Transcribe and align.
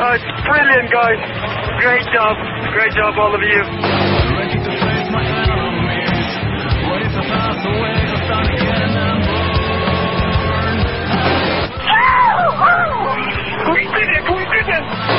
Oh, 0.00 0.14
it's 0.14 0.22
brilliant, 0.46 0.92
guys. 0.92 1.18
Great 1.82 2.06
job. 2.14 2.36
Great 2.72 2.92
job, 2.94 3.18
all 3.18 3.34
of 3.34 3.42
you. 3.42 3.62
We 13.74 13.82
did 13.90 14.08
it! 14.08 14.24
We 14.30 14.44
did 14.54 14.68
it! 14.70 15.17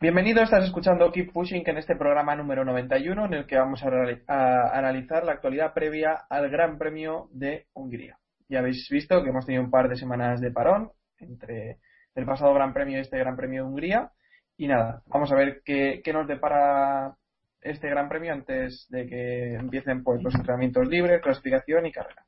Bienvenido, 0.00 0.44
estás 0.44 0.64
escuchando 0.64 1.10
Keep 1.10 1.32
Pushing 1.32 1.64
en 1.66 1.76
este 1.76 1.96
programa 1.96 2.36
número 2.36 2.64
91 2.64 3.24
en 3.24 3.34
el 3.34 3.46
que 3.46 3.58
vamos 3.58 3.82
a, 3.82 4.78
analizar 4.78 5.24
la 5.24 5.32
actualidad 5.32 5.74
previa 5.74 6.12
al 6.30 6.48
Gran 6.50 6.78
Premio 6.78 7.28
de 7.32 7.66
Hungría. 7.72 8.16
Ya 8.48 8.60
habéis 8.60 8.88
visto 8.88 9.20
que 9.24 9.30
hemos 9.30 9.44
tenido 9.44 9.64
un 9.64 9.72
par 9.72 9.88
de 9.88 9.96
semanas 9.96 10.40
de 10.40 10.52
parón 10.52 10.92
entre 11.18 11.80
el 12.14 12.24
pasado 12.26 12.54
Gran 12.54 12.72
Premio 12.72 12.98
y 12.98 13.00
este 13.00 13.18
Gran 13.18 13.36
Premio 13.36 13.64
de 13.64 13.68
Hungría. 13.70 14.12
Y 14.56 14.68
nada, 14.68 15.02
vamos 15.06 15.32
a 15.32 15.34
ver 15.34 15.62
qué, 15.64 16.00
qué 16.04 16.12
nos 16.12 16.28
depara 16.28 17.16
este 17.60 17.90
Gran 17.90 18.08
Premio 18.08 18.32
antes 18.32 18.86
de 18.90 19.04
que 19.04 19.54
empiecen 19.54 20.04
pues, 20.04 20.22
los 20.22 20.32
entrenamientos 20.36 20.86
libres, 20.86 21.20
clasificación 21.20 21.86
y 21.86 21.90
carrera. 21.90 22.24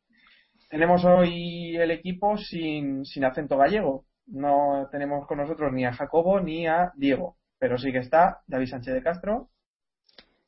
Tenemos 0.69 1.05
hoy 1.05 1.77
el 1.77 1.93
equipo 1.93 2.37
sin, 2.37 3.05
sin 3.05 3.25
acento 3.25 3.57
gallego. 3.57 4.07
No 4.27 4.89
tenemos 4.91 5.25
con 5.29 5.39
nosotros 5.39 5.73
ni 5.73 5.85
a 5.85 5.93
Jacobo 5.93 6.41
ni 6.41 6.67
a 6.67 6.91
Diego, 6.97 7.37
pero 7.61 7.79
sí 7.79 7.93
que 7.93 7.99
está 7.99 8.41
David 8.49 8.67
Sánchez 8.67 8.95
de 8.95 9.03
Castro, 9.03 9.51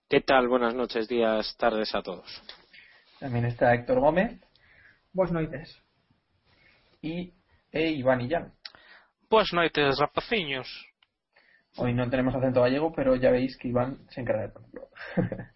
¿Qué 0.09 0.21
tal? 0.21 0.47
Buenas 0.47 0.75
noches, 0.75 1.09
días, 1.09 1.57
tardes 1.57 1.95
a 1.95 2.03
todos. 2.03 2.27
también 3.19 3.47
está 3.47 3.73
Héctor 3.73 4.01
Gómez 4.01 4.41
Boas 5.13 5.31
noites. 5.31 5.81
y 7.01 7.33
e 7.71 7.91
Iván 7.91 8.21
Illán. 8.21 8.53
Boas 9.31 9.53
noites, 9.53 9.99
rapaciños. 9.99 10.69
Hoy 11.77 11.95
no 11.95 12.11
tenemos 12.11 12.35
acento 12.35 12.61
gallego, 12.61 12.93
pero 12.93 13.17
ya 13.17 13.31
veis 13.31 13.57
que 13.57 13.69
Iván 13.69 14.07
se 14.11 14.21
encarga 14.21 14.43
de 14.43 14.49
ponerlo. 14.49 14.89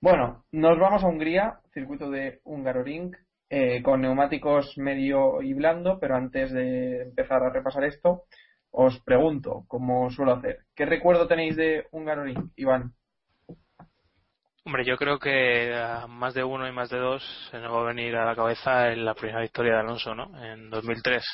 bueno, 0.00 0.44
nos 0.52 0.78
vamos 0.78 1.02
a 1.02 1.08
Hungría, 1.08 1.60
circuito 1.72 2.10
de 2.10 2.40
Hungaroring, 2.44 3.16
eh, 3.48 3.82
con 3.82 4.02
neumáticos 4.02 4.76
medio 4.76 5.40
y 5.40 5.54
blando, 5.54 5.98
pero 5.98 6.16
antes 6.16 6.52
de 6.52 7.02
empezar 7.02 7.42
a 7.42 7.50
repasar 7.50 7.84
esto, 7.84 8.24
os 8.70 9.00
pregunto, 9.00 9.64
como 9.68 10.10
suelo 10.10 10.32
hacer, 10.32 10.60
¿qué 10.74 10.84
recuerdo 10.86 11.26
tenéis 11.26 11.56
de 11.56 11.86
Hungaroring, 11.90 12.52
Iván? 12.56 12.94
Hombre, 14.66 14.84
yo 14.84 14.96
creo 14.96 15.20
que 15.20 15.72
a 15.74 16.08
más 16.08 16.34
de 16.34 16.42
uno 16.42 16.66
y 16.66 16.72
más 16.72 16.90
de 16.90 16.98
dos 16.98 17.22
se 17.50 17.60
nos 17.60 17.72
va 17.72 17.82
a 17.82 17.92
venir 17.94 18.16
a 18.16 18.24
la 18.24 18.34
cabeza 18.34 18.90
en 18.90 19.04
la 19.04 19.14
primera 19.14 19.40
victoria 19.40 19.74
de 19.74 19.78
Alonso, 19.78 20.12
¿no? 20.14 20.44
En 20.44 20.70
2003. 20.70 21.24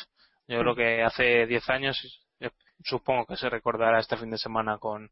Yo 0.49 0.61
creo 0.61 0.75
que 0.75 1.03
hace 1.03 1.47
10 1.47 1.71
años, 1.71 2.27
eh, 2.41 2.51
supongo 2.85 3.25
que 3.25 3.37
se 3.37 3.49
recordará 3.49 4.01
este 4.01 4.19
fin 4.19 4.31
de 4.31 4.37
semana 4.37 4.77
con, 4.77 5.11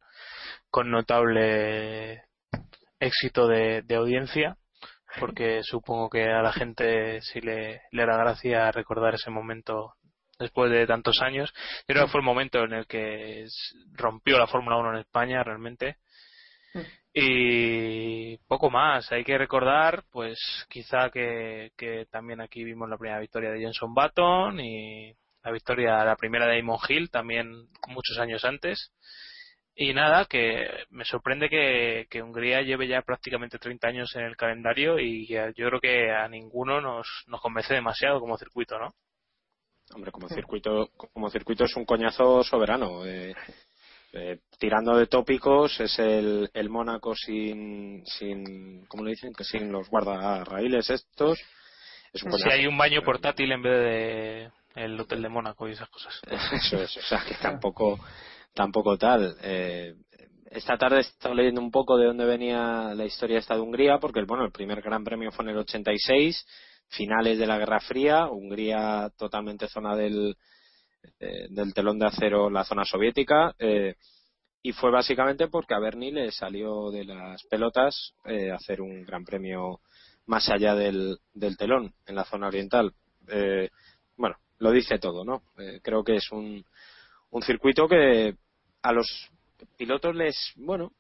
con 0.69 0.91
notable 0.91 2.25
éxito 2.99 3.49
de, 3.49 3.83
audiencia, 3.97 4.59
porque 5.19 5.63
supongo 5.63 6.11
que 6.11 6.25
a 6.25 6.43
la 6.43 6.53
gente 6.53 7.23
sí 7.23 7.41
le, 7.41 7.81
le 7.91 8.07
da 8.07 8.19
gracia 8.19 8.71
recordar 8.71 9.15
ese 9.15 9.31
momento 9.31 9.95
después 10.41 10.71
de 10.71 10.87
tantos 10.87 11.21
años. 11.23 11.53
Yo 11.87 11.95
creo 11.95 12.07
que 12.07 12.13
fue 12.13 12.21
el 12.21 12.27
momento 12.27 12.65
en 12.65 12.73
el 12.73 12.87
que 12.87 13.47
rompió 13.93 14.39
la 14.39 14.47
Fórmula 14.47 14.77
1 14.79 14.95
en 14.95 15.01
España 15.01 15.45
realmente. 15.45 15.97
Y 17.13 18.37
poco 18.47 18.71
más, 18.71 19.11
hay 19.11 19.25
que 19.25 19.37
recordar, 19.37 20.05
pues 20.11 20.39
quizá 20.69 21.11
que, 21.11 21.73
que 21.77 22.07
también 22.11 22.41
aquí 22.41 22.63
vimos 22.63 22.89
la 22.89 22.99
primera 22.99 23.21
victoria 23.21 23.51
de 23.51 23.61
Jenson 23.61 23.93
Button 23.93 24.61
y 24.61 25.13
la 25.43 25.51
victoria, 25.51 26.05
la 26.05 26.17
primera 26.17 26.47
de 26.47 26.57
Damon 26.57 26.79
Hill, 26.89 27.11
también 27.11 27.69
muchos 27.89 28.19
años 28.19 28.45
antes. 28.45 28.93
Y 29.75 29.93
nada, 29.95 30.27
que 30.27 30.69
me 30.91 31.05
sorprende 31.05 31.49
que, 31.49 32.07
que 32.11 32.23
Hungría 32.23 32.63
lleve 32.63 32.87
ya 32.87 33.03
prácticamente 33.03 33.59
30 33.59 33.89
años 33.89 34.15
en 34.15 34.23
el 34.23 34.37
calendario 34.37 34.99
y 34.99 35.27
yo 35.27 35.53
creo 35.55 35.81
que 35.81 36.11
a 36.11 36.29
ninguno 36.29 36.81
nos, 36.81 37.07
nos 37.27 37.41
convence 37.41 37.75
demasiado 37.75 38.21
como 38.21 38.37
circuito, 38.37 38.79
¿no? 38.79 38.95
Hombre, 39.95 40.13
como 40.13 40.29
circuito, 40.29 40.91
como 41.13 41.31
circuito 41.31 41.65
es 41.65 41.77
un 41.77 41.85
coñazo 41.85 42.43
soberano. 42.45 43.05
eh, 43.07 43.35
eh, 44.13 44.39
tirando 44.59 44.97
de 44.97 45.07
tópicos, 45.07 45.79
es 45.81 45.99
el, 46.01 46.51
el 46.53 46.69
Mónaco 46.69 47.15
sin, 47.15 48.05
sin, 48.07 48.85
¿cómo 48.87 49.05
le 49.05 49.11
dicen? 49.11 49.33
Que 49.33 49.45
sin 49.45 49.71
los 49.71 49.89
guardarraíles 49.89 50.91
estos. 50.91 51.39
Es 52.13 52.23
un 52.25 52.33
Si 52.33 52.39
coñazo. 52.43 52.51
hay 52.51 52.67
un 52.67 52.77
baño 52.77 53.03
portátil 53.03 53.53
en 53.53 53.63
vez 53.63 53.73
de 53.73 54.51
el 54.75 54.99
hotel 55.01 55.23
de 55.23 55.29
Mónaco 55.29 55.69
y 55.69 55.73
esas 55.73 55.89
cosas. 55.91 56.21
Eso 56.53 56.83
es, 56.83 56.97
o 56.97 57.03
sea, 57.03 57.23
que 57.27 57.35
tampoco, 57.35 57.99
tampoco 58.55 58.97
tal. 58.99 59.37
Eh, 59.43 59.95
esta 60.51 60.77
tarde 60.77 60.99
he 60.99 61.01
estado 61.03 61.35
leyendo 61.35 61.61
un 61.61 61.71
poco 61.71 61.97
de 61.97 62.07
dónde 62.07 62.25
venía 62.25 62.93
la 62.95 63.05
historia 63.05 63.39
esta 63.39 63.55
de 63.55 63.61
Hungría, 63.61 63.99
porque 63.99 64.23
bueno, 64.27 64.45
el 64.45 64.51
primer 64.51 64.83
Gran 64.83 65.05
Premio 65.05 65.31
fue 65.31 65.45
en 65.45 65.51
el 65.51 65.59
86, 65.59 66.45
finales 66.91 67.39
de 67.39 67.47
la 67.47 67.59
Guerra 67.59 67.81
Fría, 67.81 68.27
Hungría 68.27 69.11
totalmente 69.17 69.69
zona 69.69 69.97
del, 69.97 70.37
eh, 71.19 71.47
del 71.49 71.73
telón 71.73 71.99
de 71.99 72.07
acero, 72.07 72.51
la 72.51 72.65
zona 72.65 72.85
soviética, 72.85 73.55
eh, 73.59 73.95
y 74.63 74.73
fue 74.73 74.91
básicamente 74.91 75.49
porque 75.49 75.75
a 75.75 75.79
Bernie 75.79 76.13
le 76.13 76.31
salió 76.33 76.91
de 76.91 77.05
las 77.05 77.43
pelotas 77.45 78.13
eh, 78.25 78.51
hacer 78.51 78.83
un 78.83 79.05
Gran 79.05 79.25
Premio 79.25 79.81
más 80.27 80.49
allá 80.51 80.75
del, 80.75 81.19
del 81.33 81.57
telón, 81.57 81.95
en 82.07 82.15
la 82.15 82.25
zona 82.25 82.49
oriental. 82.49 82.93
Eh, 83.29 83.71
bueno, 84.17 84.37
lo 84.59 84.71
dice 84.71 84.99
todo, 84.99 85.25
¿no? 85.25 85.43
Eh, 85.59 85.81
creo 85.83 86.05
que 86.05 86.17
es 86.17 86.31
un, 86.31 86.65
un 87.31 87.43
circuito 87.43 87.89
que 87.89 88.37
a 88.83 88.93
los 88.93 89.31
pilotos 89.79 90.15
les, 90.15 90.37
bueno, 90.57 90.93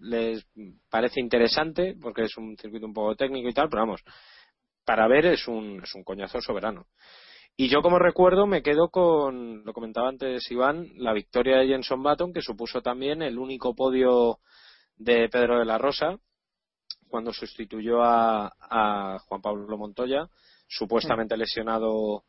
les 0.00 0.46
parece 0.88 1.20
interesante 1.20 1.96
porque 2.00 2.22
es 2.22 2.36
un 2.36 2.56
circuito 2.56 2.86
un 2.86 2.94
poco 2.94 3.16
técnico 3.16 3.48
y 3.48 3.54
tal, 3.54 3.68
pero 3.68 3.82
vamos, 3.82 4.02
para 4.84 5.08
ver 5.08 5.26
es 5.26 5.48
un, 5.48 5.82
es 5.82 5.94
un 5.94 6.04
coñazo 6.04 6.40
soberano. 6.40 6.86
Y 7.56 7.68
yo 7.68 7.82
como 7.82 7.98
recuerdo 7.98 8.46
me 8.46 8.62
quedo 8.62 8.88
con, 8.90 9.64
lo 9.64 9.72
comentaba 9.72 10.08
antes 10.08 10.50
Iván, 10.50 10.88
la 10.96 11.12
victoria 11.12 11.58
de 11.58 11.68
Jenson 11.68 12.02
Button, 12.02 12.32
que 12.32 12.42
supuso 12.42 12.82
también 12.82 13.22
el 13.22 13.38
único 13.38 13.74
podio 13.74 14.38
de 14.96 15.28
Pedro 15.28 15.58
de 15.58 15.64
la 15.64 15.78
Rosa, 15.78 16.18
cuando 17.08 17.32
sustituyó 17.32 18.02
a, 18.02 18.52
a 18.58 19.18
Juan 19.20 19.40
Pablo 19.40 19.78
Montoya, 19.78 20.28
supuestamente 20.66 21.36
lesionado 21.36 22.24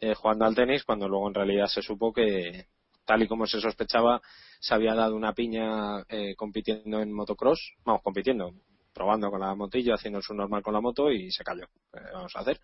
eh, 0.00 0.14
jugando 0.14 0.46
al 0.46 0.54
tenis, 0.54 0.84
cuando 0.84 1.08
luego 1.08 1.28
en 1.28 1.34
realidad 1.34 1.66
se 1.66 1.82
supo 1.82 2.10
que, 2.10 2.68
tal 3.04 3.22
y 3.22 3.28
como 3.28 3.46
se 3.46 3.60
sospechaba, 3.60 4.22
se 4.58 4.74
había 4.74 4.94
dado 4.94 5.14
una 5.14 5.34
piña 5.34 6.02
eh, 6.08 6.34
compitiendo 6.36 7.00
en 7.00 7.12
motocross, 7.12 7.74
vamos, 7.84 8.00
compitiendo, 8.02 8.54
probando 8.92 9.30
con 9.30 9.40
la 9.40 9.54
motillo, 9.54 9.94
haciendo 9.94 10.20
su 10.22 10.34
normal 10.34 10.62
con 10.62 10.74
la 10.74 10.80
moto 10.80 11.10
y 11.10 11.30
se 11.30 11.44
cayó. 11.44 11.64
Eh, 11.92 12.10
vamos 12.12 12.34
a 12.36 12.40
hacer. 12.40 12.60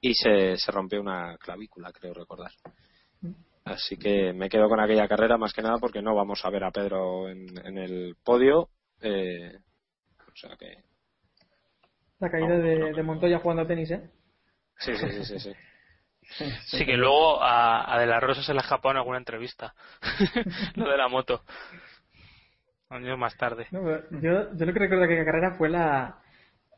Y 0.00 0.14
se, 0.14 0.56
se 0.56 0.72
rompió 0.72 1.00
una 1.00 1.36
clavícula, 1.38 1.92
creo 1.92 2.12
recordar. 2.12 2.50
Así 3.64 3.96
que 3.96 4.32
me 4.32 4.48
quedo 4.48 4.68
con 4.68 4.80
aquella 4.80 5.06
carrera 5.06 5.38
más 5.38 5.52
que 5.52 5.62
nada 5.62 5.78
porque 5.78 6.02
no 6.02 6.14
vamos 6.14 6.44
a 6.44 6.50
ver 6.50 6.64
a 6.64 6.72
Pedro 6.72 7.28
en, 7.28 7.46
en 7.64 7.78
el 7.78 8.16
podio. 8.22 8.70
Eh, 9.00 9.56
o 10.18 10.36
sea 10.36 10.56
que. 10.56 10.82
La 12.18 12.30
caída 12.30 12.58
de, 12.58 12.92
de 12.92 13.02
Montoya 13.02 13.38
jugando 13.38 13.62
a 13.62 13.66
tenis, 13.66 13.90
¿eh? 13.92 14.10
Sí, 14.78 14.94
sí, 14.96 15.06
sí, 15.10 15.24
sí. 15.24 15.38
sí. 15.38 15.52
Sí, 16.66 16.86
que 16.86 16.96
luego 16.96 17.42
a, 17.42 17.94
a 17.94 18.00
De 18.00 18.06
La 18.06 18.20
Rosa 18.20 18.42
se 18.42 18.52
le 18.52 18.60
ha 18.60 18.62
escapado 18.62 18.92
en 18.92 18.98
alguna 18.98 19.18
entrevista. 19.18 19.74
Lo 20.76 20.88
de 20.88 20.96
la 20.96 21.08
moto. 21.08 21.44
Años 22.92 23.18
más 23.18 23.36
tarde. 23.38 23.66
No, 23.70 23.82
yo, 24.20 24.54
yo 24.54 24.66
lo 24.66 24.72
que 24.72 24.78
recuerdo 24.78 24.98
de 24.98 25.04
aquella 25.06 25.24
carrera 25.24 25.52
fue 25.52 25.70
la. 25.70 26.18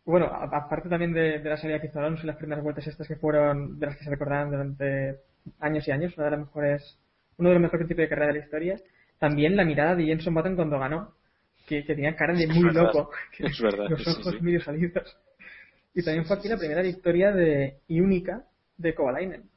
Bueno, 0.04 0.26
aparte 0.26 0.88
también 0.88 1.12
de, 1.12 1.40
de 1.40 1.50
la 1.50 1.56
salida 1.56 1.80
que 1.80 1.88
hizo 1.88 1.98
Alonso 1.98 2.22
y 2.22 2.26
las 2.26 2.36
primeras 2.36 2.62
vueltas 2.62 2.86
estas 2.86 3.08
que 3.08 3.16
fueron 3.16 3.80
de 3.80 3.86
las 3.86 3.96
que 3.96 4.04
se 4.04 4.10
recordaron 4.10 4.50
durante 4.50 5.18
años 5.58 5.88
y 5.88 5.90
años, 5.90 6.16
una 6.16 6.26
de 6.26 6.30
las 6.30 6.40
mejores, 6.40 6.98
uno 7.38 7.48
de 7.48 7.54
los 7.54 7.62
mejores 7.62 7.88
tipos 7.88 8.02
de 8.02 8.08
carrera 8.08 8.28
de 8.28 8.38
la 8.38 8.44
historia. 8.44 8.76
También 9.18 9.56
la 9.56 9.64
mirada 9.64 9.96
de 9.96 10.04
Jenson 10.04 10.34
Button 10.34 10.54
cuando 10.54 10.78
ganó, 10.78 11.14
que, 11.66 11.84
que 11.84 11.94
tenía 11.94 12.14
cara 12.14 12.34
de 12.34 12.46
muy 12.46 12.64
verdad, 12.64 12.82
loco, 12.84 13.10
que 13.36 13.46
es 13.46 13.60
verdad, 13.60 13.88
los 13.88 14.04
sí, 14.04 14.10
ojos 14.10 14.34
sí. 14.34 14.40
medio 14.40 14.60
salidos. 14.60 15.18
Y 15.94 16.04
también 16.04 16.26
fue 16.26 16.36
aquí 16.36 16.48
la 16.48 16.58
primera 16.58 16.82
victoria 16.82 17.32
de, 17.32 17.78
y 17.88 18.00
única 18.00 18.44
de 18.76 18.94
Kovalainen, 18.94 19.48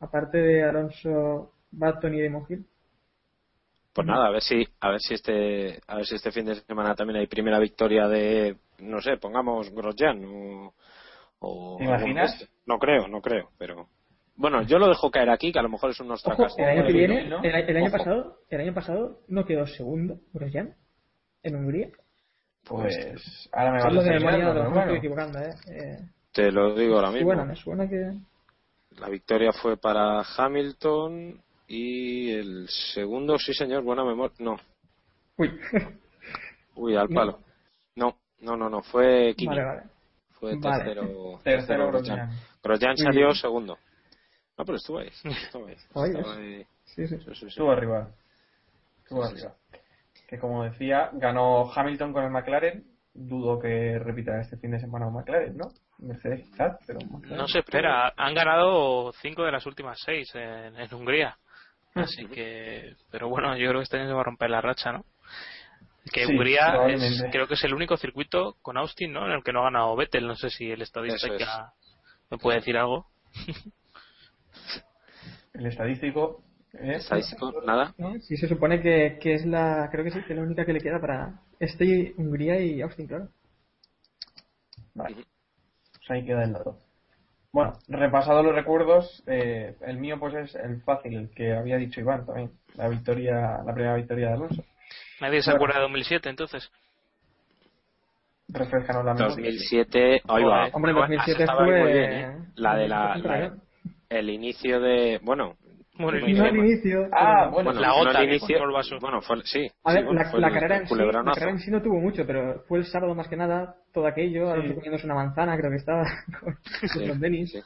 aparte 0.00 0.38
de 0.38 0.64
Alonso, 0.64 1.52
Button 1.70 2.14
y 2.14 2.20
de. 2.20 2.64
Pues 3.92 4.06
nada, 4.06 4.26
a 4.28 4.30
ver 4.30 4.42
si, 4.42 4.66
a 4.80 4.90
ver 4.90 5.00
si 5.00 5.14
este, 5.14 5.80
a 5.86 5.96
ver 5.96 6.06
si 6.06 6.14
este 6.14 6.32
fin 6.32 6.46
de 6.46 6.54
semana 6.54 6.94
también 6.94 7.20
hay 7.20 7.26
primera 7.26 7.58
victoria 7.58 8.08
de, 8.08 8.56
no 8.78 9.00
sé, 9.02 9.18
pongamos 9.18 9.70
Grosjean 9.70 10.24
o, 10.24 10.74
o 11.40 11.76
¿Te 11.78 11.84
imaginas? 11.84 12.48
No 12.64 12.78
creo, 12.78 13.06
no 13.08 13.20
creo, 13.20 13.50
pero 13.58 13.88
bueno, 14.36 14.62
yo 14.62 14.78
lo 14.78 14.88
dejo 14.88 15.10
caer 15.10 15.28
aquí, 15.28 15.52
que 15.52 15.58
a 15.58 15.62
lo 15.62 15.68
mejor 15.68 15.90
es 15.90 16.00
un 16.00 16.06
Ojo, 16.06 16.14
ostracazo. 16.14 16.56
el 16.58 16.64
año 16.64 16.86
que 16.86 16.92
viene, 16.92 17.28
¿no? 17.28 17.42
el, 17.42 17.54
el 17.54 17.76
año 17.76 17.86
Ojo. 17.88 17.98
pasado, 17.98 18.38
el 18.48 18.60
año 18.62 18.74
pasado 18.74 19.20
no 19.28 19.44
quedó 19.44 19.66
segundo 19.66 20.20
Grosjean 20.32 20.74
en 21.42 21.56
Hungría. 21.56 21.88
Pues 22.64 23.50
ahora 23.52 23.72
me 23.72 23.82
vas 23.82 24.06
a 24.06 24.10
memoria, 24.10 24.96
equivocando, 24.96 25.38
¿eh? 25.40 25.54
eh 25.68 25.98
Te 26.32 26.50
lo 26.50 26.74
digo 26.74 26.94
ahora 26.96 27.10
mismo. 27.10 27.28
suena, 27.28 27.44
me 27.44 27.56
suena 27.56 27.88
que... 27.88 28.12
La 28.98 29.08
victoria 29.08 29.52
fue 29.52 29.76
para 29.76 30.22
Hamilton 30.36 31.42
y 31.74 32.30
el 32.32 32.68
segundo, 32.68 33.38
sí 33.38 33.54
señor, 33.54 33.82
buena 33.82 34.04
memoria. 34.04 34.36
No, 34.40 34.56
Uy, 35.38 35.58
uy, 36.76 36.96
al 36.96 37.08
No. 37.08 37.14
palo. 37.14 37.38
No, 37.96 38.16
no, 38.40 38.56
no, 38.56 38.68
no, 38.68 38.82
fue 38.82 39.34
Kimi. 39.36 39.48
vale, 39.56 39.64
vale. 39.64 39.82
Fue 40.32 40.56
Vale. 40.58 40.84
tercero. 40.84 41.40
Tercero 41.44 41.86
Grosjean. 41.88 42.30
Grosjean. 42.62 42.96
Salió 42.96 43.26
bien. 43.28 43.34
segundo. 43.36 43.78
No, 44.58 44.64
pero 44.64 44.76
estuvo 44.76 44.98
ahí. 44.98 45.08
Estuvo 45.24 45.66
ahí. 45.66 45.74
Estaba 45.74 46.34
ahí. 46.36 46.66
Sí, 46.84 47.06
sí. 47.06 47.16
Sí, 47.16 47.24
sí, 47.24 47.34
sí. 47.34 47.46
Estuvo 47.46 47.70
arriba. 47.70 48.10
Estuvo 49.02 49.24
Sí, 49.28 49.36
sí, 49.36 49.46
arriba. 49.46 49.56
Que 50.28 50.38
como 50.38 50.64
decía, 50.64 51.10
ganó 51.14 51.70
Hamilton 51.72 52.12
con 52.12 52.24
el 52.24 52.30
McLaren. 52.30 52.84
Dudo 53.14 53.58
que 53.60 53.98
repita 53.98 54.40
este 54.40 54.56
fin 54.56 54.70
de 54.72 54.80
semana 54.80 55.06
un 55.06 55.14
McLaren, 55.14 55.56
¿no? 55.56 55.68
Mercedes 55.98 56.42
quizás, 56.48 56.76
pero 56.86 56.98
McLaren. 57.08 57.36
No 57.38 57.46
se 57.48 57.60
espera. 57.60 58.12
Han 58.16 58.34
ganado 58.34 59.12
cinco 59.22 59.44
de 59.44 59.52
las 59.52 59.64
últimas 59.66 59.98
seis 60.04 60.28
en, 60.34 60.76
en 60.76 60.94
Hungría. 60.94 61.36
Así 61.94 62.26
que, 62.26 62.94
pero 63.10 63.28
bueno, 63.28 63.56
yo 63.56 63.68
creo 63.68 63.80
que 63.80 63.84
este 63.84 63.98
año 63.98 64.08
se 64.08 64.14
va 64.14 64.22
a 64.22 64.24
romper 64.24 64.50
la 64.50 64.60
racha, 64.60 64.92
¿no? 64.92 65.04
Que 66.12 66.26
Sí, 66.26 66.32
Hungría 66.32 66.86
es, 66.88 67.24
creo 67.30 67.46
que 67.46 67.54
es 67.54 67.64
el 67.64 67.74
único 67.74 67.96
circuito 67.96 68.56
con 68.62 68.76
Austin, 68.76 69.12
¿no? 69.12 69.26
En 69.26 69.32
el 69.32 69.44
que 69.44 69.52
no 69.52 69.60
ha 69.60 69.64
ganado 69.64 69.94
Vettel. 69.94 70.26
No 70.26 70.34
sé 70.34 70.50
si 70.50 70.70
el 70.70 70.82
estadista 70.82 71.28
es. 71.28 71.40
ya 71.40 71.72
me 72.30 72.38
puede 72.38 72.58
decir 72.58 72.76
algo. 72.76 73.06
El 75.54 75.66
estadístico. 75.66 76.42
¿eh? 76.72 76.94
Estadístico, 76.94 77.52
nada. 77.64 77.94
¿No? 77.98 78.14
Sí, 78.20 78.36
se 78.36 78.48
supone 78.48 78.80
que, 78.80 79.18
que 79.20 79.34
es 79.34 79.44
la, 79.44 79.88
creo 79.92 80.02
que 80.02 80.10
sí, 80.10 80.22
que 80.22 80.32
es 80.32 80.38
la 80.38 80.44
única 80.44 80.64
que 80.64 80.72
le 80.72 80.80
queda 80.80 80.98
para 80.98 81.42
este 81.60 81.84
y 81.84 82.14
Hungría 82.16 82.58
y 82.60 82.80
Austin, 82.80 83.06
claro. 83.06 83.28
Vale. 84.94 85.16
Pues 85.16 86.10
ahí 86.10 86.24
queda 86.24 86.44
el 86.44 86.52
dato. 86.54 86.78
Bueno, 87.52 87.74
repasado 87.88 88.42
los 88.42 88.54
recuerdos, 88.54 89.22
eh, 89.26 89.74
el 89.82 89.98
mío 89.98 90.18
pues 90.18 90.34
es 90.34 90.54
el 90.54 90.80
fácil, 90.82 91.14
el 91.16 91.30
que 91.30 91.52
había 91.52 91.76
dicho 91.76 92.00
Iván 92.00 92.24
también. 92.24 92.50
La 92.76 92.88
victoria, 92.88 93.58
la 93.64 93.74
primera 93.74 93.94
victoria 93.96 94.28
de 94.28 94.32
Alonso. 94.34 94.64
Nadie 95.20 95.42
se 95.42 95.50
Bueno. 95.50 95.56
acuerda 95.56 95.74
de 95.76 95.82
2007, 95.82 96.28
entonces. 96.30 96.70
Refrescanos 98.48 99.04
la 99.04 99.14
memoria. 99.14 99.28
2007, 99.36 100.22
ahí 100.28 100.44
va. 100.44 100.68
Hombre, 100.72 100.92
Bueno, 100.92 101.00
2007 101.08 101.42
estaba 101.42 101.64
ahí 101.64 101.70
fue... 101.70 101.80
muy 101.80 101.92
bien, 101.92 102.12
¿eh? 102.12 102.36
La 102.56 102.76
de 102.76 102.88
la, 102.88 103.06
2007 103.16 103.28
la- 103.38 104.18
el 104.18 104.30
inicio 104.30 104.80
de, 104.80 105.20
bueno, 105.22 105.56
Bueno, 106.02 106.44
al 106.44 106.56
inicio. 106.56 107.08
Ah, 107.12 107.48
bueno, 107.52 107.72
bueno, 107.72 107.80
la 108.04 108.22
el 108.22 108.38
que 108.38 108.54
el 108.54 108.72
vaso. 108.72 108.98
bueno, 109.00 109.22
fue, 109.22 109.42
sí. 109.44 109.70
A 109.84 109.90
sí, 109.90 109.96
ver, 109.96 110.04
bueno, 110.04 110.22
la, 110.38 110.48
el 110.48 110.54
carrera 110.54 110.76
en 110.78 110.88
sí, 110.88 110.94
la 110.96 111.22
carrera 111.22 111.50
en 111.50 111.58
sí 111.58 111.70
no 111.70 111.82
tuvo 111.82 112.00
mucho, 112.00 112.26
pero 112.26 112.62
fue 112.68 112.78
el 112.78 112.86
sábado 112.86 113.14
más 113.14 113.28
que 113.28 113.36
nada, 113.36 113.76
todo 113.92 114.06
aquello, 114.06 114.50
Alonso 114.50 114.74
comiéndose 114.74 115.06
una 115.06 115.14
manzana, 115.14 115.56
creo 115.56 115.70
que 115.70 115.76
estaba 115.76 116.04
con, 116.40 116.56
Sí, 116.88 117.08
con 117.08 117.20
Denis. 117.20 117.52
sí. 117.52 117.60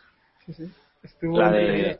Sí, 0.46 0.52
sí. 0.52 0.72
Estuvo 1.02 1.40
La 1.40 1.50
de, 1.50 1.98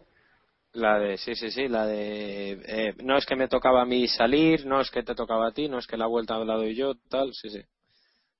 la 0.74 0.98
de, 0.98 1.16
sí, 1.16 1.34
sí, 1.34 1.50
sí, 1.50 1.68
la 1.68 1.86
de, 1.86 2.52
eh, 2.66 2.94
no 3.02 3.16
es 3.16 3.24
que 3.26 3.36
me 3.36 3.48
tocaba 3.48 3.82
a 3.82 3.86
mí 3.86 4.06
salir, 4.08 4.66
no 4.66 4.80
es 4.80 4.90
que 4.90 5.02
te 5.02 5.14
tocaba 5.14 5.48
a 5.48 5.52
ti, 5.52 5.68
no 5.68 5.78
es 5.78 5.86
que 5.86 5.96
la 5.96 6.06
vuelta 6.06 6.38
la 6.38 6.54
doy 6.54 6.74
yo, 6.74 6.94
tal, 7.08 7.32
sí, 7.32 7.50
sí. 7.50 7.62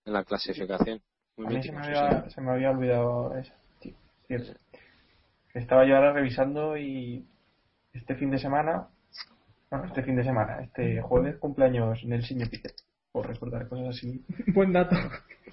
En 0.04 0.12
la 0.12 0.22
clasificación. 0.25 1.00
Muy 1.37 1.46
A 1.46 1.50
mí 1.50 1.62
se 1.62 1.72
me, 1.72 1.78
había, 1.78 2.22
sí. 2.25 2.31
se 2.31 2.40
me 2.40 2.52
había 2.52 2.70
olvidado 2.70 3.37
eso. 3.37 3.52
Sí, 3.81 3.94
cierto. 4.26 4.52
Estaba 5.54 5.87
yo 5.87 5.96
ahora 5.96 6.12
revisando 6.12 6.76
y 6.76 7.26
este 7.98 8.14
fin 8.16 8.31
de 8.31 8.38
semana, 8.38 8.88
bueno, 9.70 9.86
este 9.86 10.03
fin 10.03 10.17
de 10.17 10.24
semana, 10.24 10.62
este 10.62 11.00
jueves 11.03 11.36
cumpleaños 11.38 12.05
Nelson 12.05 12.38
Piquet, 12.50 12.74
por 13.12 13.26
recordar 13.26 13.69
cosas 13.69 13.88
así. 13.96 14.24
Buen 14.55 14.72
dato. 14.72 14.96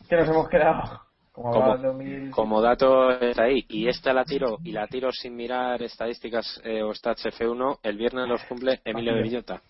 Que 0.10 0.16
nos 0.18 0.30
hemos 0.30 0.50
quedado 0.50 1.02
como 1.32 1.50
Como- 1.52 1.64
hablaba 1.64 1.78
de 1.82 1.88
2000. 1.88 2.32
Como 2.32 2.62
dato 2.62 3.10
está 3.12 3.44
ahí, 3.44 3.66
y 3.70 3.88
esta 3.88 4.14
la 4.14 4.24
tiro, 4.24 4.60
y 4.64 4.72
la 4.72 4.88
tiro 4.88 5.12
sin 5.12 5.36
mirar 5.36 5.82
estadísticas 5.82 6.62
eh, 6.64 6.84
o 6.84 6.94
stats 6.94 7.26
F1, 7.26 7.80
el 7.84 7.98
viernes 7.98 8.28
los 8.28 8.44
cumple 8.46 8.82
Emilio 8.86 9.16
de 9.16 9.24
Villota. 9.24 9.62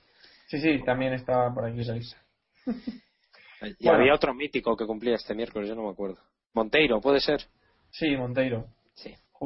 Sí, 0.47 0.59
sí, 0.59 0.83
también 0.83 1.13
estaba 1.13 1.53
por 1.53 1.65
aquí. 1.65 1.81
Y 3.79 3.85
Bueno. 3.85 3.99
había 3.99 4.13
otro 4.13 4.33
mítico 4.33 4.75
que 4.75 4.85
cumplía 4.85 5.15
este 5.15 5.33
miércoles, 5.33 5.69
yo 5.69 5.75
no 5.75 5.83
me 5.83 5.91
acuerdo. 5.91 6.17
Monteiro, 6.53 6.99
¿puede 6.99 7.21
ser? 7.21 7.41
Sí, 7.91 8.13
Monteiro. 8.17 8.65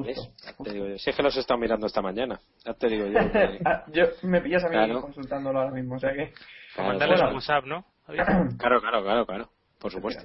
Sí. 0.06 0.14
Justo, 0.14 0.22
¿Ves? 0.22 0.44
Ya 0.46 0.54
justo. 0.54 0.64
te 0.64 0.74
digo 0.74 0.88
yo. 0.88 0.98
Si 0.98 1.10
es 1.10 1.16
que 1.16 1.24
los 1.24 1.36
he 1.38 1.40
estado 1.40 1.60
mirando 1.60 1.88
esta 1.88 2.02
mañana. 2.02 2.40
Ya 2.66 2.74
te 2.74 2.88
digo 2.88 3.08
yo. 3.08 3.20
que- 3.32 3.60
yo 3.94 4.06
me 4.24 4.42
pillas 4.42 4.64
a 4.64 4.68
mí 4.70 4.74
Claro. 4.76 5.02
consultándolo 5.02 5.60
ahora 5.60 5.72
mismo, 5.72 5.96
o 5.96 6.00
sea 6.00 6.14
que. 6.14 6.34
Claro, 6.74 6.90
Mandarles 6.90 7.18
bueno. 7.20 7.30
un 7.30 7.36
WhatsApp, 7.36 7.66
¿no? 7.66 7.86
claro, 8.58 8.82
claro, 8.82 9.04
claro, 9.04 9.26
claro. 9.26 9.50
Por 9.80 9.92
supuesto. 9.92 10.24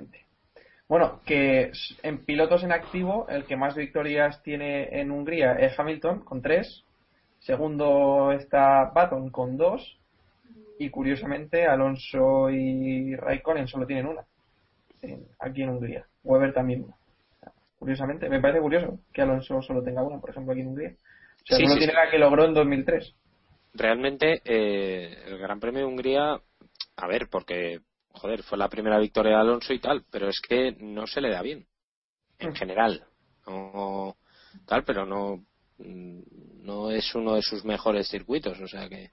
Bueno, 0.89 1.21
que 1.25 1.73
en 2.03 2.25
pilotos 2.25 2.63
en 2.65 2.73
activo, 2.73 3.27
el 3.29 3.45
que 3.45 3.57
más 3.57 3.75
victorias 3.75 4.43
tiene 4.43 5.01
en 5.01 5.11
Hungría 5.11 5.53
es 5.55 5.79
Hamilton, 5.79 6.21
con 6.21 6.43
tres. 6.43 6.85
Segundo 7.41 8.33
está 8.33 8.91
Button, 8.95 9.31
con 9.31 9.57
dos. 9.57 9.99
Y 10.79 10.91
curiosamente, 10.91 11.67
Alonso 11.67 12.51
y 12.51 13.15
Raikkonen 13.17 13.69
solo 13.69 13.87
tienen 13.87 14.07
una. 14.07 14.23
en- 15.03 15.27
aquí 15.41 15.63
en 15.63 15.71
Hungría. 15.71 16.05
Weber 16.25 16.53
también 16.53 16.85
una. 16.85 16.95
Curiosamente, 17.83 18.29
me 18.29 18.41
parece 18.41 18.61
curioso 18.61 19.01
que 19.13 19.23
Alonso 19.23 19.61
solo 19.61 19.83
tenga 19.83 20.05
una, 20.05 20.21
por 20.21 20.31
ejemplo, 20.31 20.53
aquí 20.53 20.61
en 20.61 20.69
Hungría. 20.69 20.91
O 20.93 21.47
sea, 21.47 21.57
Sí, 21.57 21.65
solo 21.65 21.75
sí, 21.75 21.79
tiene 21.79 21.93
sí. 21.93 21.99
la 21.99 22.11
que 22.13 22.19
logró 22.19 22.45
en 22.45 22.55
2003. 22.55 23.15
Realmente, 23.75 24.41
eh, 24.45 25.19
el 25.27 25.37
Gran 25.39 25.59
Premio 25.59 25.81
de 25.81 25.87
Hungría, 25.87 26.41
a 26.97 27.07
ver, 27.09 27.27
porque, 27.29 27.81
joder, 28.13 28.45
fue 28.45 28.57
la 28.57 28.69
primera 28.69 29.01
victoria 29.01 29.33
de 29.33 29.41
Alonso 29.41 29.73
y 29.73 29.81
tal, 29.81 30.05
pero 30.13 30.29
es 30.29 30.41
que 30.41 30.77
no 30.79 31.09
se 31.09 31.21
le 31.21 31.31
da 31.31 31.43
bien. 31.43 31.67
En 32.39 32.55
general. 32.55 33.05
No, 33.49 34.15
tal, 34.65 34.85
pero 34.85 35.05
no, 35.05 35.45
mm, 35.79 36.21
no 36.65 36.89
es 36.93 37.13
uno 37.17 37.35
de 37.35 37.43
sus 37.43 37.65
mejores 37.65 38.09
circuitos, 38.09 38.61
o 38.61 38.69
sea 38.69 38.89
que 38.89 39.11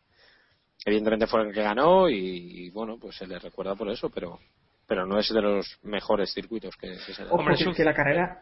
evidentemente 0.85 1.25
fue 1.25 1.41
el 1.41 1.55
que 1.55 1.63
ganó 1.63 2.07
y, 2.07 2.67
y, 2.67 2.69
bueno, 2.69 2.99
pues 2.99 3.15
se 3.15 3.25
le 3.25 3.39
recuerda 3.39 3.73
por 3.73 3.89
eso, 3.89 4.11
pero 4.11 4.37
pero 4.85 5.05
no 5.05 5.19
es 5.19 5.29
de 5.29 5.41
los 5.41 5.79
mejores 5.83 6.33
circuitos 6.33 6.75
que, 6.75 6.89
que 7.05 7.13
se 7.13 7.23
le 7.23 7.29
Hombre, 7.31 7.55
es 7.55 7.77
que 7.77 7.83
la 7.83 7.93
carrera... 7.93 8.41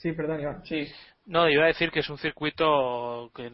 Sí, 0.00 0.12
perdón, 0.12 0.40
Iván. 0.40 0.64
Sí. 0.64 0.86
No, 1.26 1.48
iba 1.48 1.64
a 1.64 1.68
decir 1.68 1.90
que 1.90 2.00
es 2.00 2.10
un 2.10 2.18
circuito 2.18 3.30
que 3.34 3.50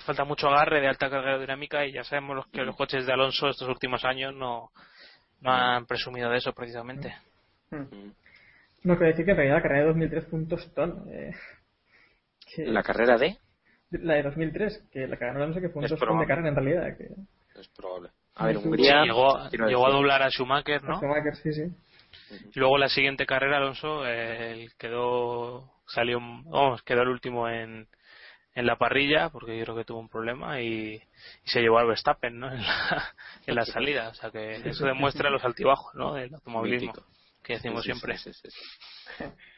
falta 0.00 0.24
mucho 0.24 0.48
agarre 0.48 0.80
de 0.80 0.88
alta 0.88 1.08
carga 1.08 1.30
aerodinámica 1.30 1.86
y 1.86 1.92
ya 1.92 2.04
sabemos 2.04 2.36
los- 2.36 2.46
que 2.48 2.62
los 2.62 2.76
coches 2.76 3.06
de 3.06 3.12
Alonso 3.12 3.48
estos 3.48 3.68
últimos 3.68 4.04
años 4.04 4.34
no, 4.34 4.70
no 5.40 5.50
han 5.50 5.86
presumido 5.86 6.28
de 6.30 6.36
eso 6.38 6.52
precisamente. 6.52 7.14
No, 7.70 8.96
quiero 8.96 9.06
decir 9.06 9.24
que 9.24 9.30
en 9.30 9.36
realidad 9.38 9.56
la 9.56 9.62
carrera 9.62 9.80
de 9.80 9.86
2003 9.88 10.26
fue 10.28 10.38
un 10.40 10.48
tostón. 10.48 11.04
Eh, 11.10 11.30
que- 12.54 12.66
¿La 12.66 12.82
carrera 12.82 13.16
de? 13.16 13.38
La 13.90 14.14
de 14.14 14.22
2003, 14.24 14.88
que 14.92 15.06
la 15.06 15.16
carrera 15.16 15.46
no 15.46 15.54
sé 15.54 15.60
que 15.62 15.68
fue 15.70 15.78
un 15.80 15.84
Es 15.84 15.90
tostón 15.92 16.08
probable. 16.08 16.24
de 16.26 16.28
carrera 16.28 16.48
en 16.50 16.56
realidad. 16.56 16.96
Que... 16.98 17.60
Es 17.60 17.68
probable. 17.68 18.10
A 18.36 18.46
ver, 18.46 18.58
Hungría. 18.58 19.02
Sí, 19.02 19.06
llegó, 19.06 19.86
a 19.86 19.90
doblar 19.90 20.22
a 20.22 20.28
Schumacher, 20.30 20.82
¿no? 20.82 20.98
Schumacher, 20.98 21.36
sí, 21.36 21.52
sí. 21.52 21.62
Y 22.54 22.58
luego 22.58 22.76
la 22.78 22.88
siguiente 22.88 23.24
carrera, 23.26 23.56
Alonso, 23.58 24.06
eh, 24.06 24.52
él 24.52 24.72
quedó, 24.76 25.70
salió, 25.86 26.18
vamos, 26.20 26.82
quedó 26.82 27.02
el 27.02 27.08
último 27.08 27.48
en, 27.48 27.88
en 28.54 28.66
la 28.66 28.76
parrilla, 28.76 29.30
porque 29.30 29.56
yo 29.58 29.64
creo 29.64 29.76
que 29.76 29.84
tuvo 29.84 30.00
un 30.00 30.08
problema 30.08 30.60
y, 30.60 30.94
y 30.94 31.48
se 31.50 31.60
llevó 31.60 31.78
al 31.78 31.86
Verstappen, 31.86 32.38
¿no? 32.38 32.48
En 32.54 32.62
la, 32.62 33.14
en 33.46 33.54
la 33.56 33.64
salida. 33.64 34.08
O 34.08 34.14
sea 34.14 34.30
que 34.30 34.54
eso 34.68 34.86
demuestra 34.86 35.30
los 35.30 35.44
altibajos, 35.44 35.94
¿no? 35.94 36.14
Del 36.14 36.34
automovilismo, 36.34 36.92
Mítico. 36.92 37.06
que 37.42 37.54
decimos 37.54 37.82
Sí, 37.84 37.92
siempre. 37.92 38.18
sí, 38.18 38.32
sí, 38.32 38.48
sí. 38.50 38.60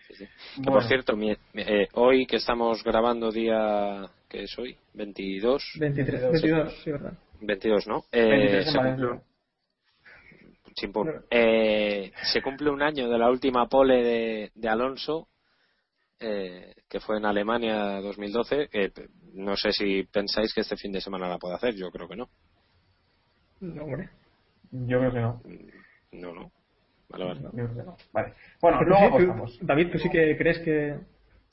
Sí, 0.09 0.15
sí. 0.15 0.27
Que, 0.27 0.61
Bueno. 0.63 0.73
por 0.73 0.85
cierto, 0.85 1.17
mi- 1.17 1.37
eh, 1.55 1.89
hoy 1.95 2.27
que 2.27 2.37
estamos 2.37 2.83
grabando 2.85 3.31
día. 3.33 4.09
¿Qué 4.29 4.45
es 4.45 4.59
hoy? 4.59 4.77
22. 4.95 5.63
23, 5.79 6.21
22, 6.23 6.43
22, 6.43 6.83
sí, 6.85 6.91
verdad. 6.93 7.13
22, 7.41 7.87
¿no? 7.87 8.05
Eh, 8.13 8.29
23 8.29 8.67
en 8.69 9.21
se 10.75 10.93
cumple-. 10.93 11.21
Eh, 11.31 12.13
se 12.33 12.43
cumple 12.43 12.71
un 12.71 12.83
año 12.83 13.09
de 13.09 13.19
la 13.19 13.31
última 13.31 13.69
pole 13.69 14.03
de, 14.03 14.51
de 14.55 14.69
Alonso, 14.69 15.29
eh, 16.21 16.75
que 16.89 17.01
fue 17.01 17.19
en 17.19 17.27
Alemania 17.27 18.01
2012. 18.01 18.69
que 18.69 18.91
p- 18.91 19.09
no 19.35 19.57
sé 19.57 19.73
si 19.73 20.03
pensáis 20.05 20.53
que 20.55 20.63
este 20.63 20.77
fin 20.77 20.93
de 20.93 21.01
semana 21.01 21.29
la 21.29 21.39
puede 21.39 21.55
hacer, 21.57 21.75
yo 21.75 21.91
creo 21.91 22.09
que 22.09 22.17
no. 22.17 22.29
No, 23.61 23.85
hombre. 23.85 24.09
Yo 24.71 24.99
creo 24.99 25.13
que 25.13 25.21
no. 25.21 25.43
No, 26.13 26.33
no. 26.35 26.53
Vale, 27.09 27.25
vale. 27.25 27.41
Yo 27.43 27.51
creo 27.51 27.69
que 27.75 27.83
no. 27.83 27.97
Vale. 28.13 28.35
Bueno, 28.61 28.79
Pero 28.81 28.91
luego 28.91 29.45
tú-. 29.47 29.67
David, 29.67 29.93
¿tú 29.93 29.99
sí 29.99 30.11
que 30.11 30.37
crees 30.37 30.59
que...? 30.61 30.99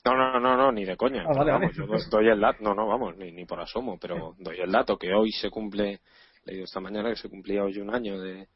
No, 0.04 0.14
no, 0.16 0.38
no, 0.38 0.56
no, 0.56 0.70
ni 0.72 0.84
de 0.84 0.96
coña. 0.98 1.22
Ah, 1.26 1.32
vale, 1.32 1.52
Vamos, 1.52 1.74
vale. 1.76 1.88
yo 2.02 2.10
doy, 2.10 2.28
el 2.28 2.38
dato, 2.40 2.62
no, 2.62 2.74
no, 2.74 2.86
vamos, 2.86 3.16
ni, 3.16 3.32
ni 3.32 3.46
por 3.46 3.58
asomo, 3.60 3.98
pero 3.98 4.34
doy 4.38 4.60
el 4.60 4.70
dato 4.70 4.98
que 4.98 5.14
hoy 5.14 5.30
se 5.32 5.48
cumple, 5.48 6.00
he 6.44 6.50
leído 6.50 6.64
esta 6.64 6.80
mañana 6.80 7.08
que 7.08 7.16
se 7.16 7.30
cumplía 7.30 7.64
hoy 7.64 7.78
un 7.78 7.94
año 7.94 8.20
de, 8.20 8.34
de 8.34 8.48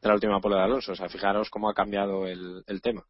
la 0.00 0.14
última 0.14 0.40
pole 0.40 0.56
de 0.56 0.62
Alonso. 0.62 0.92
O 0.92 0.96
sea, 0.96 1.10
fijaros 1.10 1.50
cómo 1.50 1.68
ha 1.68 1.74
cambiado 1.74 2.26
el, 2.26 2.62
el 2.66 2.80
tema. 2.80 3.04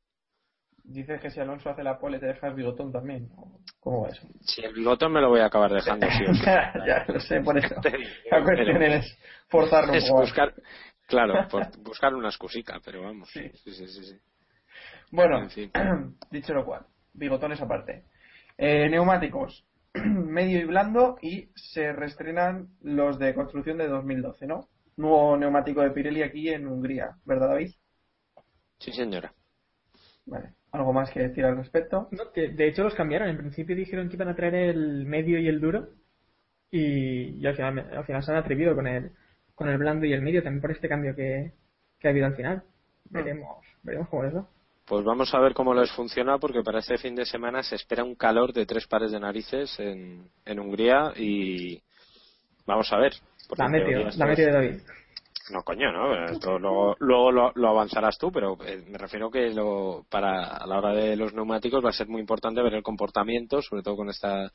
Dices 0.84 1.18
que 1.20 1.30
si 1.30 1.40
Alonso 1.40 1.70
hace 1.70 1.82
la 1.82 1.98
pole 1.98 2.18
te 2.18 2.26
dejas 2.26 2.54
bigotón 2.54 2.92
también. 2.92 3.30
¿o 3.36 3.58
¿Cómo 3.80 4.02
va 4.02 4.10
eso? 4.10 4.28
Si 4.42 4.62
el 4.62 4.74
bigotón 4.74 5.12
me 5.12 5.20
lo 5.20 5.30
voy 5.30 5.40
a 5.40 5.46
acabar 5.46 5.72
dejando, 5.72 6.06
sí 6.10 6.24
o 6.28 6.34
sí. 6.34 6.44
ya 6.86 7.04
lo 7.08 7.18
sé, 7.20 7.40
por 7.40 7.56
eso. 7.56 7.74
La 8.30 8.44
cuestión 8.44 8.82
es 8.82 9.18
forzarlo 9.48 9.94
es 9.94 10.10
buscar, 10.10 10.54
claro, 11.06 11.48
por 11.50 11.66
buscar 11.82 12.14
una 12.14 12.28
excusica, 12.28 12.80
pero 12.84 13.02
vamos. 13.02 13.30
Sí. 13.32 13.48
Sí, 13.54 13.72
sí, 13.72 13.88
sí. 13.88 14.04
sí. 14.04 14.18
Bueno, 15.10 15.42
En 15.42 15.50
fin. 15.50 15.70
dicho 16.30 16.52
lo 16.52 16.66
cual, 16.66 16.84
bigotones 17.14 17.60
aparte. 17.62 18.04
Eh, 18.58 18.88
neumáticos, 18.90 19.64
medio 19.94 20.60
y 20.60 20.64
blando 20.64 21.16
y 21.22 21.48
se 21.54 21.92
reestrenan 21.92 22.68
los 22.82 23.18
de 23.18 23.34
construcción 23.34 23.78
de 23.78 23.88
2012, 23.88 24.46
¿no? 24.46 24.68
Nuevo 24.96 25.36
neumático 25.36 25.80
de 25.80 25.90
Pirelli 25.90 26.22
aquí 26.22 26.50
en 26.50 26.66
Hungría, 26.66 27.16
¿verdad 27.24 27.48
David? 27.48 27.70
Sí, 28.78 28.92
señora. 28.92 29.32
Vale. 30.26 30.54
¿Algo 30.74 30.92
más 30.92 31.08
que 31.12 31.20
decir 31.20 31.44
al 31.44 31.56
respecto? 31.56 32.08
No, 32.10 32.32
que 32.32 32.48
de 32.48 32.66
hecho 32.66 32.82
los 32.82 32.96
cambiaron. 32.96 33.28
En 33.28 33.38
principio 33.38 33.76
dijeron 33.76 34.08
que 34.08 34.16
iban 34.16 34.26
a 34.26 34.34
traer 34.34 34.56
el 34.56 35.06
medio 35.06 35.38
y 35.38 35.46
el 35.46 35.60
duro. 35.60 35.90
Y, 36.68 37.40
y 37.40 37.46
al, 37.46 37.54
final, 37.54 37.78
al 37.96 38.04
final 38.04 38.24
se 38.24 38.32
han 38.32 38.38
atrevido 38.38 38.74
con 38.74 38.88
el, 38.88 39.12
con 39.54 39.68
el 39.68 39.78
blando 39.78 40.04
y 40.04 40.12
el 40.12 40.22
medio 40.22 40.42
también 40.42 40.60
por 40.60 40.72
este 40.72 40.88
cambio 40.88 41.14
que, 41.14 41.52
que 42.00 42.08
ha 42.08 42.10
habido 42.10 42.26
al 42.26 42.34
final. 42.34 42.64
Veremos, 43.04 43.64
veremos 43.84 44.08
cómo 44.08 44.24
les 44.24 44.34
va. 44.34 44.48
Pues 44.84 45.04
vamos 45.04 45.32
a 45.32 45.38
ver 45.38 45.54
cómo 45.54 45.74
les 45.74 45.92
funciona, 45.92 46.38
porque 46.38 46.64
para 46.64 46.80
este 46.80 46.98
fin 46.98 47.14
de 47.14 47.24
semana 47.24 47.62
se 47.62 47.76
espera 47.76 48.02
un 48.02 48.16
calor 48.16 48.52
de 48.52 48.66
tres 48.66 48.88
pares 48.88 49.12
de 49.12 49.20
narices 49.20 49.78
en, 49.78 50.28
en 50.44 50.58
Hungría 50.58 51.12
y 51.14 51.80
vamos 52.66 52.92
a 52.92 52.98
ver. 52.98 53.12
La 53.56 53.68
meteo, 53.68 54.08
la 54.16 54.26
meteo 54.26 54.46
de 54.46 54.52
David. 54.52 54.80
No, 55.50 55.62
coño, 55.62 55.92
no. 55.92 56.24
Esto 56.24 56.58
luego 56.58 56.96
luego 57.00 57.30
lo, 57.30 57.52
lo 57.54 57.68
avanzarás 57.68 58.18
tú, 58.18 58.32
pero 58.32 58.56
eh, 58.64 58.82
me 58.88 58.98
refiero 58.98 59.30
que 59.30 59.50
lo, 59.50 60.04
para 60.08 60.56
a 60.56 60.66
la 60.66 60.78
hora 60.78 60.92
de 60.94 61.16
los 61.16 61.34
neumáticos 61.34 61.84
va 61.84 61.90
a 61.90 61.92
ser 61.92 62.08
muy 62.08 62.20
importante 62.20 62.62
ver 62.62 62.74
el 62.74 62.82
comportamiento, 62.82 63.60
sobre 63.60 63.82
todo 63.82 63.96
con 63.96 64.08
esta 64.08 64.50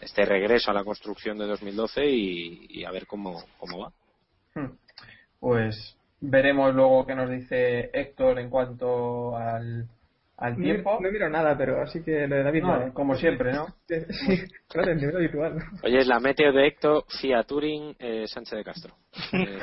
este 0.00 0.24
regreso 0.24 0.70
a 0.70 0.74
la 0.74 0.84
construcción 0.84 1.38
de 1.38 1.46
2012 1.46 2.06
y, 2.06 2.66
y 2.68 2.84
a 2.84 2.90
ver 2.90 3.06
cómo, 3.06 3.42
cómo 3.58 3.78
va. 3.78 3.92
Hmm. 4.54 4.76
Pues 5.40 5.96
veremos 6.20 6.74
luego 6.74 7.06
qué 7.06 7.14
nos 7.14 7.30
dice 7.30 7.90
Héctor 7.92 8.38
en 8.38 8.50
cuanto 8.50 9.36
al, 9.36 9.88
al 10.38 10.56
No, 10.58 10.62
tiempo. 10.64 10.98
no 11.00 11.10
miro 11.10 11.28
nada, 11.30 11.56
pero 11.56 11.80
así 11.82 12.02
que 12.02 12.26
lo 12.26 12.36
de 12.36 12.42
David. 12.42 12.62
No, 12.62 12.68
vale. 12.68 12.92
como 12.92 13.14
siempre, 13.14 13.52
¿no? 13.52 13.66
Sí, 13.88 14.42
claro, 14.68 14.92
el 14.92 14.98
nivel 14.98 15.16
habitual. 15.16 15.58
Oye, 15.82 15.98
es 15.98 16.06
la 16.06 16.20
meteo 16.20 16.52
de 16.52 16.66
Héctor, 16.66 17.04
Fia 17.20 17.42
Turing, 17.44 17.96
eh, 17.98 18.26
Sánchez 18.26 18.58
de 18.58 18.64
Castro. 18.64 18.94
Eh, 19.32 19.58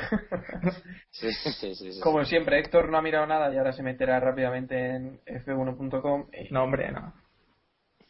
sí, 1.10 1.32
sí, 1.32 1.74
sí, 1.74 1.92
sí. 1.92 2.00
Como 2.00 2.24
siempre, 2.24 2.58
Héctor 2.58 2.88
no 2.90 2.98
ha 2.98 3.02
mirado 3.02 3.26
nada 3.26 3.52
y 3.54 3.56
ahora 3.56 3.72
se 3.72 3.82
meterá 3.84 4.18
rápidamente 4.18 4.76
en 4.96 5.20
f1.com. 5.26 6.26
y- 6.32 6.52
No, 6.52 6.64
hombre, 6.64 6.90
no. 6.90 7.12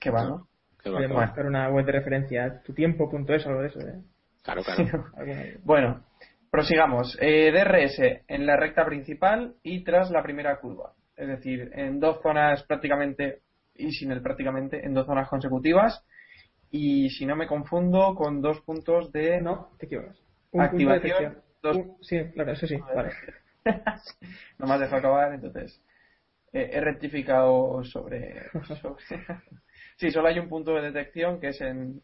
Que 0.00 0.10
va, 0.10 0.24
¿no? 0.24 0.48
Que 0.82 0.90
va, 0.90 1.00
va. 1.06 1.26
buscar 1.26 1.46
una 1.46 1.68
web 1.70 1.84
de 1.84 1.92
referencia, 1.92 2.62
tutiempo.es 2.64 3.46
o 3.46 3.48
algo 3.50 3.60
de 3.62 3.68
eso. 3.68 3.80
¿eh? 3.80 4.00
Claro, 4.42 4.62
claro. 4.64 5.04
Bueno, 5.64 6.04
prosigamos. 6.50 7.16
Eh, 7.20 7.52
DRS 7.52 8.22
en 8.28 8.46
la 8.46 8.56
recta 8.56 8.84
principal 8.86 9.54
y 9.62 9.84
tras 9.84 10.10
la 10.10 10.22
primera 10.22 10.58
curva. 10.60 10.92
Es 11.16 11.28
decir, 11.28 11.70
en 11.74 12.00
dos 12.00 12.20
zonas 12.22 12.62
prácticamente, 12.64 13.40
y 13.74 13.92
sin 13.92 14.10
el 14.12 14.22
prácticamente, 14.22 14.84
en 14.84 14.94
dos 14.94 15.06
zonas 15.06 15.28
consecutivas. 15.28 16.04
Y 16.70 17.10
si 17.10 17.24
no 17.26 17.36
me 17.36 17.46
confundo, 17.46 18.14
con 18.14 18.40
dos 18.42 18.60
puntos 18.62 19.12
de. 19.12 19.40
No, 19.40 19.70
te 19.78 19.86
equivocas. 19.86 20.20
Un 20.52 20.60
Activación, 20.62 21.38
dos- 21.62 21.76
Un- 21.76 21.96
sí, 22.02 22.20
claro, 22.34 22.52
eso 22.52 22.66
sí. 22.66 22.76
Vale. 22.94 23.10
no 24.58 24.66
me 24.66 24.74
has 24.74 24.80
dejado 24.80 24.98
acabar, 24.98 25.32
entonces. 25.34 25.80
eh, 26.52 26.70
he 26.72 26.80
rectificado 26.80 27.82
sobre. 27.84 28.42
sobre- 28.82 29.02
sí, 29.96 30.10
solo 30.10 30.28
hay 30.28 30.38
un 30.38 30.48
punto 30.48 30.74
de 30.74 30.90
detección 30.90 31.40
que 31.40 31.48
es 31.48 31.60
en, 31.60 32.00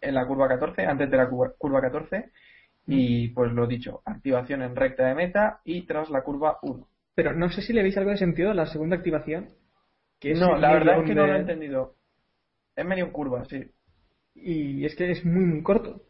en 0.00 0.14
la 0.14 0.26
curva 0.26 0.48
14, 0.48 0.84
antes 0.86 1.10
de 1.10 1.16
la 1.16 1.28
curva, 1.28 1.52
curva 1.56 1.80
14. 1.80 2.30
Y 2.90 3.28
pues 3.28 3.52
lo 3.52 3.66
dicho, 3.66 4.00
activación 4.06 4.62
en 4.62 4.74
recta 4.74 5.06
de 5.06 5.14
meta 5.14 5.60
y 5.62 5.82
tras 5.86 6.08
la 6.08 6.22
curva 6.22 6.58
1. 6.62 6.88
Pero 7.18 7.34
no 7.34 7.50
sé 7.50 7.62
si 7.62 7.72
le 7.72 7.82
veis 7.82 7.96
algo 7.96 8.10
de 8.12 8.16
sentido 8.16 8.52
a 8.52 8.54
la 8.54 8.66
segunda 8.66 8.94
activación. 8.94 9.48
Que 10.20 10.30
es 10.30 10.38
No, 10.40 10.56
la 10.56 10.72
verdad 10.72 11.00
es 11.00 11.04
que 11.08 11.16
no 11.16 11.26
lo 11.26 11.34
he 11.34 11.38
entendido. 11.40 11.94
Es 12.76 12.86
medio 12.86 13.12
curva, 13.12 13.44
sí. 13.46 13.60
Y 14.36 14.84
es 14.84 14.94
que 14.94 15.10
es 15.10 15.24
muy, 15.24 15.44
muy 15.44 15.60
corto. 15.64 16.00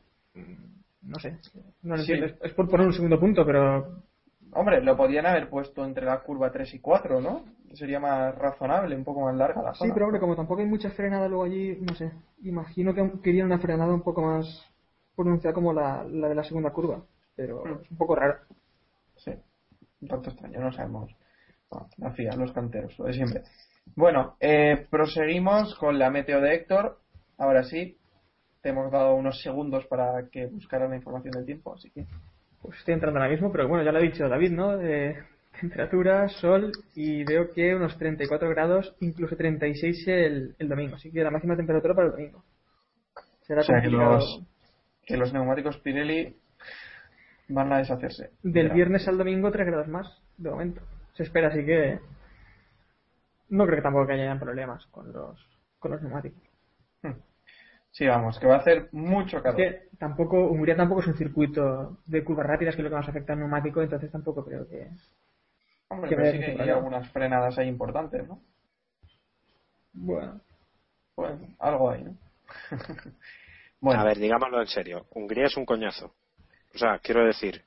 No 1.00 1.19
sé. 1.19 1.38
No 1.81 1.97
lo 1.97 2.03
Sí. 2.03 2.12
entiendo. 2.12 2.37
Es, 2.43 2.53
por 2.53 2.69
poner 2.69 2.88
un 2.88 2.93
segundo 2.93 3.19
punto, 3.19 3.47
pero. 3.47 4.03
Hombre, 4.53 4.83
lo 4.83 4.99
podían 4.99 5.25
haber 5.25 5.49
puesto 5.49 5.83
entre 5.83 6.05
la 6.05 6.21
curva 6.21 6.53
3 6.53 6.75
y 6.75 6.79
4, 6.79 7.23
¿no? 7.23 7.43
Sería 7.73 8.00
más 8.00 8.35
razonable, 8.35 8.95
un 8.95 9.05
poco 9.05 9.23
más 9.23 9.35
larga 9.35 9.62
la 9.62 9.73
Sí, 9.73 9.79
zona. 9.79 9.95
pero 9.95 10.05
hombre, 10.09 10.21
como 10.21 10.37
tampoco 10.37 10.61
hay 10.61 10.67
mucha 10.67 10.91
frenada 10.91 11.27
luego 11.27 11.45
allí, 11.45 11.75
no 11.81 11.95
sé. 11.95 12.12
Imagino 12.43 12.93
que 12.95 13.12
querían 13.23 13.47
una 13.47 13.59
frenada 13.61 13.95
un 13.95 14.03
poco 14.03 14.21
más 14.21 14.47
pronunciada 15.17 15.55
como 15.55 15.73
la, 15.73 16.05
la 16.05 16.29
de 16.29 16.35
la 16.35 16.45
segunda 16.45 16.69
curva. 16.71 17.03
Pero 17.35 17.65
Mm. 17.65 17.81
es 17.83 17.91
un 17.93 17.97
poco 17.97 18.15
raro. 18.15 18.41
Un 20.00 20.09
tanto 20.09 20.31
extraño, 20.31 20.61
no 20.61 20.73
sabemos. 20.73 21.14
Bueno, 21.71 21.88
la 21.99 22.12
FIA, 22.12 22.37
los 22.37 22.52
canteros, 22.52 22.99
lo 22.99 23.07
de 23.07 23.12
siempre. 23.12 23.43
Bueno, 23.95 24.37
eh, 24.40 24.87
proseguimos 24.90 25.75
con 25.76 25.99
la 25.99 26.11
meteo 26.11 26.40
de 26.40 26.55
Héctor. 26.55 26.99
Ahora 27.37 27.64
sí, 27.64 27.97
te 28.62 28.71
hemos 28.71 28.90
dado 28.90 29.14
unos 29.14 29.40
segundos 29.43 29.87
para 29.87 30.28
que 30.31 30.47
buscaras 30.47 30.90
la 30.90 30.97
información 30.97 31.33
del 31.33 31.47
tiempo, 31.47 31.75
así 31.75 31.90
que. 31.90 32.07
Pues 32.61 32.78
estoy 32.78 32.95
entrando 32.95 33.21
ahora 33.21 33.31
mismo, 33.31 33.52
pero 33.52 33.69
bueno, 33.69 33.85
ya 33.85 33.93
lo 33.93 33.99
ha 33.99 34.02
dicho 34.02 34.28
David, 34.28 34.50
¿no? 34.50 34.76
De 34.76 35.17
temperatura, 35.61 36.28
sol 36.28 36.73
y 36.95 37.25
veo 37.25 37.52
que 37.52 37.75
unos 37.75 37.97
34 37.99 38.49
grados, 38.49 38.95
incluso 39.00 39.37
36 39.37 40.09
el, 40.09 40.55
el 40.59 40.69
domingo. 40.69 40.97
Así 40.97 41.11
que 41.11 41.23
la 41.23 41.31
máxima 41.31 41.57
temperatura 41.57 41.95
para 41.95 42.09
el 42.09 42.12
domingo. 42.12 42.45
Será 43.43 43.61
O 43.61 43.64
sea, 43.64 43.81
que 43.81 43.88
los, 43.88 44.43
que 45.07 45.17
los 45.17 45.33
neumáticos 45.33 45.78
Pirelli 45.78 46.37
van 47.49 47.73
a 47.73 47.78
deshacerse. 47.78 48.33
Del 48.43 48.71
viernes 48.71 49.07
al 49.09 49.19
domingo 49.19 49.50
3 49.50 49.67
grados 49.67 49.88
más, 49.88 50.23
de 50.37 50.50
momento. 50.50 50.83
Se 51.14 51.23
espera, 51.25 51.49
así 51.49 51.64
que 51.64 52.00
no 53.49 53.64
creo 53.64 53.76
que 53.76 53.83
tampoco 53.83 54.07
que 54.07 54.12
haya 54.14 54.38
problemas 54.38 54.87
con 54.87 55.12
los, 55.12 55.38
con 55.78 55.93
los 55.93 56.02
neumáticos. 56.02 56.43
Sí, 57.90 58.07
vamos, 58.07 58.38
que 58.38 58.47
va 58.47 58.57
a 58.57 58.59
hacer 58.59 58.88
mucho 58.93 59.38
Es 59.38 59.43
calor. 59.43 59.57
que 59.57 59.88
tampoco, 59.99 60.47
Hungría 60.47 60.76
tampoco 60.76 61.00
es 61.00 61.07
un 61.09 61.17
circuito 61.17 61.99
de 62.07 62.23
curvas 62.23 62.47
rápidas, 62.47 62.76
que 62.76 62.83
es 62.83 62.85
lo 62.85 62.90
que 62.90 62.97
más 62.97 63.09
afecta 63.09 63.33
al 63.33 63.40
neumático, 63.40 63.83
entonces 63.83 64.12
tampoco 64.12 64.45
creo 64.45 64.69
que... 64.69 64.88
Hombre, 65.88 66.11
que 66.11 66.17
pero 66.17 66.31
sí 66.31 66.38
que 66.38 66.57
hay 66.59 66.69
algunas 66.69 67.11
frenadas 67.11 67.59
ahí 67.59 67.67
importantes, 67.67 68.28
¿no? 68.28 68.40
Bueno, 69.95 70.40
Bueno, 71.17 71.49
algo 71.59 71.90
hay, 71.90 72.05
¿no? 72.05 72.17
bueno, 73.81 74.00
A 74.00 74.05
ver, 74.05 74.19
digámoslo 74.19 74.61
en 74.61 74.67
serio. 74.69 75.07
Hungría 75.14 75.47
es 75.47 75.57
un 75.57 75.64
coñazo. 75.67 76.14
O 76.75 76.79
sea, 76.79 76.99
quiero 76.99 77.25
decir, 77.25 77.63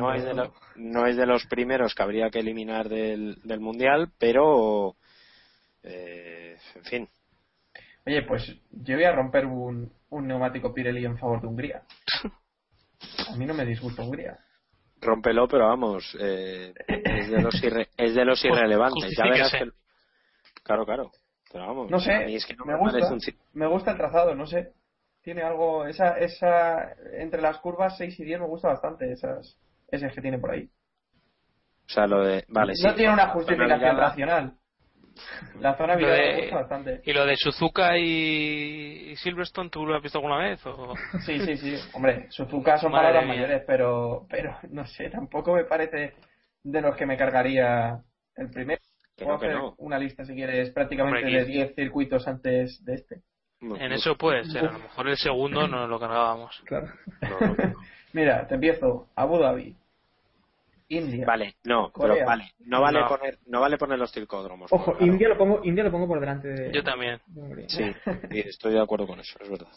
no 0.00 0.12
es, 0.12 0.24
de 0.24 0.34
lo- 0.34 0.54
no 0.76 1.06
es 1.06 1.16
de 1.16 1.26
los 1.26 1.46
primeros 1.46 1.94
que 1.94 2.02
habría 2.02 2.30
que 2.30 2.40
eliminar 2.40 2.88
del, 2.88 3.36
del 3.44 3.60
mundial, 3.60 4.10
pero. 4.18 4.96
eh, 5.82 6.56
en 6.74 6.84
fin. 6.84 7.08
Oye, 8.06 8.22
pues 8.22 8.46
yo 8.70 8.94
voy 8.96 9.04
a 9.04 9.12
romper 9.12 9.46
un, 9.46 9.92
un 10.10 10.26
neumático 10.28 10.72
Pirelli 10.72 11.04
en 11.04 11.18
favor 11.18 11.40
de 11.40 11.46
Hungría. 11.48 11.82
A 13.32 13.36
mí 13.36 13.46
no 13.46 13.54
me 13.54 13.64
disgusta 13.64 14.02
Hungría. 14.02 14.38
Rómpelo, 15.00 15.46
pero 15.48 15.66
vamos. 15.66 16.16
eh, 16.20 16.72
es, 16.88 17.30
de 17.30 17.42
los 17.42 17.54
irre- 17.62 17.88
es 17.96 18.14
de 18.14 18.24
los 18.24 18.44
irrelevantes. 18.44 19.14
Ya 19.16 19.24
verás 19.24 19.52
que. 19.52 19.70
Claro, 20.62 20.84
claro. 20.84 21.10
Pero 21.52 21.66
vamos. 21.66 21.90
No 21.90 22.00
sé, 22.00 22.12
a 22.14 22.20
mí 22.20 22.34
es 22.36 22.46
que 22.46 22.54
no 22.56 22.64
me 22.64 22.74
me, 22.74 22.78
gusta. 22.80 23.12
un 23.12 23.20
Me 23.52 23.66
gusta 23.66 23.90
el 23.92 23.96
trazado, 23.96 24.34
no 24.34 24.46
sé. 24.46 24.72
Tiene 25.26 25.42
algo, 25.42 25.84
esa, 25.88 26.10
esa, 26.18 26.92
entre 27.14 27.42
las 27.42 27.58
curvas 27.58 27.96
6 27.98 28.20
y 28.20 28.24
10 28.24 28.38
me 28.38 28.46
gusta 28.46 28.68
bastante, 28.68 29.10
esas, 29.10 29.58
ese 29.90 30.08
que 30.10 30.20
tiene 30.20 30.38
por 30.38 30.52
ahí. 30.52 30.70
O 31.84 31.88
sea, 31.88 32.06
lo 32.06 32.22
de. 32.24 32.44
Vale, 32.46 32.74
no 32.80 32.90
sí, 32.90 32.94
tiene 32.96 33.12
una 33.12 33.30
justificación 33.30 33.96
racional. 33.96 34.54
La 35.58 35.76
zona 35.76 35.96
de- 35.96 36.04
me 36.06 36.40
gusta 36.42 36.54
bastante. 36.56 37.00
¿Y 37.04 37.12
lo 37.12 37.26
de 37.26 37.34
Suzuka 37.36 37.98
y, 37.98 39.10
y 39.10 39.16
Silverstone 39.16 39.68
tú 39.68 39.84
lo 39.84 39.96
has 39.96 40.02
visto 40.04 40.18
alguna 40.18 40.38
vez? 40.38 40.64
O... 40.64 40.94
Sí, 41.24 41.40
sí, 41.40 41.56
sí. 41.56 41.74
Hombre, 41.94 42.26
Suzuka 42.30 42.78
son 42.78 42.92
Madre 42.92 43.08
palabras 43.08 43.24
mía. 43.24 43.34
mayores, 43.34 43.64
pero, 43.66 44.26
pero 44.30 44.56
no 44.70 44.86
sé, 44.86 45.10
tampoco 45.10 45.54
me 45.54 45.64
parece 45.64 46.14
de 46.62 46.80
los 46.80 46.94
que 46.94 47.04
me 47.04 47.16
cargaría 47.16 48.00
el 48.36 48.48
primero. 48.50 48.80
Que 49.16 49.24
Puedo 49.24 49.38
no, 49.38 49.40
que 49.40 49.46
hacer 49.48 49.58
no. 49.58 49.74
una 49.78 49.98
lista 49.98 50.24
si 50.24 50.34
quieres 50.34 50.70
prácticamente 50.70 51.18
Hombre, 51.24 51.38
de 51.40 51.44
que- 51.46 51.50
10 51.52 51.74
circuitos 51.74 52.28
antes 52.28 52.84
de 52.84 52.94
este. 52.94 53.22
En 53.60 53.92
eso 53.92 54.16
puede 54.16 54.44
ser. 54.44 54.66
A 54.66 54.72
lo 54.72 54.78
mejor 54.78 55.08
el 55.08 55.16
segundo 55.16 55.66
no 55.66 55.86
lo 55.86 55.98
cargábamos. 55.98 56.62
Claro. 56.66 56.88
Mira, 58.12 58.46
te 58.46 58.54
empiezo. 58.54 59.08
Abu 59.14 59.38
Dhabi, 59.38 59.76
India. 60.88 61.26
Vale, 61.26 61.56
no, 61.64 61.90
Corea. 61.90 62.14
pero 62.14 62.26
vale. 62.26 62.52
No 62.60 62.80
vale, 62.80 63.00
No. 63.00 63.08
poner, 63.08 63.38
no 63.46 63.60
vale 63.60 63.76
poner 63.76 63.98
los 63.98 64.10
circódromos. 64.12 64.72
Ojo, 64.72 64.92
claro. 64.96 65.12
India 65.12 65.28
lo 65.28 65.36
pongo, 65.36 65.60
India 65.64 65.84
lo 65.84 65.90
pongo 65.90 66.06
por 66.06 66.20
delante 66.20 66.48
de, 66.48 66.72
Yo 66.72 66.82
también. 66.82 67.20
de. 67.26 67.68
Sí, 67.68 67.84
estoy 68.30 68.72
de 68.74 68.80
acuerdo 68.80 69.06
con 69.06 69.20
eso, 69.20 69.36
es 69.40 69.50
verdad. 69.50 69.68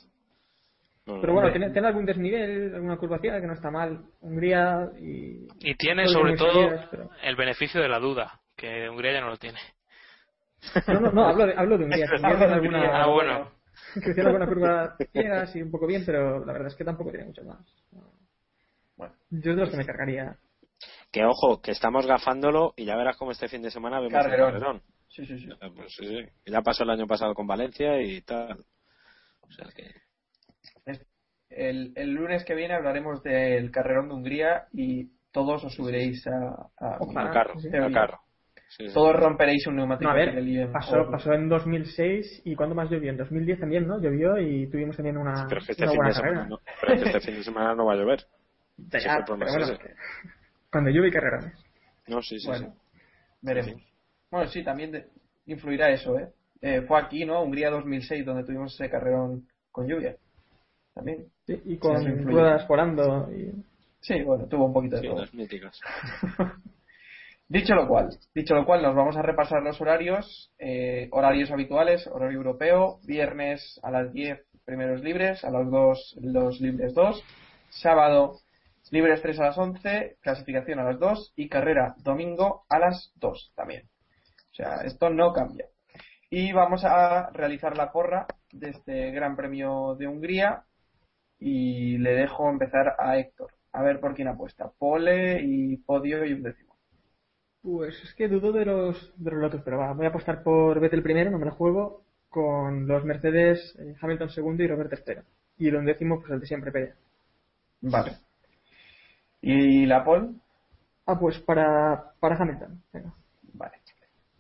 No, 1.06 1.20
Pero 1.22 1.34
bueno, 1.34 1.50
tiene, 1.52 1.72
tiene 1.72 1.88
algún 1.88 2.06
desnivel, 2.06 2.76
alguna 2.76 2.98
curvatura 2.98 3.42
que 3.42 3.48
no 3.48 3.54
está 3.54 3.72
mal. 3.72 4.04
Hungría 4.22 4.90
y. 5.00 5.48
Y 5.60 5.76
tiene 5.76 6.04
Todo 6.06 6.14
sobre 6.14 6.36
todo 6.38 6.70
pero- 6.92 7.10
el 7.24 7.36
beneficio 7.36 7.82
de 7.82 7.90
la 7.90 8.00
duda, 8.00 8.40
que 8.56 8.88
Hungría 8.90 9.14
ya 9.14 9.22
no 9.22 9.30
lo 9.30 9.38
tiene. 9.38 9.60
No, 10.88 11.00
no, 11.00 11.12
no, 11.12 11.26
hablo 11.28 11.48
de, 11.48 11.54
hablo 11.58 11.78
de 11.78 11.86
Hungría. 11.86 12.06
alguna, 12.24 13.04
Ah, 13.04 13.08
bueno. 13.08 13.52
Que 13.96 14.14
tiene 14.14 14.30
alguna 14.30 14.48
curva 14.48 14.96
ciega, 15.12 15.42
así 15.42 15.62
un 15.62 15.72
poco 15.72 15.88
bien, 15.88 16.04
pero 16.06 16.46
la 16.46 16.54
verdad 16.54 16.68
es 16.68 16.76
que 16.76 16.84
tampoco 16.86 17.10
tiene 17.12 17.26
mucho 17.26 17.44
más. 17.44 17.60
Bueno. 18.96 19.14
Yo 19.30 19.52
es 19.52 19.56
de 19.58 19.62
los 19.62 19.70
que 19.72 19.78
me 19.78 19.86
cargaría. 19.86 20.38
Que 21.12 21.26
ojo, 21.26 21.62
que 21.62 21.72
estamos 21.72 22.06
gafándolo 22.06 22.74
y 22.78 22.86
ya 22.86 22.96
verás 22.96 23.18
cómo 23.18 23.32
este 23.32 23.48
fin 23.48 23.62
de 23.62 23.72
semana 23.72 24.00
vemos 24.00 24.14
Carrerón. 24.14 24.48
el 24.48 24.54
carrerón. 24.54 24.82
Sí, 25.10 25.26
sí, 25.26 25.40
sí. 25.40 25.50
Eh, 25.50 25.72
Pues 25.76 25.94
sí, 25.96 26.06
sí. 26.08 26.26
Ya 26.46 26.62
pasó 26.62 26.84
el 26.84 26.92
año 26.92 27.08
pasado 27.08 27.34
con 27.34 27.48
Valencia 27.48 28.02
y 28.02 28.22
tal. 28.22 28.64
O 29.42 29.52
sea 29.52 29.68
que. 29.76 29.90
El, 31.50 31.94
el 31.96 32.12
lunes 32.12 32.46
que 32.46 32.54
viene 32.54 32.76
hablaremos 32.76 33.24
del 33.24 33.72
carrerón 33.72 34.08
de 34.10 34.14
Hungría 34.14 34.68
y 34.72 35.10
todos 35.32 35.64
os 35.64 35.74
subiréis 35.74 36.26
a, 36.28 36.70
a- 36.78 36.98
Ojalá. 37.00 37.30
a 37.30 37.34
carro, 37.34 37.60
sí. 37.60 37.70
a 37.76 37.92
carro. 37.92 38.20
Sí, 38.70 38.88
sí. 38.88 38.94
todos 38.94 39.16
romperéis 39.16 39.66
un 39.68 39.76
neumático 39.78 40.06
No, 40.08 40.12
a 40.12 40.18
ver, 40.18 40.72
pasó, 40.72 41.10
pasó 41.10 41.34
en 41.34 41.50
2006 41.50 42.44
y 42.46 42.56
¿cuándo 42.56 42.76
más 42.76 42.90
llovió? 42.90 43.10
En 43.10 43.18
2010 43.18 43.60
también, 43.60 43.88
¿no? 43.88 44.00
Llovió 44.00 44.38
y 44.38 44.68
tuvimos 44.70 44.96
también 44.96 45.18
una, 45.18 45.48
Pero 45.50 45.60
es 45.62 45.66
que 45.66 45.72
este 45.74 45.84
una 45.84 45.92
fin 45.92 45.98
buena 45.98 46.10
de 46.10 46.16
semana 46.16 46.34
carrera. 46.36 46.50
no, 46.50 46.60
pero 46.80 46.94
este 46.94 47.20
fin 47.26 47.36
de 47.36 47.44
semana 47.44 47.76
no 47.76 47.86
va 47.86 47.94
a 47.94 47.98
llover. 47.98 48.20
Ya, 48.78 49.00
Sí, 49.00 49.08
pero 49.26 49.44
es 49.46 49.52
bueno, 49.54 49.80
cuando 50.72 50.90
llueve 50.92 51.08
hay 51.08 51.12
carrerones. 51.14 51.54
No, 52.08 52.22
sí, 52.22 52.40
sí, 52.40 52.48
Bueno, 52.48 52.68
sí. 52.68 53.00
veremos. 53.42 53.72
Sí. 53.74 53.84
Bueno, 54.32 54.48
sí, 54.50 54.64
también 54.64 54.92
de- 54.92 55.08
influirá 55.48 55.90
eso, 55.90 56.18
¿eh? 56.20 56.30
Eh, 56.62 56.82
Fue 56.88 57.00
aquí, 57.00 57.26
¿no? 57.26 57.42
Hungría 57.42 57.72
2006, 57.72 58.26
donde 58.26 58.44
tuvimos 58.44 58.74
ese 58.76 58.90
carrerón 58.90 59.48
con 59.72 59.88
lluvia. 59.88 60.16
También. 60.94 61.26
Sí, 61.48 61.60
y 61.66 61.78
con 61.78 61.98
Sí, 62.04 62.12
ruedas 62.24 62.68
volando. 62.68 63.30
Y... 63.34 63.52
Sí, 64.02 64.22
bueno, 64.22 64.46
tuvo 64.48 64.66
un 64.68 64.74
poquito 64.74 64.98
de 64.98 65.02
Sí, 65.02 65.08
todo. 65.08 65.20
las 65.22 65.34
míticas. 65.34 65.80
Dicho 67.52 67.74
lo 67.74 67.88
cual, 67.88 68.10
dicho 68.36 68.54
lo 68.54 68.64
cual, 68.64 68.84
nos 68.84 68.96
vamos 68.96 69.18
a 69.18 69.24
repasar 69.24 69.64
los 69.64 69.82
horarios, 69.82 70.54
eh, 70.60 71.10
horarios 71.12 71.50
habituales, 71.50 72.06
horario 72.06 72.38
europeo, 72.38 73.00
viernes 73.08 73.80
a 73.82 73.90
las 73.90 74.14
10 74.14 74.40
primeros 74.66 75.02
libres, 75.02 75.44
a 75.44 75.50
las 75.50 75.68
2 75.68 76.20
los 76.22 76.62
libres 76.62 76.94
2, 76.94 77.24
sábado 77.70 78.36
libres 78.92 79.22
3 79.24 79.40
a 79.40 79.44
las 79.46 79.58
11, 79.58 80.18
clasificación 80.22 80.80
a 80.80 80.84
las 80.84 81.00
2 81.00 81.34
y 81.36 81.50
carrera 81.50 81.96
domingo 82.04 82.66
a 82.70 82.78
las 82.78 83.12
2 83.16 83.54
también. 83.56 83.90
O 84.52 84.56
sea, 84.56 84.82
esto 84.84 85.10
no 85.10 85.34
cambia. 85.34 85.66
Y 86.30 86.52
vamos 86.52 86.84
a 86.86 87.32
realizar 87.32 87.76
la 87.78 87.92
porra 87.92 88.28
de 88.52 88.70
este 88.70 89.12
Gran 89.12 89.36
Premio 89.36 89.96
de 89.96 90.08
Hungría 90.08 90.66
y 91.40 91.98
le 91.98 92.12
dejo 92.12 92.50
empezar 92.50 92.96
a 93.00 93.18
Héctor. 93.18 93.54
A 93.72 93.82
ver 93.84 94.00
por 94.00 94.14
quién 94.14 94.28
apuesta. 94.28 94.72
Pole 94.78 95.42
y 95.42 95.78
podio 95.78 96.26
y 96.26 96.34
un 96.34 96.44
décimo. 96.44 96.69
Pues 97.62 98.02
es 98.04 98.14
que 98.16 98.28
dudo 98.28 98.52
de 98.52 98.66
los, 98.66 99.14
de 99.18 99.32
los 99.32 99.42
lotos, 99.42 99.62
pero 99.66 99.78
va, 99.78 99.94
voy 99.94 100.06
a 100.06 100.10
apostar 100.10 100.44
por 100.44 100.80
Vettel 100.80 101.04
primero, 101.04 101.30
no 101.30 101.40
me 101.40 101.46
lo 101.46 101.52
juego, 101.52 102.04
con 102.30 102.88
los 102.88 103.04
Mercedes 103.04 103.76
eh, 103.80 103.96
Hamilton 104.02 104.30
segundo 104.30 104.64
y 104.64 104.68
Robert 104.68 104.90
tercero. 104.90 105.24
Y 105.58 105.68
el 105.68 105.76
undécimo, 105.76 106.20
pues 106.20 106.32
el 106.32 106.40
de 106.40 106.46
siempre, 106.46 106.72
Pérez. 106.72 106.96
Vale. 107.82 108.18
¿Y 109.42 109.86
la 109.86 110.04
pole? 110.04 110.30
Ah, 111.06 111.18
pues 111.20 111.40
para, 111.40 112.14
para 112.20 112.38
Hamilton. 112.38 112.82
Venga. 112.94 113.14
Vale. 113.54 113.74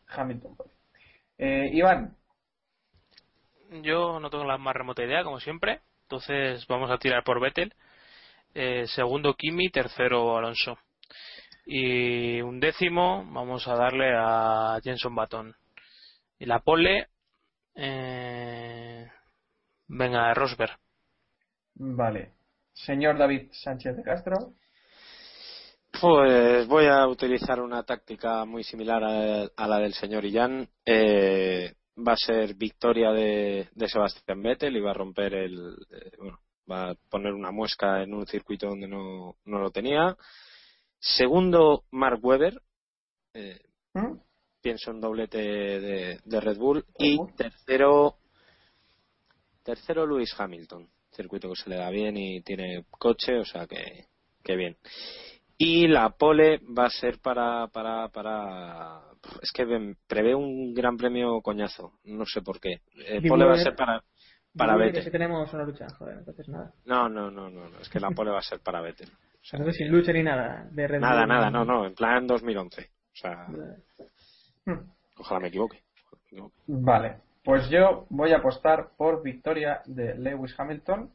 Hamilton 0.07 0.55
pole. 0.55 0.71
Eh, 1.37 1.69
Iván, 1.73 2.15
Yo 3.83 4.19
no 4.19 4.29
tengo 4.29 4.45
la 4.45 4.57
más 4.57 4.75
remota 4.75 5.03
idea, 5.03 5.23
como 5.23 5.39
siempre. 5.39 5.81
Entonces 6.03 6.65
vamos 6.67 6.89
a 6.89 6.97
tirar 6.97 7.23
por 7.23 7.41
Vettel. 7.41 7.73
Eh, 8.53 8.85
segundo 8.87 9.35
Kimi, 9.35 9.69
tercero 9.69 10.37
Alonso. 10.37 10.77
Y 11.71 12.41
un 12.41 12.59
décimo 12.59 13.23
vamos 13.31 13.67
a 13.67 13.75
darle 13.75 14.11
a 14.17 14.79
Jenson 14.83 15.13
Button. 15.13 15.55
Y 16.39 16.45
la 16.47 16.61
pole, 16.61 17.09
eh, 17.75 19.07
venga, 19.87 20.33
Rosberg. 20.33 20.79
vale. 21.75 22.33
Señor 22.73 23.17
David 23.17 23.49
Sánchez 23.51 23.97
de 23.97 24.03
Castro, 24.03 24.53
Pues 26.01 26.67
voy 26.67 26.85
a 26.87 27.07
utilizar 27.07 27.59
una 27.61 27.83
táctica 27.83 28.45
muy 28.45 28.63
similar 28.63 29.03
a, 29.03 29.43
a 29.55 29.67
la 29.67 29.77
del 29.79 29.93
señor 29.93 30.25
Illán. 30.25 30.67
Eh, 30.85 31.73
va 31.97 32.13
a 32.13 32.17
ser 32.17 32.55
victoria 32.55 33.11
de, 33.11 33.69
de 33.73 33.87
Sebastián 33.87 34.41
Vettel 34.41 34.75
y 34.77 34.81
va 34.81 34.91
a 34.91 34.95
romper 34.95 35.33
el. 35.35 35.75
eh, 35.91 36.11
bueno, 36.17 36.39
va 36.71 36.91
a 36.91 36.95
poner 37.09 37.33
una 37.33 37.51
muesca 37.51 38.01
en 38.03 38.13
un 38.13 38.25
circuito 38.25 38.67
donde 38.67 38.87
no, 38.87 39.35
no 39.45 39.59
lo 39.59 39.71
tenía. 39.71 40.15
Segundo, 40.99 41.83
Mark 41.91 42.19
Webber. 42.23 42.61
Eh, 43.33 43.59
¿Mm? 43.93 44.17
pienso 44.61 44.91
en 44.91 44.99
doblete 44.99 45.37
de, 45.37 46.19
de 46.23 46.41
Red 46.41 46.57
Bull. 46.57 46.85
Y 46.97 47.17
Bull. 47.17 47.33
tercero, 47.35 48.17
tercero 49.63 50.05
Lewis 50.05 50.33
Hamilton. 50.37 50.89
Circuito 51.11 51.49
que 51.49 51.55
se 51.55 51.69
le 51.69 51.77
da 51.77 51.89
bien 51.89 52.17
y 52.17 52.41
tiene 52.41 52.85
coche, 52.89 53.39
o 53.39 53.45
sea 53.45 53.67
que, 53.67 54.05
que 54.43 54.55
bien. 54.55 54.77
Y 55.57 55.87
la 55.87 56.11
pole 56.11 56.61
va 56.77 56.85
a 56.85 56.89
ser 56.89 57.19
para, 57.19 57.67
para, 57.67 58.07
para, 58.09 59.01
es 59.41 59.51
que 59.51 59.95
prevé 60.07 60.33
un 60.33 60.73
gran 60.73 60.95
premio 60.95 61.41
coñazo, 61.41 61.99
no 62.05 62.25
sé 62.25 62.41
por 62.41 62.61
qué. 62.61 62.81
Eh, 63.05 63.21
pole 63.27 63.45
va 63.45 63.55
a 63.55 63.57
eh, 63.57 63.63
ser 63.63 63.75
para, 63.75 64.01
para 64.55 64.73
que 64.73 64.79
Vettel. 64.79 65.03
Si 65.03 65.11
tenemos 65.11 65.51
una 65.53 65.63
lucha, 65.65 65.87
joder, 65.97 66.19
entonces 66.19 66.47
nada. 66.47 66.73
No, 66.85 67.09
no, 67.09 67.29
no, 67.29 67.49
no, 67.49 67.67
no, 67.67 67.79
es 67.79 67.89
que 67.89 67.99
la 67.99 68.11
pole 68.11 68.31
va 68.31 68.39
a 68.39 68.43
ser 68.43 68.61
para 68.61 68.79
Vettel. 68.81 69.09
O 69.41 69.45
sea, 69.45 69.57
Entonces 69.57 69.77
sin 69.77 69.91
lucha 69.91 70.11
ni 70.11 70.23
nada. 70.23 70.67
De 70.71 70.87
Red 70.87 70.99
nada, 70.99 71.21
Bull, 71.21 71.27
nada, 71.29 71.49
no, 71.49 71.65
no, 71.65 71.85
en 71.85 71.95
plan 71.95 72.27
2011. 72.27 72.81
O 72.81 73.15
sea, 73.15 73.47
Hmm. 74.65 74.79
ojalá 75.17 75.39
me 75.39 75.47
equivoque. 75.47 75.81
ojalá 76.05 76.21
me 76.21 76.27
equivoque. 76.27 76.55
Vale. 76.67 77.15
Pues 77.43 77.69
yo 77.69 78.05
voy 78.09 78.33
a 78.33 78.37
apostar 78.37 78.89
por 78.97 79.23
victoria 79.23 79.81
de 79.85 80.15
Lewis 80.15 80.53
Hamilton 80.59 81.11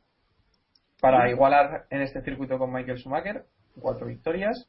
para 1.00 1.30
igualar 1.30 1.86
en 1.90 2.00
este 2.00 2.22
circuito 2.22 2.58
con 2.58 2.72
Michael 2.72 2.98
Schumacher. 2.98 3.44
Cuatro 3.78 4.06
victorias. 4.06 4.68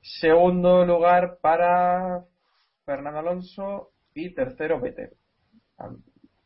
Segundo 0.00 0.84
lugar 0.84 1.38
para 1.40 2.24
Fernando 2.84 3.20
Alonso 3.20 3.90
y 4.14 4.34
tercero 4.34 4.80
Vettel. 4.80 5.10
A, 5.78 5.88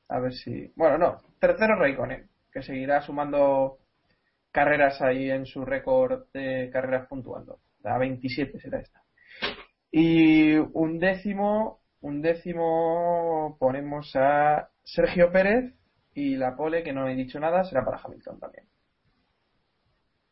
a 0.09 0.21
ver 0.21 0.33
si. 0.33 0.73
Bueno, 0.77 0.97
no. 0.99 1.17
Tercero 1.41 1.75
Raikkonen, 1.77 2.29
que 2.53 2.63
seguirá 2.63 3.01
sumando 3.03 3.79
carreras 4.57 5.03
ahí 5.03 5.31
en 5.31 5.45
su 5.45 5.67
récord 5.67 6.25
de 6.33 6.71
carreras 6.73 7.07
puntuando. 7.09 7.59
La 7.83 7.99
27 7.99 8.59
será 8.59 8.81
esta. 8.81 9.03
Y 9.93 10.55
un 10.57 10.99
décimo, 10.99 11.81
un 12.01 12.23
décimo 12.23 13.59
ponemos 13.61 14.11
a 14.17 14.69
Sergio 14.83 15.31
Pérez 15.31 15.75
y 16.15 16.37
la 16.37 16.57
pole, 16.57 16.83
que 16.83 16.95
no 16.95 17.07
he 17.07 17.15
dicho 17.15 17.39
nada, 17.39 17.65
será 17.65 17.85
para 17.85 18.01
Hamilton 18.03 18.41
también. 18.41 18.65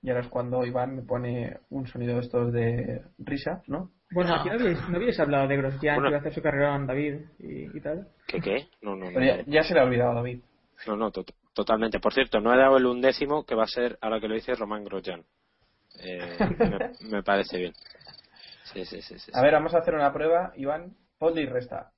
Y 0.00 0.08
ahora 0.08 0.22
es 0.22 0.28
cuando 0.28 0.64
Iván 0.64 0.96
me 0.96 1.02
pone 1.02 1.58
un 1.68 1.87
sonido 1.87 2.14
de 2.14 2.20
estos 2.20 2.50
de 2.52 3.02
risa, 3.18 3.62
¿no? 3.66 3.90
Bueno, 4.10 4.34
aquí 4.37 4.48
no 4.48 4.54
habíais, 4.54 4.88
no 4.88 4.96
habíais 4.96 5.20
hablado 5.20 5.48
de 5.48 5.56
Grosjean, 5.58 5.96
Bueno. 5.96 6.02
que 6.02 6.08
iba 6.12 6.16
a 6.16 6.20
hacer 6.20 6.34
su 6.34 6.42
carrera 6.42 6.76
en 6.76 6.87
David 6.87 7.14
y, 7.40 7.76
y 7.76 7.80
tal. 7.82 8.08
¿Qué 8.26 8.40
qué? 8.40 8.68
No, 8.80 8.96
no, 8.96 9.06
no. 9.06 9.10
Pero 9.14 9.26
ya, 9.26 9.44
ya 9.46 9.62
se 9.62 9.74
le 9.74 9.80
ha 9.80 9.84
olvidado, 9.84 10.14
David. 10.14 10.40
No, 10.87 10.96
no, 10.96 11.10
to- 11.10 11.24
totalmente. 11.55 12.01
Por 12.01 12.12
cierto, 12.12 12.40
no 12.40 12.53
he 12.53 12.59
dado 12.59 12.77
el 12.77 12.87
undécimo 12.87 13.45
que 13.45 13.55
va 13.55 13.64
a 13.64 13.69
ser, 13.69 13.99
ahora 14.01 14.21
que 14.21 14.29
lo 14.29 14.35
dice, 14.35 14.55
Román 14.55 14.85
Grosjean. 14.85 15.25
Eh, 16.01 16.38
me, 17.01 17.09
me 17.09 17.23
parece 17.23 17.57
bien. 17.57 17.75
Sí, 18.73 18.85
sí, 18.85 19.01
sí. 19.03 19.19
sí, 19.19 19.31
A 19.35 19.40
ver, 19.43 19.53
vamos 19.55 19.75
a 19.75 19.79
hacer 19.79 19.95
una 19.95 20.12
prueba, 20.12 20.53
Iván. 20.57 20.95
Ponle 21.19 21.43
y 21.43 21.47
resta. 21.47 21.93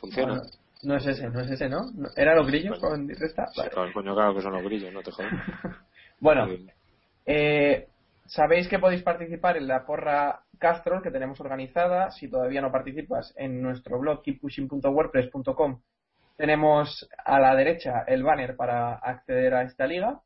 Funciona. 0.00 0.34
Bueno, 0.34 0.50
no 0.82 0.96
es 0.96 1.06
ese, 1.06 1.28
no 1.28 1.40
es 1.40 1.50
ese, 1.50 1.68
¿no? 1.68 1.90
¿No- 1.94 2.10
¿Era 2.16 2.34
los 2.34 2.46
grillos 2.46 2.78
Bueno. 2.78 2.96
con 2.96 3.10
y 3.10 3.14
resta? 3.14 3.50
Vale. 3.56 3.70
claro, 3.70 3.92
coño, 3.92 4.14
claro 4.14 4.34
que 4.34 4.42
son 4.42 4.52
los 4.52 4.64
grillos, 4.64 4.92
no 4.92 5.02
te 5.02 5.10
jodas. 5.10 5.32
Bueno, 6.20 6.48
Eh, 7.26 7.88
Sabéis 8.26 8.68
que 8.68 8.78
podéis 8.78 9.02
participar 9.02 9.56
en 9.56 9.66
la 9.66 9.84
porra 9.84 10.44
Castrol 10.58 11.02
que 11.02 11.10
tenemos 11.10 11.40
organizada. 11.40 12.12
Si 12.12 12.28
todavía 12.30 12.60
no 12.60 12.70
participas, 12.70 13.32
en 13.36 13.60
nuestro 13.60 13.98
blog 13.98 14.22
keeppushing.wordpress.com 14.22 15.80
tenemos 16.40 17.06
a 17.22 17.38
la 17.38 17.54
derecha 17.54 18.02
el 18.06 18.22
banner 18.22 18.56
para 18.56 18.94
acceder 18.94 19.52
a 19.52 19.62
esta 19.62 19.86
liga. 19.86 20.20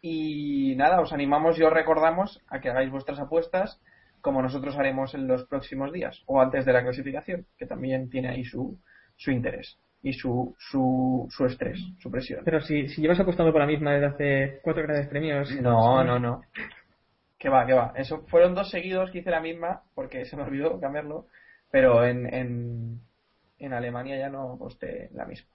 Y 0.00 0.74
nada, 0.76 0.98
os 1.02 1.12
animamos 1.12 1.58
y 1.58 1.62
os 1.62 1.70
recordamos 1.70 2.40
a 2.48 2.58
que 2.60 2.70
hagáis 2.70 2.90
vuestras 2.90 3.20
apuestas 3.20 3.82
como 4.22 4.40
nosotros 4.40 4.78
haremos 4.78 5.12
en 5.12 5.26
los 5.26 5.44
próximos 5.44 5.92
días 5.92 6.22
o 6.24 6.40
antes 6.40 6.64
de 6.64 6.72
la 6.72 6.82
clasificación, 6.82 7.44
que 7.58 7.66
también 7.66 8.08
tiene 8.08 8.30
ahí 8.30 8.44
su, 8.44 8.78
su 9.16 9.30
interés 9.30 9.78
y 10.02 10.14
su, 10.14 10.56
su, 10.58 11.26
su 11.28 11.44
estrés, 11.44 11.78
su 11.98 12.10
presión. 12.10 12.40
Pero 12.42 12.62
si, 12.62 12.88
si 12.88 13.02
llevas 13.02 13.20
apostando 13.20 13.52
por 13.52 13.60
la 13.60 13.66
misma 13.66 13.92
desde 13.92 14.06
hace 14.06 14.60
cuatro 14.62 14.84
grandes 14.84 15.08
premios. 15.08 15.54
No, 15.60 16.02
no, 16.02 16.18
no. 16.18 16.40
Que 17.38 17.50
va, 17.50 17.66
que 17.66 17.74
va. 17.74 17.92
Eso 17.94 18.24
fueron 18.28 18.54
dos 18.54 18.70
seguidos 18.70 19.10
que 19.10 19.18
hice 19.18 19.30
la 19.30 19.40
misma 19.40 19.82
porque 19.94 20.24
se 20.24 20.34
me 20.38 20.44
olvidó 20.44 20.80
cambiarlo, 20.80 21.26
pero 21.70 22.06
en, 22.06 22.32
en, 22.32 23.00
en 23.60 23.72
Alemania 23.72 24.18
ya 24.18 24.28
no 24.28 24.56
posté 24.58 25.10
la 25.12 25.24
misma. 25.26 25.48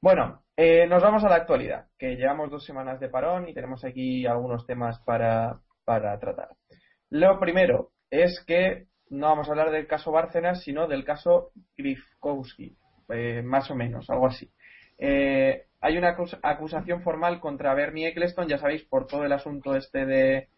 Bueno, 0.00 0.44
eh, 0.56 0.86
nos 0.86 1.02
vamos 1.02 1.24
a 1.24 1.28
la 1.28 1.36
actualidad, 1.36 1.86
que 1.98 2.16
llevamos 2.16 2.50
dos 2.50 2.64
semanas 2.64 3.00
de 3.00 3.08
parón 3.08 3.48
y 3.48 3.54
tenemos 3.54 3.84
aquí 3.84 4.26
algunos 4.26 4.66
temas 4.66 4.98
para, 5.00 5.60
para 5.84 6.18
tratar. 6.18 6.48
Lo 7.10 7.38
primero 7.38 7.90
es 8.10 8.42
que 8.46 8.86
no 9.10 9.26
vamos 9.26 9.48
a 9.48 9.50
hablar 9.50 9.70
del 9.70 9.86
caso 9.86 10.12
Bárcenas, 10.12 10.62
sino 10.62 10.86
del 10.86 11.04
caso 11.04 11.50
Grifkowski, 11.76 12.76
eh, 13.10 13.42
más 13.42 13.70
o 13.70 13.74
menos, 13.74 14.08
algo 14.08 14.26
así. 14.26 14.50
Eh, 14.98 15.66
hay 15.80 15.98
una 15.98 16.16
acus- 16.16 16.38
acusación 16.42 17.02
formal 17.02 17.40
contra 17.40 17.74
Bernie 17.74 18.08
Eccleston, 18.08 18.48
ya 18.48 18.58
sabéis, 18.58 18.84
por 18.84 19.06
todo 19.06 19.24
el 19.24 19.32
asunto 19.32 19.74
este 19.74 20.06
de, 20.06 20.48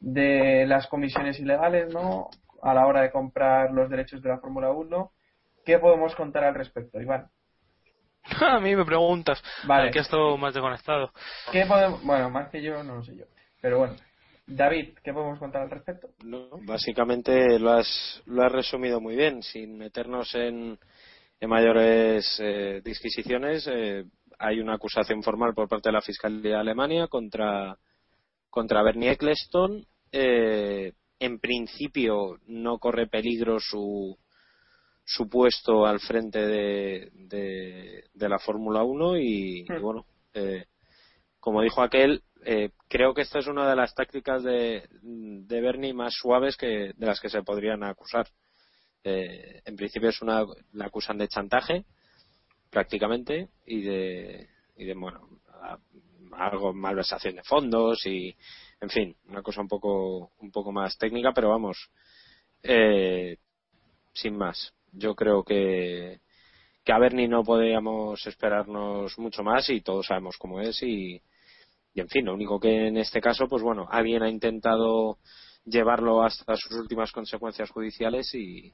de 0.00 0.66
las 0.66 0.88
comisiones 0.88 1.38
ilegales, 1.38 1.92
¿no? 1.92 2.28
A 2.62 2.74
la 2.74 2.86
hora 2.86 3.02
de 3.02 3.10
comprar 3.10 3.70
los 3.72 3.88
derechos 3.88 4.22
de 4.22 4.28
la 4.28 4.38
Fórmula 4.38 4.70
1. 4.70 5.12
¿Qué 5.64 5.78
podemos 5.78 6.14
contar 6.14 6.44
al 6.44 6.54
respecto, 6.54 7.00
Iván? 7.00 7.28
A 8.40 8.60
mí 8.60 8.74
me 8.76 8.84
preguntas. 8.84 9.42
Vale. 9.66 9.84
Al 9.88 9.90
que 9.92 10.00
esto 10.00 10.36
más 10.36 10.54
desconectado. 10.54 11.12
¿Qué 11.52 11.64
podemos... 11.66 12.02
Bueno, 12.04 12.30
más 12.30 12.48
que 12.50 12.62
yo, 12.62 12.82
no 12.82 12.96
lo 12.96 13.02
sé 13.02 13.16
yo. 13.16 13.24
Pero 13.60 13.78
bueno. 13.78 13.96
David, 14.46 14.98
¿qué 15.04 15.12
podemos 15.12 15.38
contar 15.38 15.62
al 15.62 15.70
respecto? 15.70 16.08
No, 16.24 16.48
básicamente 16.64 17.58
lo 17.58 17.70
has, 17.70 18.20
lo 18.26 18.42
has 18.42 18.50
resumido 18.50 19.00
muy 19.00 19.14
bien, 19.14 19.42
sin 19.44 19.78
meternos 19.78 20.34
en, 20.34 20.76
en 21.38 21.48
mayores 21.48 22.36
eh, 22.40 22.80
disquisiciones. 22.84 23.68
eh, 23.70 24.04
hay 24.40 24.58
una 24.58 24.74
acusación 24.74 25.22
formal 25.22 25.54
por 25.54 25.68
parte 25.68 25.90
de 25.90 25.92
la 25.92 26.00
Fiscalía 26.00 26.40
de 26.54 26.56
Alemania 26.56 27.06
contra, 27.08 27.76
contra 28.48 28.82
Bernie 28.82 29.12
Eccleston. 29.12 29.86
Eh, 30.10 30.94
en 31.20 31.38
principio 31.38 32.38
no 32.46 32.78
corre 32.78 33.06
peligro 33.06 33.58
su, 33.60 34.18
su 35.04 35.28
puesto 35.28 35.86
al 35.86 36.00
frente 36.00 36.44
de, 36.46 37.10
de, 37.14 38.04
de 38.12 38.28
la 38.28 38.38
Fórmula 38.38 38.82
1 38.82 39.18
y, 39.18 39.60
y 39.60 39.80
bueno, 39.80 40.06
eh, 40.34 40.64
como 41.38 41.62
dijo 41.62 41.82
aquel, 41.82 42.22
eh, 42.44 42.70
creo 42.88 43.14
que 43.14 43.22
esta 43.22 43.38
es 43.38 43.46
una 43.46 43.68
de 43.68 43.76
las 43.76 43.94
tácticas 43.94 44.42
de, 44.42 44.88
de 45.02 45.60
Bernie 45.60 45.92
más 45.94 46.14
suaves 46.14 46.56
que 46.56 46.92
de 46.96 47.06
las 47.06 47.20
que 47.20 47.28
se 47.30 47.42
podrían 47.42 47.84
acusar. 47.84 48.26
Eh, 49.04 49.62
en 49.64 49.76
principio 49.76 50.08
es 50.10 50.20
una 50.20 50.44
la 50.72 50.86
acusan 50.86 51.16
de 51.18 51.28
chantaje 51.28 51.84
prácticamente 52.70 53.48
y 53.66 53.80
de 53.82 54.48
y 54.76 54.84
de 54.84 54.94
bueno 54.94 55.26
a- 55.62 55.78
algo 56.32 56.72
malversación 56.72 57.36
de 57.36 57.42
fondos 57.42 58.04
y 58.06 58.36
en 58.80 58.90
fin 58.90 59.16
una 59.28 59.42
cosa 59.42 59.60
un 59.60 59.68
poco 59.68 60.32
un 60.38 60.50
poco 60.50 60.72
más 60.72 60.96
técnica 60.98 61.32
pero 61.32 61.50
vamos 61.50 61.90
eh, 62.62 63.36
sin 64.12 64.36
más 64.36 64.74
yo 64.92 65.14
creo 65.14 65.42
que 65.44 66.20
que 66.84 66.92
a 66.92 66.98
Bernie 66.98 67.28
no 67.28 67.44
podíamos 67.44 68.26
esperarnos 68.26 69.18
mucho 69.18 69.42
más 69.42 69.68
y 69.70 69.82
todos 69.82 70.06
sabemos 70.06 70.36
cómo 70.38 70.60
es 70.60 70.82
y, 70.82 71.22
y 71.94 72.00
en 72.00 72.08
fin, 72.08 72.24
lo 72.24 72.34
único 72.34 72.58
que 72.58 72.88
en 72.88 72.96
este 72.96 73.20
caso, 73.20 73.48
pues 73.48 73.62
bueno, 73.62 73.86
alguien 73.90 74.22
ha 74.22 74.28
intentado 74.28 75.18
llevarlo 75.64 76.22
hasta 76.22 76.56
sus 76.56 76.72
últimas 76.72 77.12
consecuencias 77.12 77.70
judiciales 77.70 78.32
y, 78.34 78.72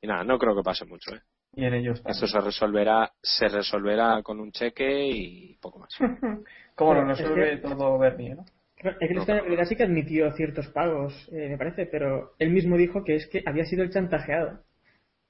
y 0.00 0.06
nada, 0.06 0.24
no 0.24 0.38
creo 0.38 0.56
que 0.56 0.62
pase 0.62 0.84
mucho. 0.84 1.14
¿eh? 1.14 1.20
Y 1.54 1.64
en 1.64 1.74
ello 1.74 1.92
está. 1.92 2.10
Esto 2.10 2.26
se 2.26 2.40
resolverá, 2.40 3.12
se 3.22 3.48
resolverá 3.48 4.22
con 4.22 4.40
un 4.40 4.50
cheque 4.50 5.06
y 5.06 5.54
poco 5.60 5.78
más. 5.80 5.94
¿Cómo 6.74 6.94
lo 6.94 7.04
resuelve 7.04 7.58
todo 7.58 7.98
Bernie, 7.98 8.34
no? 8.34 8.44
Eccleston 9.00 9.36
en 9.36 9.44
realidad 9.44 9.64
sí 9.64 9.76
que 9.76 9.82
admitió 9.82 10.30
ciertos 10.32 10.68
pagos, 10.68 11.28
eh, 11.32 11.48
me 11.48 11.58
parece, 11.58 11.86
pero 11.86 12.34
él 12.38 12.50
mismo 12.50 12.76
dijo 12.76 13.04
que 13.04 13.16
es 13.16 13.26
que 13.26 13.42
había 13.44 13.64
sido 13.64 13.82
el 13.82 13.90
chantajeado. 13.90 14.60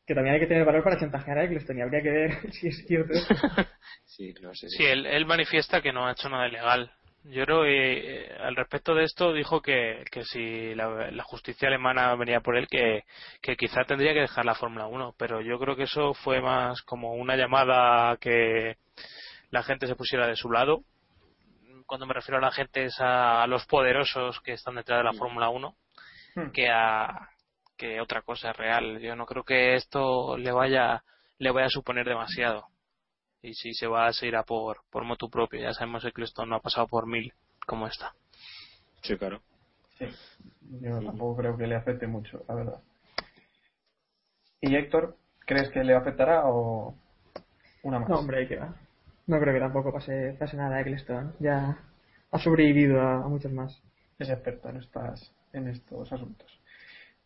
Que 0.06 0.14
también 0.14 0.34
hay 0.34 0.40
que 0.40 0.46
tener 0.46 0.64
valor 0.64 0.82
para 0.82 0.98
chantajear 0.98 1.38
a 1.38 1.44
Eccleston 1.44 1.78
y 1.78 1.82
habría 1.82 2.02
que 2.02 2.10
ver 2.10 2.30
si 2.52 2.68
es 2.68 2.84
cierto. 2.86 3.12
Sí, 4.04 4.34
no 4.40 4.52
sé. 4.54 4.68
Sí, 4.70 4.84
él, 4.84 5.06
él 5.06 5.26
manifiesta 5.26 5.80
que 5.80 5.92
no 5.92 6.06
ha 6.06 6.12
hecho 6.12 6.28
nada 6.28 6.48
ilegal. 6.48 6.90
Yo 7.24 7.44
creo 7.44 7.62
que 7.62 8.24
eh, 8.24 8.36
al 8.40 8.56
respecto 8.56 8.94
de 8.94 9.04
esto 9.04 9.32
dijo 9.34 9.60
que, 9.60 10.02
que 10.10 10.24
si 10.24 10.74
la, 10.74 11.10
la 11.10 11.22
justicia 11.24 11.68
alemana 11.68 12.14
venía 12.16 12.40
por 12.40 12.56
él, 12.56 12.66
que, 12.68 13.04
que 13.42 13.56
quizá 13.56 13.84
tendría 13.84 14.14
que 14.14 14.22
dejar 14.22 14.46
la 14.46 14.54
Fórmula 14.54 14.86
1. 14.86 15.14
Pero 15.18 15.40
yo 15.42 15.58
creo 15.58 15.76
que 15.76 15.82
eso 15.82 16.14
fue 16.14 16.40
más 16.40 16.80
como 16.82 17.14
una 17.14 17.36
llamada 17.36 18.12
a 18.12 18.16
que 18.16 18.76
la 19.50 19.62
gente 19.62 19.86
se 19.86 19.94
pusiera 19.94 20.26
de 20.26 20.36
su 20.36 20.50
lado. 20.50 20.82
Cuando 21.88 22.06
me 22.06 22.14
refiero 22.14 22.38
a 22.38 22.40
la 22.40 22.52
gente 22.52 22.84
es 22.84 23.00
a, 23.00 23.42
a 23.42 23.48
los 23.48 23.66
poderosos 23.66 24.40
que 24.42 24.52
están 24.52 24.76
detrás 24.76 25.00
de 25.00 25.04
la 25.04 25.12
Fórmula 25.12 25.48
1 25.48 25.74
Hmm. 26.38 26.50
que 26.52 26.68
a 26.70 27.30
que 27.76 28.00
otra 28.00 28.22
cosa 28.22 28.52
real. 28.52 28.98
Yo 29.00 29.16
no 29.16 29.26
creo 29.26 29.44
que 29.44 29.74
esto 29.74 30.36
le 30.36 30.52
vaya 30.52 31.02
le 31.38 31.50
vaya 31.50 31.66
a 31.66 31.70
suponer 31.70 32.06
demasiado. 32.06 32.66
Y 33.40 33.54
si 33.54 33.72
se 33.72 33.86
va, 33.86 34.12
se 34.12 34.26
irá 34.26 34.42
por, 34.42 34.82
por 34.90 35.04
motu 35.04 35.30
propio. 35.30 35.60
Ya 35.60 35.72
sabemos 35.72 36.02
que 36.02 36.08
Eccleston 36.08 36.48
no 36.48 36.56
ha 36.56 36.60
pasado 36.60 36.88
por 36.88 37.06
mil 37.06 37.32
como 37.66 37.86
está. 37.86 38.12
Sí, 39.02 39.16
claro. 39.16 39.40
Sí. 39.96 40.06
Yo 40.80 41.00
tampoco 41.00 41.36
creo 41.36 41.56
que 41.56 41.66
le 41.66 41.76
afecte 41.76 42.06
mucho, 42.06 42.44
la 42.48 42.54
verdad. 42.54 42.82
¿Y 44.60 44.74
Héctor, 44.74 45.16
crees 45.46 45.70
que 45.70 45.84
le 45.84 45.94
afectará 45.94 46.42
o 46.46 46.94
una 47.82 48.00
más? 48.00 48.08
No, 48.08 48.18
hombre, 48.18 48.48
que 48.48 48.56
va. 48.56 48.74
No 49.28 49.38
creo 49.38 49.54
que 49.54 49.60
tampoco 49.60 49.92
pase, 49.92 50.34
pase 50.38 50.56
nada 50.56 50.76
a 50.76 50.80
Eccleston. 50.80 51.34
Ya 51.38 51.78
ha 52.30 52.38
sobrevivido 52.38 53.00
a, 53.00 53.24
a 53.24 53.28
muchos 53.28 53.52
más. 53.52 53.80
es 54.18 54.28
experto 54.30 54.68
en 54.70 54.78
estas 54.78 55.32
en 55.52 55.68
estos 55.68 56.12
asuntos. 56.12 56.60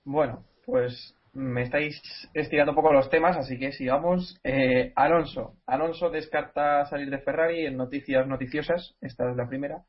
Bueno, 0.04 0.44
pues 0.66 1.16
me 1.32 1.62
estáis 1.62 2.00
estirando 2.34 2.72
un 2.72 2.76
poco 2.76 2.92
los 2.92 3.08
temas, 3.08 3.36
así 3.36 3.58
que 3.58 3.72
sigamos. 3.72 4.38
Eh, 4.44 4.92
Alonso. 4.96 5.54
Alonso 5.66 6.10
descarta 6.10 6.84
salir 6.86 7.08
de 7.08 7.18
Ferrari 7.18 7.66
en 7.66 7.76
noticias 7.76 8.26
noticiosas. 8.26 8.94
Esta 9.00 9.30
es 9.30 9.36
la 9.36 9.48
primera. 9.48 9.82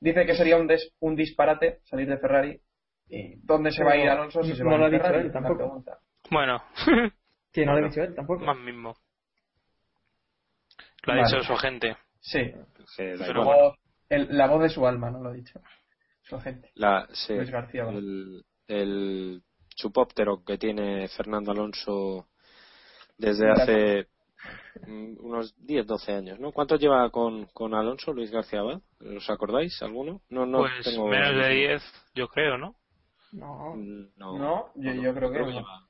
Dice 0.00 0.26
que 0.26 0.34
sería 0.34 0.56
un, 0.58 0.66
des- 0.66 0.92
un 1.00 1.14
disparate 1.16 1.78
salir 1.84 2.08
de 2.08 2.18
Ferrari. 2.18 2.60
¿Y 3.08 3.36
¿Dónde 3.46 3.70
se 3.70 3.84
va 3.84 3.92
a 3.92 3.96
ir 3.96 4.08
Alonso 4.08 4.42
si 4.42 4.50
no 4.50 4.56
se 4.56 4.64
va 4.64 4.72
a 4.72 4.74
ha 4.74 4.86
ir 4.86 4.92
dicho 4.92 5.02
Ferrari? 5.04 5.20
él 5.22 5.26
Es 5.28 5.34
la 5.34 5.40
tampoco. 5.40 5.58
pregunta. 5.58 5.98
Bueno, 6.30 6.62
Que 7.52 7.66
no 7.66 7.72
lo 7.72 7.78
he 7.86 7.88
dicho 7.88 8.02
él 8.02 8.14
tampoco. 8.14 8.44
más 8.44 8.56
mismo. 8.58 8.94
Lo 11.04 11.12
ha 11.12 11.16
Vale. 11.16 11.28
dicho 11.28 11.42
su 11.44 11.52
agente. 11.52 11.96
Sí, 12.20 12.52
Pero 12.96 13.42
igual. 13.42 13.46
la 13.58 13.64
voz- 13.64 13.78
el- 14.08 14.36
la 14.38 14.46
voz 14.48 14.62
de 14.62 14.68
su 14.68 14.86
alma, 14.86 15.10
¿no? 15.10 15.20
Lo 15.22 15.30
ha 15.30 15.32
dicho. 15.32 15.60
Su 16.22 16.36
agente. 16.36 16.70
La, 16.74 17.08
sí, 17.12 17.34
Luis 17.34 17.50
García. 17.50 17.84
el, 17.88 18.44
el 18.68 19.42
chupóptero 19.74 20.44
que 20.44 20.58
tiene 20.58 21.08
Fernando 21.08 21.50
Alonso 21.50 22.28
desde 23.18 23.50
hace 23.50 24.08
mm, 24.86 25.14
unos 25.24 25.54
10, 25.58 25.86
12 25.86 26.12
años, 26.12 26.38
¿no? 26.38 26.52
¿Cuánto 26.52 26.76
lleva 26.76 27.10
con, 27.10 27.46
con 27.46 27.74
Alonso 27.74 28.12
Luis 28.12 28.30
García 28.30 28.60
Abad? 28.60 28.80
¿Os 29.16 29.28
acordáis 29.30 29.80
alguno? 29.82 30.20
No, 30.28 30.46
no 30.46 30.58
pues 30.58 30.72
tengo... 30.84 31.08
menos 31.08 31.34
de 31.36 31.48
10, 31.54 31.82
yo 32.14 32.28
creo, 32.28 32.56
¿no? 32.58 32.76
No. 33.32 33.74
No, 33.76 34.38
No, 34.38 34.72
yo, 34.76 34.92
yo 34.94 35.14
creo 35.14 35.30
que 35.30 35.38
creo 35.38 35.50
lleva- 35.50 35.86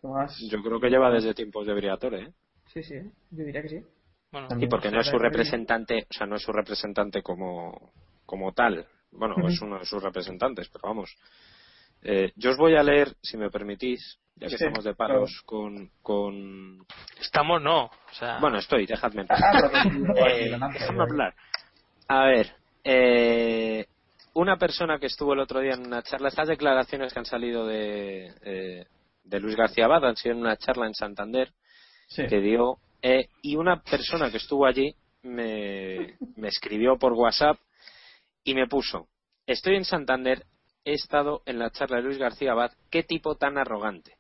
yo 0.51 0.63
creo 0.63 0.81
que 0.81 0.89
lleva 0.91 1.11
desde 1.11 1.35
tiempos 1.35 1.67
de 1.67 1.75
Briatore, 1.75 2.23
¿eh? 2.23 2.33
Sí, 2.73 2.83
sí, 2.83 2.95
yo 3.31 3.45
diría 3.45 3.63
que 3.63 3.69
sí. 3.69 3.85
Bueno. 4.33 4.49
Y 4.59 4.67
porque 4.67 4.91
no 4.91 5.01
es 5.01 5.07
su 5.07 5.19
representante, 5.19 6.07
o 6.11 6.13
sea, 6.13 6.27
no 6.27 6.37
es 6.37 6.43
su 6.43 6.53
representante 6.53 7.23
como, 7.23 7.93
como 8.25 8.53
tal. 8.53 8.87
Bueno, 9.11 9.35
es 9.47 9.61
uno 9.61 9.79
de 9.79 9.85
sus 9.85 10.03
representantes, 10.03 10.69
pero 10.73 10.89
vamos. 10.89 11.15
Eh, 12.03 12.33
yo 12.37 12.51
os 12.51 12.57
voy 12.57 12.75
a 12.77 12.83
leer, 12.83 13.15
si 13.23 13.37
me 13.37 13.51
permitís, 13.51 14.19
ya 14.37 14.47
que 14.49 14.57
Sí, 14.57 14.65
estamos 14.65 14.85
de 14.85 14.95
paros 14.95 15.43
con, 15.45 15.91
con... 16.01 16.85
estamos 17.21 17.63
no. 17.63 17.85
O 17.85 18.15
sea, 18.19 18.39
Bueno, 18.41 18.59
estoy, 18.59 18.87
dejadme 18.87 19.21
en 19.23 19.27
paz. 19.29 19.41
Ah, 19.45 19.69
que 19.71 19.91
sí, 19.91 20.03
Eh, 20.17 20.59
hablar. 20.99 21.35
A 22.09 22.25
ver, 22.25 22.55
eh, 22.85 23.87
una 24.35 24.57
persona 24.57 24.99
que 24.99 25.07
estuvo 25.07 25.35
el 25.35 25.41
otro 25.41 25.61
día 25.61 25.75
en 25.75 25.87
una 25.87 26.03
charla, 26.03 26.29
estas 26.29 26.49
declaraciones 26.49 27.13
que 27.13 27.19
han 27.19 27.27
salido 27.27 27.67
de, 27.67 28.33
eh, 28.43 28.87
de 29.25 29.41
Luis 29.41 29.57
García 29.57 29.85
Abad 29.85 30.07
han 30.07 30.17
sido 30.17 30.35
en 30.35 30.41
una 30.41 30.57
charla 30.57 30.87
en 30.87 30.95
Santander 30.95 31.53
Sí. 32.09 32.27
que 32.27 32.41
dio 32.41 32.79
eh, 33.03 33.29
y 33.43 33.57
una 33.57 33.83
persona 33.83 34.31
que 34.31 34.37
estuvo 34.37 34.65
allí 34.65 34.95
me, 35.23 36.17
me 36.37 36.49
escribió 36.49 36.97
por 36.99 37.13
WhatsApp 37.13 37.59
y 38.45 38.55
me 38.55 38.69
puso 38.69 39.09
estoy 39.47 39.77
en 39.77 39.85
Santander 39.85 40.47
he 40.85 40.93
estado 40.95 41.43
en 41.47 41.59
la 41.59 41.71
charla 41.71 41.97
de 41.97 42.05
Luis 42.05 42.19
García 42.19 42.53
Abad 42.53 42.73
qué 42.91 43.03
tipo 43.03 43.37
tan 43.37 43.59
arrogante 43.59 44.17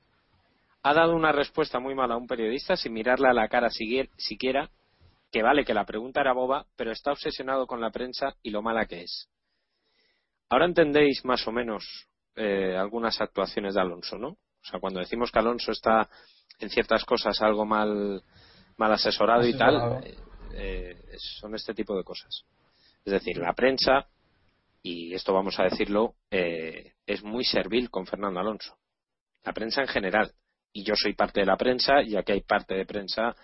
ha 0.82 0.94
dado 0.94 1.14
una 1.14 1.32
respuesta 1.32 1.78
muy 1.78 1.94
mala 1.94 2.14
a 2.14 2.18
un 2.18 2.26
periodista 2.26 2.76
sin 2.76 2.92
mirarle 2.92 3.28
a 3.28 3.32
la 3.32 3.48
cara 3.48 3.70
siquiera 3.70 4.70
que 5.30 5.42
vale 5.42 5.64
que 5.64 5.74
la 5.74 5.86
pregunta 5.86 6.20
era 6.20 6.32
boba 6.32 6.66
pero 6.76 6.90
está 6.90 7.12
obsesionado 7.12 7.66
con 7.66 7.80
la 7.80 7.90
prensa 7.90 8.34
y 8.42 8.50
lo 8.50 8.62
mala 8.62 8.86
que 8.86 9.02
es 9.02 9.28
ahora 10.48 10.66
entendéis 10.66 11.24
más 11.24 11.46
o 11.46 11.52
menos 11.52 12.08
eh, 12.34 12.76
algunas 12.76 13.20
actuaciones 13.20 13.74
de 13.74 13.80
Alonso 13.80 14.18
¿no? 14.18 14.28
o 14.28 14.64
sea 14.64 14.80
cuando 14.80 15.00
decimos 15.00 15.30
que 15.30 15.38
Alonso 15.38 15.72
está 15.72 16.08
en 16.58 16.70
ciertas 16.70 17.04
cosas 17.04 17.40
algo 17.42 17.64
mal 17.64 18.22
mal 18.76 18.92
asesorado, 18.92 19.46
y 19.46 19.56
tal, 19.56 20.02
eh, 20.04 20.16
eh, 20.54 20.96
son 21.18 21.54
este 21.54 21.74
tipo 21.74 21.96
de 21.96 22.04
cosas. 22.04 22.44
Es 23.04 23.12
decir, 23.12 23.38
la 23.38 23.52
prensa, 23.52 24.06
y 24.82 25.14
esto 25.14 25.32
vamos 25.32 25.58
a 25.58 25.64
decirlo, 25.64 26.14
eh, 26.30 26.92
es 27.06 27.22
muy 27.22 27.44
servil 27.44 27.90
con 27.90 28.06
Fernando 28.06 28.40
Alonso. 28.40 28.76
La 29.44 29.52
prensa 29.52 29.82
en 29.82 29.88
general. 29.88 30.32
Y 30.72 30.84
yo 30.84 30.94
soy 30.96 31.14
parte 31.14 31.40
de 31.40 31.46
la 31.46 31.56
prensa, 31.56 32.02
y 32.02 32.16
aquí 32.16 32.32
hay 32.32 32.40
parte 32.42 32.74
de 32.74 32.86
prensa, 32.86 33.34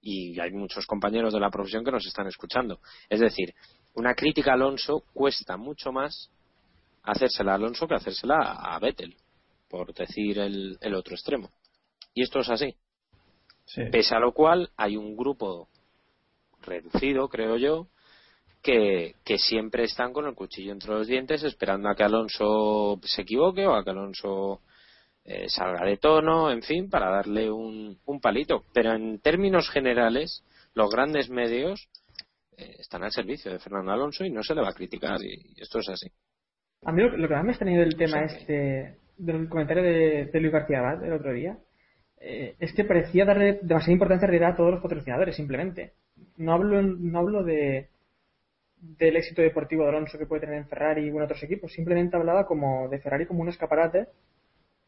y 0.00 0.38
hay 0.40 0.52
muchos 0.52 0.86
compañeros 0.86 1.32
de 1.32 1.40
la 1.40 1.50
profesión 1.50 1.84
que 1.84 1.90
nos 1.90 2.06
están 2.06 2.26
escuchando. 2.26 2.80
Es 3.08 3.20
decir, 3.20 3.54
una 3.94 4.14
crítica 4.14 4.52
a 4.52 4.54
Alonso 4.54 5.04
cuesta 5.12 5.56
mucho 5.56 5.92
más 5.92 6.30
hacérsela 7.02 7.52
a 7.52 7.54
Alonso 7.56 7.86
que 7.86 7.94
hacérsela 7.94 8.52
a 8.52 8.78
Vettel, 8.78 9.16
por 9.68 9.92
decir 9.92 10.38
el, 10.38 10.78
el 10.80 10.94
otro 10.94 11.14
extremo. 11.14 11.50
Y 12.14 12.22
esto 12.22 12.40
es 12.40 12.48
así. 12.48 12.74
Sí. 13.68 13.82
Pese 13.92 14.14
a 14.14 14.18
lo 14.18 14.32
cual, 14.32 14.70
hay 14.76 14.96
un 14.96 15.14
grupo 15.16 15.68
reducido, 16.62 17.28
creo 17.28 17.56
yo, 17.58 17.86
que, 18.62 19.14
que 19.24 19.38
siempre 19.38 19.84
están 19.84 20.12
con 20.12 20.26
el 20.26 20.34
cuchillo 20.34 20.72
entre 20.72 20.90
los 20.92 21.06
dientes 21.06 21.42
esperando 21.44 21.88
a 21.88 21.94
que 21.94 22.02
Alonso 22.02 22.98
se 23.02 23.22
equivoque 23.22 23.66
o 23.66 23.74
a 23.74 23.84
que 23.84 23.90
Alonso 23.90 24.60
eh, 25.24 25.48
salga 25.48 25.84
de 25.84 25.98
tono, 25.98 26.50
en 26.50 26.62
fin, 26.62 26.88
para 26.88 27.10
darle 27.10 27.50
un, 27.50 27.98
un 28.06 28.20
palito. 28.20 28.64
Pero 28.72 28.92
en 28.94 29.18
términos 29.20 29.68
generales, 29.70 30.42
los 30.74 30.90
grandes 30.90 31.28
medios 31.28 31.88
eh, 32.56 32.76
están 32.78 33.04
al 33.04 33.12
servicio 33.12 33.52
de 33.52 33.58
Fernando 33.58 33.92
Alonso 33.92 34.24
y 34.24 34.30
no 34.30 34.42
se 34.42 34.54
le 34.54 34.62
va 34.62 34.70
a 34.70 34.74
criticar 34.74 35.18
y, 35.22 35.52
y 35.56 35.62
esto 35.62 35.78
es 35.80 35.88
así. 35.90 36.08
A 36.84 36.92
mí 36.92 37.02
lo, 37.02 37.16
lo 37.16 37.28
que 37.28 37.34
más 37.34 37.44
me 37.44 37.50
ha 37.50 37.52
extrañado 37.52 37.84
del 37.84 37.96
tema 37.96 38.26
Sí. 38.28 38.34
este, 38.36 38.98
del 39.18 39.48
comentario 39.48 39.82
de, 39.82 40.26
de 40.32 40.40
Luis 40.40 40.52
García 40.52 40.78
Abad 40.78 41.04
el 41.04 41.12
otro 41.12 41.32
día, 41.32 41.58
eh, 42.20 42.54
es 42.58 42.72
que 42.72 42.84
parecía 42.84 43.24
darle 43.24 43.58
demasiada 43.62 43.92
importancia 43.92 44.26
realidad 44.28 44.52
a 44.52 44.56
todos 44.56 44.72
los 44.72 44.82
patrocinadores, 44.82 45.36
simplemente. 45.36 45.92
No 46.36 46.52
hablo, 46.52 46.82
no 46.82 47.18
hablo 47.18 47.42
de 47.44 47.88
del 48.80 49.16
éxito 49.16 49.42
deportivo 49.42 49.82
de 49.82 49.88
Alonso 49.88 50.18
que 50.18 50.26
puede 50.26 50.42
tener 50.42 50.56
en 50.56 50.68
Ferrari 50.68 51.04
y 51.04 51.08
en 51.08 51.20
otros 51.20 51.42
equipos, 51.42 51.72
simplemente 51.72 52.16
hablaba 52.16 52.46
como 52.46 52.88
de 52.88 53.00
Ferrari 53.00 53.26
como 53.26 53.42
un 53.42 53.48
escaparate 53.48 54.06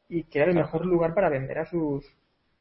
y 0.09 0.25
que 0.25 0.39
era 0.41 0.51
el 0.51 0.57
mejor 0.57 0.87
lugar 0.87 1.13
para 1.13 1.29
vender 1.29 1.59
a 1.59 1.67
sus 1.67 2.05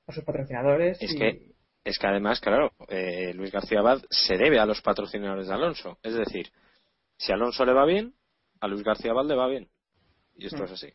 a 0.07 0.11
sus 0.11 0.23
patrocinadores. 0.23 0.99
Es 1.01 1.13
y- 1.13 1.17
que 1.19 1.49
es 1.83 1.97
que 1.99 2.07
además, 2.07 2.39
claro, 2.39 2.71
eh, 2.87 3.31
Luis 3.35 3.51
García 3.51 3.79
Abad 3.79 3.99
se 4.09 4.37
debe 4.37 4.59
a 4.59 4.65
los 4.65 4.81
patrocinadores 4.81 5.47
de 5.47 5.53
Alonso. 5.53 5.97
Es 6.03 6.13
decir, 6.15 6.47
si 7.17 7.31
a 7.31 7.35
Alonso 7.35 7.63
le 7.65 7.73
va 7.73 7.85
bien, 7.85 8.13
a 8.59 8.67
Luis 8.67 8.83
García 8.83 9.11
Abad 9.11 9.25
le 9.25 9.35
va 9.35 9.47
bien. 9.47 9.67
Y 10.35 10.47
esto 10.47 10.61
Mm. 10.63 10.65
es 10.65 10.71
así. 10.71 10.93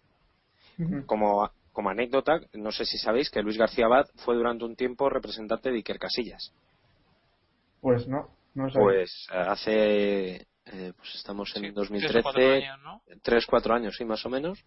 Ujú. 0.79 1.07
Como, 1.07 1.49
como 1.75 1.91
anécdota, 1.91 2.41
no 2.55 2.71
sé 2.71 2.87
si 2.87 2.97
sabéis 2.97 3.29
que 3.31 3.43
Luis 3.43 3.59
García 3.59 3.87
Abad 3.87 4.07
fue 4.25 4.37
durante 4.37 4.65
un 4.65 4.77
tiempo 4.77 5.11
representante 5.11 5.71
de 5.71 5.77
Iker 5.77 5.99
Casillas. 5.99 6.55
Pues 7.81 8.07
no, 8.07 8.31
no 8.55 8.71
sabía. 8.71 8.85
Pues 8.85 9.27
eh, 9.31 9.37
hace, 9.37 10.35
eh, 10.67 10.93
pues 10.97 11.15
estamos 11.17 11.51
en 11.57 11.65
sí, 11.65 11.73
tres 11.73 11.77
o 11.77 11.81
2013, 11.81 12.23
cuatro 12.23 12.53
años, 12.53 12.79
¿no? 12.83 13.03
tres, 13.23 13.47
cuatro 13.47 13.75
años, 13.75 13.97
sí, 13.99 14.05
más 14.05 14.25
o 14.25 14.31
menos. 14.31 14.65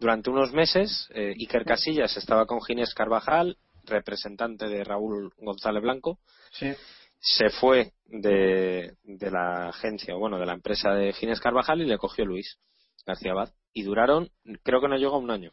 Durante 0.00 0.30
unos 0.30 0.52
meses, 0.52 1.08
eh, 1.14 1.34
Iker 1.38 1.64
Casillas 1.64 2.16
estaba 2.16 2.46
con 2.46 2.62
Ginés 2.62 2.94
Carvajal, 2.94 3.58
representante 3.84 4.66
de 4.66 4.82
Raúl 4.82 5.32
González 5.36 5.82
Blanco. 5.82 6.18
Sí. 6.52 6.72
Se 7.18 7.50
fue 7.50 7.92
de, 8.06 8.96
de 9.04 9.30
la 9.30 9.68
agencia, 9.68 10.16
o 10.16 10.18
bueno, 10.18 10.38
de 10.38 10.46
la 10.46 10.54
empresa 10.54 10.90
de 10.92 11.12
Ginés 11.12 11.40
Carvajal 11.40 11.82
y 11.82 11.86
le 11.86 11.98
cogió 11.98 12.24
Luis 12.24 12.58
García 13.06 13.32
Abad. 13.32 13.52
Y 13.74 13.82
duraron, 13.82 14.30
creo 14.62 14.80
que 14.80 14.88
no 14.88 14.96
llegó 14.96 15.16
a 15.16 15.18
un 15.18 15.30
año. 15.30 15.52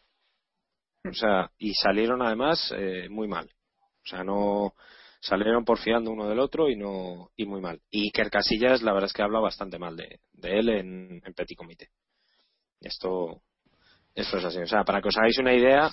O 1.09 1.13
sea, 1.13 1.51
y 1.57 1.73
salieron 1.73 2.21
además 2.21 2.73
eh, 2.77 3.07
muy 3.09 3.27
mal. 3.27 3.49
O 4.03 4.07
sea, 4.07 4.23
no 4.23 4.73
salieron 5.19 5.63
porfiando 5.63 6.11
uno 6.11 6.27
del 6.27 6.39
otro 6.39 6.69
y 6.69 6.75
no 6.75 7.31
y 7.35 7.45
muy 7.45 7.61
mal. 7.61 7.81
Y 7.89 8.05
Iker 8.07 8.29
Casillas, 8.29 8.81
la 8.81 8.93
verdad 8.93 9.07
es 9.07 9.13
que 9.13 9.23
habla 9.23 9.39
bastante 9.39 9.79
mal 9.79 9.95
de, 9.95 10.19
de 10.33 10.59
él 10.59 10.69
en, 10.69 11.21
en 11.25 11.33
Petit 11.33 11.57
Comité. 11.57 11.89
Esto, 12.81 13.41
esto 14.15 14.37
es 14.37 14.45
así. 14.45 14.59
O 14.59 14.67
sea, 14.67 14.83
para 14.83 15.01
que 15.01 15.09
os 15.09 15.17
hagáis 15.17 15.37
una 15.39 15.53
idea 15.53 15.89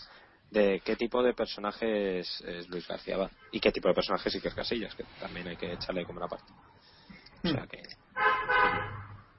de 0.50 0.80
qué 0.84 0.96
tipo 0.96 1.22
de 1.22 1.34
personaje 1.34 2.20
es, 2.20 2.40
es 2.40 2.68
Luis 2.68 2.86
García 2.88 3.14
Abad 3.14 3.30
y 3.52 3.60
qué 3.60 3.70
tipo 3.70 3.88
de 3.88 3.94
personaje 3.94 4.28
es 4.28 4.34
Iker 4.34 4.54
Casillas, 4.54 4.94
que 4.94 5.04
también 5.20 5.46
hay 5.46 5.56
que 5.56 5.72
echarle 5.72 6.04
como 6.04 6.18
una 6.18 6.28
parte. 6.28 6.52
O 7.44 7.48
sea 7.48 7.66
que, 7.66 7.82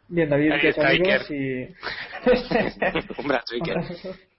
Bien, 0.07 0.29
David, 0.29 0.51
Ahí 0.51 0.59
que 0.59 0.69
está 0.69 0.89
amigos 0.89 1.29
Iker. 1.29 1.31
y... 1.31 1.75
un 3.21 3.27
brazo 3.27 3.55
Iker. 3.55 3.77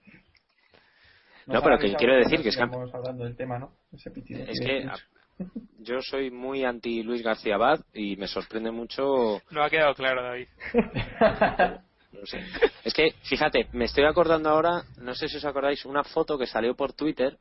No, 1.47 1.61
pero 1.61 1.77
que 1.77 1.93
quiero 1.95 2.15
decir 2.15 2.41
que 2.41 2.49
es 2.49 2.57
que- 2.57 2.63
hablando 2.63 3.23
del 3.23 3.35
tema, 3.35 3.59
¿no? 3.59 3.71
Ese 3.91 4.11
pitido. 4.11 4.43
Es 4.45 4.59
que 4.59 4.87
yo 5.79 6.01
soy 6.01 6.31
muy 6.31 6.63
anti 6.63 7.03
Luis 7.03 7.23
García 7.23 7.55
Abad 7.55 7.81
y 7.93 8.15
me 8.15 8.27
sorprende 8.27 8.71
mucho 8.71 9.41
No 9.51 9.63
ha 9.63 9.69
quedado 9.69 9.93
claro, 9.95 10.23
David. 10.23 10.47
No 12.13 12.27
sé. 12.27 12.41
Es 12.85 12.93
que, 12.93 13.11
fíjate, 13.23 13.67
me 13.73 13.85
estoy 13.85 14.05
acordando 14.05 14.47
ahora, 14.49 14.83
no 15.01 15.15
sé 15.15 15.27
si 15.27 15.37
os 15.37 15.45
acordáis, 15.45 15.83
una 15.83 16.03
foto 16.03 16.37
que 16.37 16.45
salió 16.45 16.75
por 16.75 16.93
Twitter, 16.93 17.37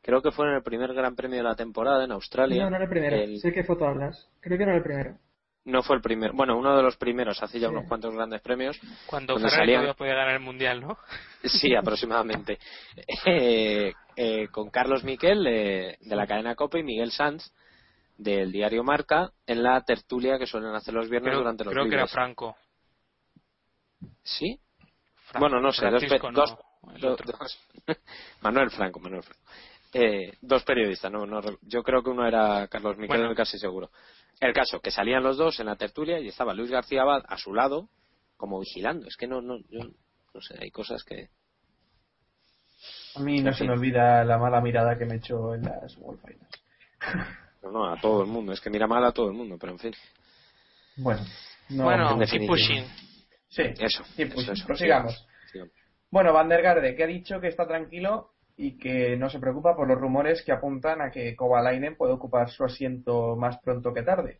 creo 0.00 0.22
que 0.22 0.30
fue 0.30 0.46
en 0.46 0.54
el 0.54 0.62
primer 0.62 0.94
Gran 0.94 1.16
Premio 1.16 1.38
de 1.38 1.42
la 1.42 1.56
temporada 1.56 2.04
en 2.04 2.12
Australia. 2.12 2.62
No, 2.64 2.70
no 2.70 2.76
era 2.76 2.84
el 2.84 2.90
primero. 2.90 3.16
El- 3.16 3.40
Sé 3.40 3.52
qué 3.52 3.64
foto 3.64 3.84
hablas. 3.84 4.28
Creo 4.40 4.56
que 4.56 4.64
no 4.64 4.70
era 4.70 4.78
el 4.78 4.84
primero. 4.84 5.18
No 5.66 5.82
fue 5.82 5.96
el 5.96 6.02
primero, 6.02 6.32
bueno, 6.32 6.56
uno 6.56 6.76
de 6.76 6.82
los 6.82 6.96
primeros, 6.96 7.42
hace 7.42 7.58
ya 7.60 7.68
Sí. 7.68 7.74
unos 7.74 7.86
cuantos 7.88 8.14
grandes 8.14 8.40
premios. 8.40 8.78
Cuando 9.06 9.34
Cuando 9.34 9.50
Ferrari 9.50 9.72
todavía 9.72 9.94
podía 9.94 10.14
ganar 10.14 10.34
el 10.34 10.40
mundial, 10.40 10.80
¿no? 10.80 10.96
Sí, 11.42 11.74
aproximadamente. 11.74 12.58
Eh, 13.26 13.92
eh, 14.16 14.48
con 14.50 14.70
Carlos 14.70 15.04
Miquel 15.04 15.42
de, 15.44 15.98
de 16.00 16.16
la 16.16 16.26
cadena 16.26 16.54
Copa 16.54 16.78
y 16.78 16.82
Miguel 16.82 17.10
Sanz 17.10 17.52
del 18.16 18.50
diario 18.52 18.82
Marca 18.82 19.30
en 19.46 19.62
la 19.62 19.82
tertulia 19.82 20.38
que 20.38 20.46
suelen 20.46 20.74
hacer 20.74 20.94
los 20.94 21.10
viernes 21.10 21.30
Creo, 21.30 21.38
durante 21.40 21.64
los 21.64 21.72
creo 21.74 21.84
que 21.88 21.94
era. 21.94 22.06
Franco. 22.06 22.56
¿Sí? 24.22 24.58
Fran- 25.30 25.40
Bueno, 25.40 25.60
no 25.60 25.72
sé, 25.72 25.90
dos 25.90 26.02
no, 26.02 26.30
dos- 26.32 26.56
Manuel 28.40 28.70
Franco, 28.70 29.00
Manuel 29.00 29.22
Franco. 29.22 29.42
Eh, 29.92 30.32
dos 30.40 30.62
periodistas, 30.64 31.10
no, 31.10 31.26
no, 31.26 31.40
yo 31.62 31.82
creo 31.82 32.02
que 32.02 32.10
uno 32.10 32.26
era 32.26 32.66
Carlos 32.68 32.96
Miquel, 32.98 33.18
Bueno. 33.20 33.34
casi 33.34 33.58
seguro. 33.58 33.90
El 34.40 34.52
caso, 34.52 34.80
que 34.80 34.90
salían 34.90 35.22
los 35.22 35.36
dos 35.38 35.58
en 35.60 35.66
la 35.66 35.76
tertulia 35.76 36.20
y 36.20 36.28
estaba 36.28 36.52
Luis 36.54 36.70
García 36.70 37.02
Abad 37.02 37.22
a 37.26 37.38
su 37.38 37.54
lado, 37.54 37.88
como 38.36 38.60
vigilando. 38.60 39.06
Es 39.06 39.16
que 39.16 39.26
no, 39.26 39.40
no, 39.40 39.58
yo 39.70 39.80
no 40.34 40.40
sé, 40.40 40.56
hay 40.60 40.70
cosas 40.70 41.02
que. 41.04 41.30
A 43.14 43.20
mí 43.20 43.40
no 43.40 43.48
En 43.48 43.54
se 43.54 43.60
fin. 43.60 43.68
me 43.68 43.72
olvida 43.74 44.24
la 44.24 44.36
mala 44.38 44.60
mirada 44.60 44.98
que 44.98 45.06
me 45.06 45.16
echó 45.16 45.54
en 45.54 45.62
las 45.62 45.96
World 45.96 46.20
Finals. 46.20 47.30
No, 47.62 47.70
no, 47.70 47.92
a 47.92 47.98
todo 48.00 48.22
el 48.22 48.28
mundo. 48.28 48.52
Es 48.52 48.60
que 48.60 48.68
mira 48.70 48.86
mal 48.86 49.04
a 49.04 49.12
todo 49.12 49.28
el 49.28 49.32
mundo, 49.34 49.56
pero 49.58 49.72
en 49.72 49.78
fin. 49.78 49.94
Bueno, 50.96 51.22
no, 51.70 51.84
bueno, 51.84 52.10
en 52.22 52.28
keep 52.28 52.46
pushing. 52.46 52.84
sí, 53.48 53.62
Eso. 53.78 54.04
sí, 54.04 54.22
eso, 54.22 54.34
pues, 54.34 54.48
eso, 54.48 54.66
prosigamos. 54.66 55.12
sigamos, 55.14 55.50
sigamos. 55.50 55.72
Bueno, 56.10 56.32
Van 56.34 56.48
der 56.48 56.62
Garde, 56.62 56.94
que 56.94 57.04
ha 57.04 57.06
dicho 57.06 57.40
que 57.40 57.48
está 57.48 57.66
tranquilo 57.66 58.34
y 58.56 58.78
que 58.78 59.16
no 59.16 59.28
se 59.28 59.38
preocupa 59.38 59.76
por 59.76 59.86
los 59.88 59.98
rumores 60.00 60.42
que 60.42 60.52
apuntan 60.52 61.00
a 61.02 61.10
que 61.10 61.36
Kovalainen 61.36 61.96
puede 61.96 62.12
ocupar 62.14 62.48
su 62.50 62.64
asiento 62.64 63.36
más 63.36 63.58
pronto 63.58 63.92
que 63.92 64.02
tarde. 64.02 64.38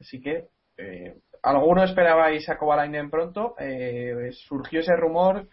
Así 0.00 0.20
que, 0.20 0.44
eh, 0.76 1.14
¿alguno 1.42 1.82
esperabais 1.84 2.48
a 2.48 2.58
Kovalainen 2.58 3.08
pronto? 3.10 3.54
Eh, 3.58 4.30
surgió 4.32 4.80
ese 4.80 4.94
rumor 4.96 5.46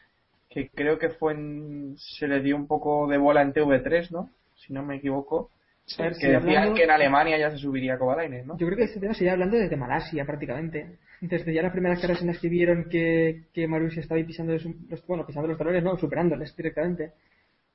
que 0.49 0.69
creo 0.69 0.99
que 0.99 1.09
fue 1.09 1.33
en, 1.33 1.95
se 1.97 2.27
le 2.27 2.41
dio 2.41 2.55
un 2.55 2.67
poco 2.67 3.07
de 3.07 3.17
bola 3.17 3.41
en 3.41 3.53
TV3, 3.53 4.11
¿no? 4.11 4.29
Si 4.55 4.73
no 4.73 4.83
me 4.83 4.97
equivoco. 4.97 5.49
Que 5.97 6.03
decían 6.29 6.35
hablando- 6.35 6.75
que 6.75 6.83
en 6.83 6.91
Alemania 6.91 7.37
ya 7.37 7.51
se 7.51 7.57
subiría 7.57 7.97
Kovalainen, 7.97 8.47
¿no? 8.47 8.57
Yo 8.57 8.65
creo 8.67 8.77
que 8.77 8.83
este 8.85 8.99
tema 8.99 9.13
se 9.13 9.23
lleva 9.23 9.33
hablando 9.33 9.57
desde 9.57 9.75
Malasia 9.75 10.25
prácticamente. 10.25 10.97
Desde 11.21 11.53
ya 11.53 11.61
las 11.61 11.71
primeras 11.71 11.99
carreras 12.01 12.21
en 12.21 12.27
las 12.27 12.39
que 12.39 12.49
vieron 12.49 12.87
que, 12.89 13.43
que 13.53 13.67
Marussia 13.67 14.01
estaba 14.01 14.17
ahí 14.17 14.25
pisando 14.25 14.53
los, 14.53 14.65
los- 14.89 15.07
bueno, 15.07 15.25
pisando 15.25 15.47
los 15.47 15.57
talones, 15.57 15.83
no, 15.83 15.97
superándoles 15.97 16.55
directamente. 16.55 17.11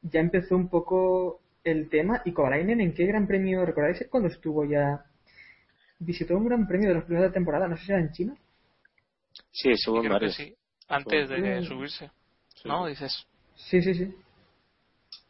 Ya 0.03 0.21
empezó 0.21 0.57
un 0.57 0.69
poco 0.69 1.41
el 1.65 1.89
tema. 1.89 2.23
¿Y 2.25 2.33
Kovalainen 2.33 2.81
en 2.81 2.95
qué 2.95 3.07
gran 3.07 3.27
premio? 3.27 3.65
¿Recordáis 3.67 4.07
cuando 4.11 4.29
estuvo 4.29 4.65
ya? 4.65 5.05
Visitó 5.99 6.37
un 6.37 6.47
gran 6.47 6.67
premio 6.67 6.89
de 6.89 6.95
los 6.95 7.05
primeros 7.05 7.31
de 7.31 7.35
temporada, 7.35 7.67
no 7.69 7.77
sé 7.77 7.85
si 7.87 7.93
era 7.93 8.01
en 8.01 8.13
China. 8.13 8.37
Sí, 9.51 9.77
subo 9.77 10.03
en 10.03 10.09
varios. 10.11 10.35
sí. 10.35 10.55
Antes 10.89 11.29
de 11.29 11.63
subirse. 11.63 12.11
¿No? 12.65 12.87
Dices. 12.87 13.27
Sí, 13.57 13.83
sí, 13.83 13.95
sí. 13.95 14.15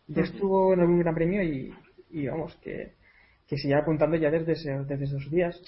Ya 0.09 0.23
estuvo 0.23 0.73
en 0.73 0.81
algún 0.81 1.01
gran 1.01 1.15
premio 1.15 1.43
y, 1.43 1.75
y 2.11 2.27
vamos, 2.27 2.55
que, 2.57 2.95
que 3.47 3.59
se 3.59 3.69
lleva 3.69 3.81
apuntando 3.81 4.17
ya 4.17 4.31
desde, 4.31 4.53
ese- 4.53 4.85
desde 4.85 5.05
esos 5.05 5.31
días. 5.31 5.61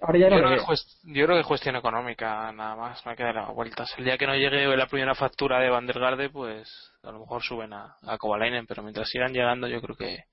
Ahora 0.00 0.18
ya 0.18 0.28
Yo 0.28 0.36
no 0.36 0.48
creo, 0.48 0.66
que 0.66 0.74
yo 1.04 1.24
creo 1.24 1.36
que 1.36 1.40
es 1.40 1.46
cuestión 1.46 1.76
económica, 1.76 2.52
nada 2.52 2.76
más. 2.76 3.04
Me 3.06 3.16
queda 3.16 3.32
las 3.32 3.54
vueltas. 3.54 3.94
El 3.96 4.04
día 4.04 4.18
que 4.18 4.26
no 4.26 4.34
llegue 4.34 4.76
la 4.76 4.86
primera 4.86 5.14
factura 5.14 5.58
de 5.58 5.70
Van 5.70 5.86
der 5.86 5.98
Garde, 5.98 6.28
pues 6.28 6.92
a 7.02 7.12
lo 7.12 7.20
mejor 7.20 7.42
suben 7.42 7.72
a, 7.72 7.96
a 8.02 8.18
Kovalainen, 8.18 8.66
pero 8.66 8.82
mientras 8.82 9.08
sigan 9.08 9.32
llegando, 9.32 9.66
yo 9.68 9.80
creo 9.80 9.96
que, 9.96 10.24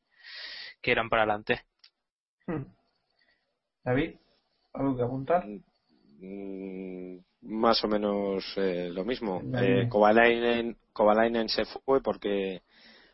que 0.82 0.92
irán 0.92 1.10
para 1.10 1.24
adelante. 1.24 1.62
Hmm. 2.46 2.66
David, 3.86 4.16
¿algo 4.74 4.98
que 4.98 5.04
apuntar? 5.04 5.46
Mm, 5.46 7.20
más 7.42 7.84
o 7.84 7.88
menos 7.88 8.44
eh, 8.58 8.90
lo 8.92 9.06
mismo. 9.06 9.42
Eh, 9.56 9.88
Kovalainen, 9.90 10.78
Kovalainen 10.92 11.48
se 11.48 11.64
fue 11.66 12.02
porque, 12.02 12.64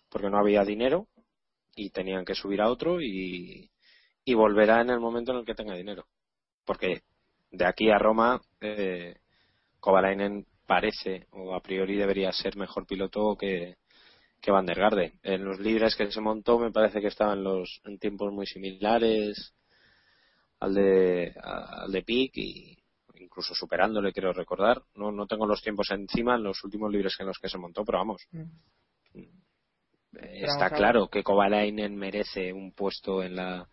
porque 0.09 0.29
no 0.29 0.39
había 0.39 0.63
dinero 0.63 1.07
y 1.75 1.91
tenían 1.91 2.25
que 2.25 2.33
subir 2.33 2.61
a 2.61 2.69
otro 2.69 3.01
y, 3.01 3.69
y 4.25 4.33
volverá 4.33 4.81
en 4.81 4.89
el 4.89 4.99
momento 4.99 5.31
en 5.31 5.39
el 5.39 5.45
que 5.45 5.55
tenga 5.55 5.75
dinero. 5.75 6.05
Porque 6.69 7.01
de 7.49 7.65
aquí 7.65 7.89
a 7.89 7.97
Roma, 7.97 8.39
eh, 8.61 9.15
Kovalainen 9.79 10.45
parece 10.67 11.25
o 11.31 11.55
a 11.55 11.61
priori 11.63 11.95
debería 11.95 12.31
ser 12.31 12.57
mejor 12.57 12.85
piloto 12.85 13.35
que, 13.35 13.77
que 14.39 14.51
Van 14.51 14.67
der 14.67 14.77
Garde. 14.77 15.13
En 15.23 15.45
los 15.45 15.59
libres 15.59 15.95
que 15.95 16.11
se 16.11 16.21
montó 16.21 16.59
me 16.59 16.69
parece 16.71 17.01
que 17.01 17.07
estaban 17.07 17.43
los 17.43 17.81
en 17.85 17.97
tiempos 17.97 18.31
muy 18.31 18.45
similares 18.45 19.55
al 20.59 20.75
de 20.75 21.33
al 21.41 21.91
de 21.91 22.03
Pic 22.03 22.37
y 22.37 22.77
incluso 23.15 23.55
superándole 23.55 24.13
quiero 24.13 24.31
recordar 24.31 24.79
no 24.93 25.11
no 25.11 25.25
tengo 25.25 25.47
los 25.47 25.63
tiempos 25.63 25.89
encima 25.89 26.35
en 26.35 26.43
los 26.43 26.63
últimos 26.63 26.91
libres 26.91 27.15
en 27.19 27.25
los 27.25 27.39
que 27.39 27.49
se 27.49 27.57
montó 27.57 27.83
pero 27.83 27.97
vamos 27.97 28.27
Mm. 29.11 30.21
está 30.43 30.69
claro 30.69 31.07
que 31.07 31.23
Kovalainen 31.23 31.95
merece 31.95 32.53
un 32.53 32.73
puesto 32.73 33.23
en 33.23 33.35
la 33.35 33.67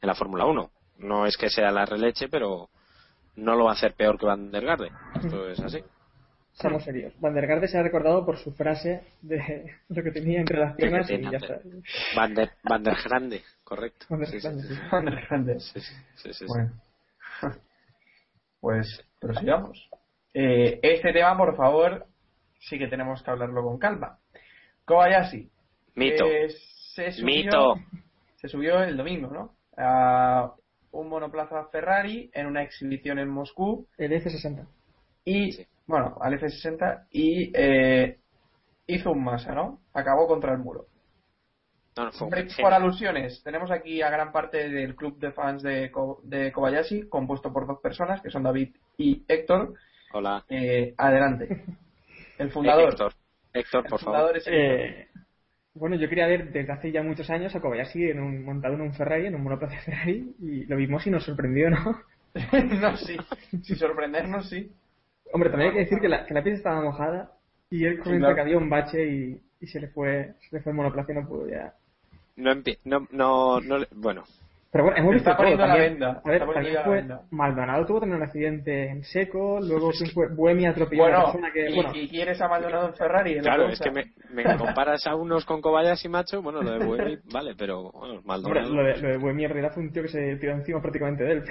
en 0.00 0.06
la 0.06 0.14
Fórmula 0.14 0.46
1 0.46 0.77
no 0.98 1.26
es 1.26 1.36
que 1.36 1.48
sea 1.50 1.70
la 1.70 1.84
releche 1.86 2.28
pero 2.28 2.68
no 3.36 3.54
lo 3.54 3.64
va 3.64 3.70
a 3.72 3.74
hacer 3.74 3.94
peor 3.94 4.18
que 4.18 4.26
Van 4.26 4.50
der 4.50 4.64
Garde 4.64 4.90
esto 5.22 5.48
es 5.48 5.60
así 5.60 5.82
Seamos 6.52 6.82
serios. 6.82 7.12
Van 7.20 7.34
der 7.34 7.46
Garde 7.46 7.68
se 7.68 7.78
ha 7.78 7.84
recordado 7.84 8.26
por 8.26 8.36
su 8.36 8.52
frase 8.52 9.04
de 9.22 9.76
lo 9.90 10.02
que 10.02 10.10
tenía 10.10 10.40
entre 10.40 10.58
las 10.58 10.74
piernas 10.74 11.08
y 11.08 11.20
ya 11.22 11.36
está. 11.36 11.60
Van 12.16 12.34
der, 12.34 12.50
Van 12.64 12.82
der 12.82 12.96
Grande 13.04 13.42
correcto 13.62 14.06
Van 14.08 14.18
der 14.20 14.28
Sí, 14.28 14.40
sí, 14.40 14.48
Grande, 14.48 14.62
sí. 14.66 14.74
sí. 14.74 14.80
Van 14.90 15.04
der 15.04 15.26
Grande. 15.28 15.60
Sí, 15.60 15.80
sí, 15.80 15.94
sí, 16.16 16.32
sí. 16.32 16.44
Bueno. 16.48 16.72
Pues 18.60 19.04
prosigamos. 19.20 19.88
Eh, 20.34 20.80
este 20.82 21.12
tema, 21.12 21.36
por 21.36 21.56
favor, 21.56 22.06
sí 22.58 22.76
que 22.76 22.88
tenemos 22.88 23.22
que 23.22 23.30
hablarlo 23.30 23.62
con 23.62 23.78
calma. 23.78 24.18
Kobayashi. 24.84 25.48
Mito. 25.94 26.26
eh, 26.26 26.48
se 26.94 27.12
subió, 27.12 27.24
Mito. 27.36 27.74
Se 28.34 28.48
subió 28.48 28.82
el 28.82 28.96
domingo, 28.96 29.28
¿no? 29.28 29.54
A 29.76 30.52
un 30.92 31.08
monoplaza 31.08 31.64
Ferrari 31.66 32.30
en 32.32 32.46
una 32.46 32.62
exhibición 32.62 33.18
en 33.18 33.28
Moscú 33.28 33.86
El 33.96 34.12
F60. 34.12 34.66
y, 35.24 35.52
Sí. 35.52 35.66
bueno, 35.86 36.16
al 36.20 36.34
F60 36.38 37.06
y 37.10 37.50
eh, 37.54 38.18
hizo 38.86 39.12
un 39.12 39.22
masa, 39.24 39.54
¿no? 39.54 39.80
Acabó 39.92 40.26
contra 40.26 40.52
el 40.52 40.58
muro. 40.58 40.86
No, 41.96 42.04
no, 42.04 42.12
fue 42.12 42.26
un 42.28 42.32
Hombre, 42.34 42.48
genio. 42.50 42.56
por 42.64 42.72
alusiones, 42.72 43.42
tenemos 43.42 43.70
aquí 43.72 44.02
a 44.02 44.10
gran 44.10 44.30
parte 44.30 44.68
del 44.68 44.94
club 44.94 45.18
de 45.18 45.32
fans 45.32 45.62
de, 45.62 45.90
Ko- 45.90 46.20
de 46.22 46.52
Kobayashi, 46.52 47.08
compuesto 47.08 47.52
por 47.52 47.66
dos 47.66 47.80
personas, 47.80 48.20
que 48.22 48.30
son 48.30 48.44
David 48.44 48.74
y 48.96 49.24
Héctor. 49.26 49.74
hola 50.12 50.44
Eh, 50.48 50.94
adelante. 50.96 51.48
El 52.38 52.48
Eh, 52.48 52.50
fundador. 52.50 52.90
Héctor 52.90 53.12
Héctor 53.52 53.84
el 53.84 53.90
por 53.90 54.00
favor 54.00 54.14
fundador 54.14 54.36
es 54.36 54.46
Héctor. 54.46 54.60
Eh, 54.60 55.08
bueno, 55.78 55.96
yo 55.96 56.08
quería 56.08 56.26
ver 56.26 56.52
desde 56.52 56.72
hace 56.72 56.92
ya 56.92 57.02
muchos 57.02 57.30
años 57.30 57.54
a 57.54 57.60
Kobayashi 57.60 58.10
en 58.10 58.20
un, 58.20 58.44
montado 58.44 58.74
en 58.74 58.82
un 58.82 58.94
Ferrari, 58.94 59.26
en 59.26 59.34
un 59.34 59.42
monoplaza 59.42 59.78
Ferrari, 59.84 60.34
y 60.40 60.64
lo 60.66 60.76
vimos 60.76 61.06
y 61.06 61.10
nos 61.10 61.24
sorprendió, 61.24 61.70
¿no? 61.70 62.00
no, 62.80 62.96
sí. 62.96 63.16
Sin 63.62 63.76
sorprendernos, 63.76 64.48
sí. 64.48 64.70
Hombre, 65.32 65.50
también 65.50 65.70
hay 65.70 65.74
que 65.76 65.84
decir 65.84 66.00
que 66.00 66.08
la, 66.08 66.26
que 66.26 66.34
la 66.34 66.42
pista 66.42 66.58
estaba 66.58 66.82
mojada 66.82 67.32
y 67.70 67.84
él 67.84 67.98
comentó 68.00 68.20
claro. 68.20 68.34
que 68.34 68.40
había 68.40 68.58
un 68.58 68.70
bache 68.70 69.06
y, 69.06 69.42
y 69.60 69.66
se 69.66 69.80
le 69.80 69.88
fue 69.88 70.34
se 70.40 70.56
le 70.56 70.62
fue 70.62 70.72
el 70.72 70.76
monoplaza 70.76 71.12
y 71.12 71.14
no 71.16 71.26
pudo 71.28 71.48
ya. 71.48 71.74
no, 72.36 72.50
empie- 72.52 72.78
no, 72.84 73.06
no, 73.10 73.60
no 73.60 73.78
le- 73.78 73.88
bueno 73.94 74.24
Pero 74.70 74.84
bueno, 74.84 74.98
hemos 74.98 75.14
Está 75.14 75.30
visto 75.30 75.30
todo 75.30 75.36
poniendo 75.38 75.66
la 75.66 75.72
también. 75.72 75.92
venda, 75.94 76.22
A 76.24 76.28
ver, 76.28 76.42
está 76.42 76.52
también 76.54 76.84
fue 76.84 76.96
venda. 76.96 77.22
Maldonado 77.30 77.86
tuvo 77.86 78.00
también 78.00 78.16
un 78.20 78.26
accidente 78.26 78.88
en 78.90 79.02
seco, 79.02 79.60
luego 79.60 79.90
quién 79.90 80.10
fue 80.10 80.28
Buemi 80.28 80.66
atropelló 80.66 81.04
a 81.04 81.06
una 81.08 81.16
Bueno, 81.16 81.32
persona 81.32 81.52
que 81.52 81.70
y, 81.70 81.74
bueno, 81.74 81.92
y 81.94 82.08
quieres 82.08 82.38
en 82.40 82.94
Ferrari. 82.94 83.30
en 83.32 83.36
la 83.38 83.42
Claro, 83.42 83.68
es 83.70 83.80
que 83.80 83.90
me, 83.90 84.04
me 84.30 84.44
comparas 84.58 85.06
a 85.06 85.14
unos 85.14 85.46
con 85.46 85.62
Kobayashi, 85.62 86.08
macho. 86.10 86.42
Bueno, 86.42 86.60
lo 86.62 86.70
de 86.72 86.84
Buemi, 86.84 87.16
vale, 87.32 87.54
pero 87.56 87.90
bueno, 87.92 88.14
hombre, 88.16 88.22
Maldonado. 88.26 88.74
lo 88.74 88.82
de, 88.84 88.98
lo 88.98 89.08
de 89.08 89.16
Buemi 89.16 89.44
en 89.44 89.50
realidad 89.50 89.72
fue 89.72 89.82
un 89.84 89.92
tío 89.92 90.02
que 90.02 90.08
se 90.08 90.36
tiró 90.36 90.52
encima 90.52 90.82
prácticamente 90.82 91.24
de 91.24 91.32
él. 91.32 91.44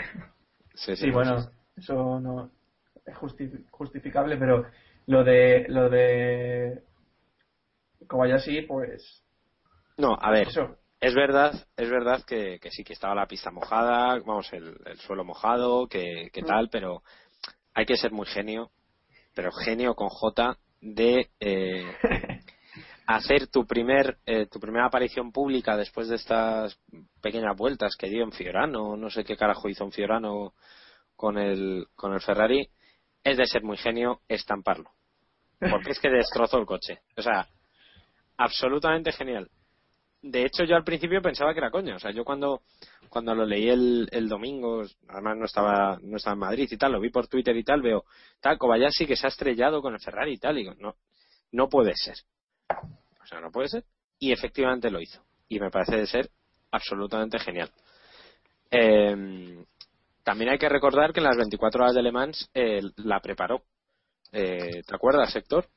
Sí, 0.76 0.96
Sí, 0.96 1.10
bueno, 1.10 1.38
eso 1.76 2.20
no 2.20 2.52
es 3.04 3.16
justi- 3.16 3.66
justificable, 3.72 4.38
pero 4.38 4.66
lo 5.08 5.24
de 5.24 5.66
lo 5.70 5.90
de 5.90 6.84
Kobayashi, 8.08 8.62
pues 8.64 9.24
No, 9.98 10.16
a 10.22 10.30
ver, 10.30 10.48
eso. 10.50 10.78
Es 11.00 11.14
verdad, 11.14 11.54
es 11.76 11.90
verdad 11.90 12.24
que, 12.26 12.60
que 12.60 12.72
sí 12.72 12.84
que 12.84 12.94
estaba 12.94 13.14
la 13.14 13.28
pista 13.28 13.52
mojada, 13.52 14.20
vamos, 14.26 14.52
el, 14.54 14.78
el 14.86 14.98
suelo 15.00 15.24
mojado, 15.24 15.88
que, 15.88 16.30
que 16.34 16.42
tal, 16.42 16.70
pero 16.70 17.04
hay 17.74 17.86
que 17.86 17.98
ser 17.98 18.12
muy 18.12 18.26
genio, 18.26 18.72
pero 19.36 19.52
genio 19.52 19.94
con 19.94 20.10
J 20.10 20.58
de 20.82 21.30
eh, 21.40 21.86
hacer 23.08 23.48
tu 23.48 23.66
primer 23.66 24.18
eh, 24.26 24.48
tu 24.48 24.60
primera 24.60 24.88
aparición 24.88 25.32
pública 25.32 25.78
después 25.78 26.08
de 26.08 26.16
estas 26.16 26.80
pequeñas 27.22 27.56
vueltas 27.56 27.96
que 27.96 28.10
dio 28.10 28.24
en 28.24 28.32
Fiorano, 28.32 28.98
no 28.98 29.10
sé 29.10 29.24
qué 29.24 29.38
carajo 29.38 29.70
hizo 29.70 29.84
en 29.84 29.92
Fiorano 29.92 30.54
con 31.16 31.38
el 31.38 31.88
con 31.96 32.14
el 32.14 32.22
Ferrari, 32.22 32.70
es 33.24 33.38
de 33.38 33.46
ser 33.46 33.64
muy 33.64 33.78
genio 33.78 34.22
estamparlo. 34.28 34.92
Porque 35.60 35.92
es 35.92 36.00
que 36.00 36.10
destrozó 36.10 36.60
el 36.60 36.68
coche. 36.68 37.00
O 37.18 37.22
sea, 37.22 37.48
absolutamente 38.38 39.12
genial. 39.12 39.50
De 40.22 40.46
hecho, 40.46 40.64
yo 40.64 40.76
al 40.76 40.84
principio 40.84 41.22
pensaba 41.22 41.54
que 41.54 41.60
era 41.60 41.72
coña. 41.72 41.96
O 41.96 42.00
sea, 42.00 42.12
yo 42.12 42.26
cuando, 42.26 42.62
cuando 43.10 43.36
lo 43.36 43.46
leí 43.46 43.70
el, 43.70 44.08
el 44.12 44.28
domingo, 44.28 44.84
además 45.08 45.38
no 45.38 45.46
estaba, 45.46 46.00
no 46.02 46.18
estaba 46.18 46.34
en 46.34 46.40
Madrid 46.40 46.68
y 46.72 46.78
tal, 46.78 46.94
lo 46.94 47.00
vi 47.00 47.10
por 47.10 47.28
Twitter 47.28 47.56
y 47.56 47.64
tal, 47.64 47.82
veo, 47.82 48.04
tal, 48.40 48.58
Kobayashi 48.58 49.06
que 49.06 49.16
se 49.16 49.28
ha 49.28 49.30
estrellado 49.30 49.82
con 49.82 49.94
el 49.94 50.00
Ferrari 50.00 50.34
y 50.34 50.38
tal, 50.38 50.58
y 50.58 50.62
digo, 50.62 50.74
no, 50.80 50.96
no 51.52 51.70
puede 51.70 51.94
ser. 51.96 52.16
O 53.22 53.26
sea, 53.26 53.40
no 53.40 53.52
puede 53.52 53.70
ser. 53.70 53.84
Y 54.20 54.32
efectivamente 54.32 54.90
lo 54.90 55.00
hizo. 55.00 55.24
Y 55.48 55.60
me 55.60 55.70
parece 55.70 55.98
de 55.98 56.08
ser 56.08 56.30
absolutamente 56.72 57.40
genial. 57.40 57.72
Eh, 58.72 59.64
también 60.24 60.50
hay 60.50 60.58
que 60.58 60.68
recordar 60.68 61.14
que 61.14 61.20
en 61.20 61.26
las 61.26 61.38
24 61.38 61.84
horas 61.84 61.96
de 61.96 62.02
Le 62.02 62.12
Mans 62.12 62.50
eh, 62.54 62.82
la 62.98 63.22
preparó. 63.22 63.64
Eh, 64.32 64.82
¿Te 64.86 64.96
acuerdas, 64.96 65.34
Héctor? 65.36 65.70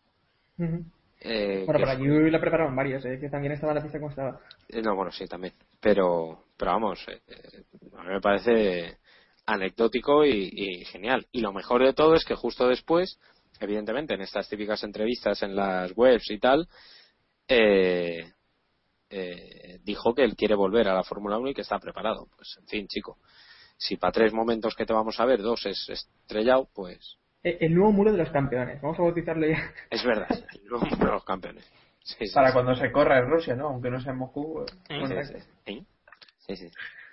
Ujú. 0.59 0.85
Eh, 1.21 1.65
Bueno, 1.67 1.81
por 1.81 1.89
allí 1.89 2.31
la 2.31 2.41
prepararon 2.41 2.75
varios, 2.75 3.05
¿eh? 3.05 3.19
que 3.21 3.29
también 3.29 3.53
estaba 3.53 3.75
la 3.75 3.83
pista 3.83 3.99
como 3.99 4.11
estaba. 4.11 4.41
Eh, 4.69 4.81
No, 4.83 4.97
bueno, 4.97 5.13
sí, 5.13 5.27
también. 5.27 5.53
Pero, 5.81 6.47
pero 6.57 6.73
vamos, 6.73 7.05
a 7.09 8.03
mí 8.03 8.09
me 8.09 8.21
parece 8.21 8.99
anecdótico 9.47 10.25
y, 10.25 10.51
y 10.53 10.85
genial. 10.87 11.27
Y 11.33 11.41
lo 11.41 11.53
mejor 11.53 11.85
de 11.85 11.93
todo 11.93 12.15
es 12.15 12.25
que 12.25 12.35
justo 12.35 12.67
después, 12.69 13.19
evidentemente, 13.61 14.15
en 14.15 14.23
estas 14.23 14.49
típicas 14.49 14.83
entrevistas 14.83 15.43
en 15.43 15.55
las 15.55 15.93
webs 15.97 16.31
y 16.31 16.39
tal, 16.39 16.69
dijo 19.83 20.15
que 20.15 20.25
él 20.25 20.37
quiere 20.37 20.55
volver 20.55 20.89
a 20.89 20.95
la 20.95 21.03
Fórmula 21.03 21.39
1 21.39 21.51
y 21.51 21.55
que 21.55 21.63
está 21.63 21.79
preparado. 21.79 22.29
Pues, 22.37 22.57
en 22.61 22.67
fin, 22.67 22.87
chico, 22.89 23.19
si 23.77 23.97
para 23.97 24.13
tres 24.13 24.33
momentos 24.33 24.75
que 24.75 24.87
te 24.87 24.93
vamos 24.93 25.19
a 25.21 25.25
ver, 25.25 25.43
dos 25.43 25.67
es 25.67 25.89
estrellado, 25.89 26.69
pues 26.75 27.17
El 27.43 27.75
nuevo 27.75 27.93
muro 27.93 28.13
de 28.13 28.19
los 28.19 28.31
campeones, 28.31 28.81
vamos 28.83 28.99
a 28.99 29.03
bautizarlo 29.03 29.47
ya. 29.47 29.73
es 29.91 30.05
verdad. 30.05 30.29
El 30.31 30.65
nuevo 30.67 30.85
mundo 30.85 31.07
de 31.07 31.13
los 31.13 31.25
campeones. 31.25 31.65
Sí, 32.03 32.27
sí, 32.27 32.35
Para 32.35 32.49
sí. 32.49 32.55
cuando 32.55 32.75
se 32.75 32.93
corra 32.93 33.19
en 33.19 33.31
Rusia, 33.31 33.55
¿no? 33.55 33.69
Aunque 33.69 33.91
no 33.91 34.01
sea 34.01 34.13
en 34.13 34.19
Moscú. 34.19 34.65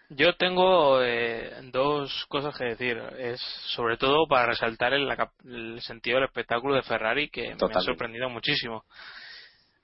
Yo 0.09 0.35
tengo 0.35 1.03
eh, 1.03 1.51
dos 1.71 2.25
cosas 2.29 2.57
que 2.57 2.65
decir. 2.65 2.97
Es 3.17 3.41
sobre 3.75 3.97
todo 3.97 4.27
para 4.27 4.47
resaltar 4.47 4.93
el, 4.93 5.81
sentido 5.81 6.17
del 6.17 6.25
espectáculo 6.25 6.75
de 6.75 6.83
Ferrari 6.83 7.29
que 7.29 7.55
me 7.55 7.73
ha 7.73 7.81
sorprendido 7.81 8.29
muchísimo. 8.29 8.85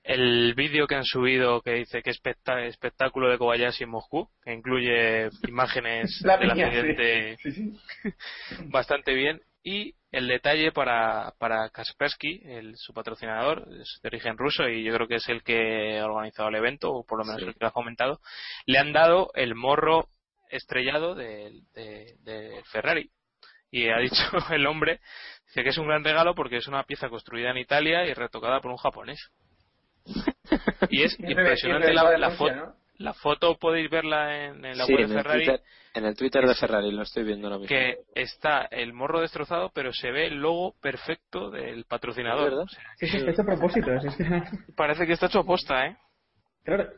El 0.02 0.54
vídeo 0.54 0.86
que 0.86 0.96
han 0.96 1.04
subido 1.04 1.62
que 1.62 1.72
dice 1.72 2.02
que 2.02 2.10
espectáculo 2.10 3.30
de 3.30 3.38
Kobayashi 3.38 3.84
en 3.84 3.90
Moscú, 3.90 4.28
que 4.42 4.52
incluye 4.52 5.30
imágenes 5.48 6.20
La 6.22 6.36
del 6.36 6.50
accidente 6.50 7.38
Sí, 7.42 7.52
sí. 7.52 7.78
bastante 8.70 9.14
bien. 9.14 9.40
Y 9.66 9.94
el 10.12 10.28
detalle 10.28 10.72
para, 10.72 11.32
para 11.38 11.70
Kaspersky, 11.70 12.42
el, 12.44 12.76
su 12.76 12.92
patrocinador, 12.92 13.66
es 13.80 13.98
de 14.02 14.08
origen 14.08 14.36
ruso 14.36 14.68
y 14.68 14.84
yo 14.84 14.94
creo 14.94 15.08
que 15.08 15.14
es 15.16 15.28
el 15.30 15.42
que 15.42 15.98
ha 15.98 16.04
organizado 16.04 16.50
el 16.50 16.56
evento, 16.56 16.92
o 16.92 17.04
por 17.04 17.18
lo 17.18 17.24
menos 17.24 17.40
Sí. 17.40 17.46
el 17.48 17.54
que 17.54 17.60
lo 17.62 17.68
ha 17.68 17.72
comentado, 17.72 18.20
le 18.66 18.78
han 18.78 18.92
dado 18.92 19.30
el 19.34 19.54
morro 19.54 20.08
estrellado 20.50 21.14
de, 21.14 21.62
de- 21.72 22.14
de 22.20 22.62
Ferrari. 22.70 23.10
Y 23.70 23.88
ha 23.88 23.96
dicho 23.98 24.14
el 24.52 24.66
hombre, 24.66 25.00
dice 25.46 25.62
que 25.64 25.70
es 25.70 25.78
un 25.78 25.88
gran 25.88 26.04
regalo 26.04 26.34
porque 26.34 26.58
es 26.58 26.68
una 26.68 26.84
pieza 26.84 27.08
construida 27.08 27.50
en 27.50 27.56
Italia 27.56 28.04
y 28.06 28.12
retocada 28.12 28.60
por 28.60 28.70
un 28.70 28.76
japonés. 28.76 29.30
Y 30.90 31.02
es 31.02 31.18
impresionante 31.18 31.92
la, 31.94 32.18
la 32.18 32.30
foto. 32.32 32.54
¿no? 32.54 32.76
La 32.98 33.12
foto 33.12 33.56
podéis 33.58 33.90
verla 33.90 34.44
en, 34.46 34.64
en 34.64 34.78
la 34.78 34.84
Sí, 34.86 34.92
web 34.94 35.02
en 35.04 35.08
de 35.10 35.16
el, 35.16 35.22
Ferrari 35.22 35.44
Twitter, 35.44 35.60
en 35.94 36.04
el 36.04 36.16
Twitter 36.16 36.46
de 36.46 36.54
Ferrari 36.54 36.92
lo 36.92 37.02
estoy 37.02 37.24
viendo 37.24 37.48
ahora 37.48 37.58
mismo. 37.58 37.68
que 37.68 37.96
está 38.14 38.66
el 38.70 38.92
morro 38.92 39.20
destrozado, 39.20 39.70
pero 39.74 39.92
se 39.92 40.10
ve 40.12 40.26
el 40.28 40.36
logo 40.40 40.74
perfecto 40.80 41.50
del 41.50 41.84
patrocinador. 41.86 42.44
¿Es 42.46 42.50
verdad? 42.50 42.64
O 42.64 42.68
sea, 42.68 42.82
Sí, 42.96 43.06
sí, 43.08 43.16
está 43.16 43.30
hecho 43.32 43.42
a 43.42 43.46
propósito. 43.46 43.92
es 43.94 44.16
que- 44.16 44.42
parece 44.76 45.06
que 45.06 45.12
está 45.14 45.26
hecho 45.26 45.40
a 45.40 45.44
posta, 45.44 45.86
¿eh? 45.86 45.96
claro, 46.64 46.88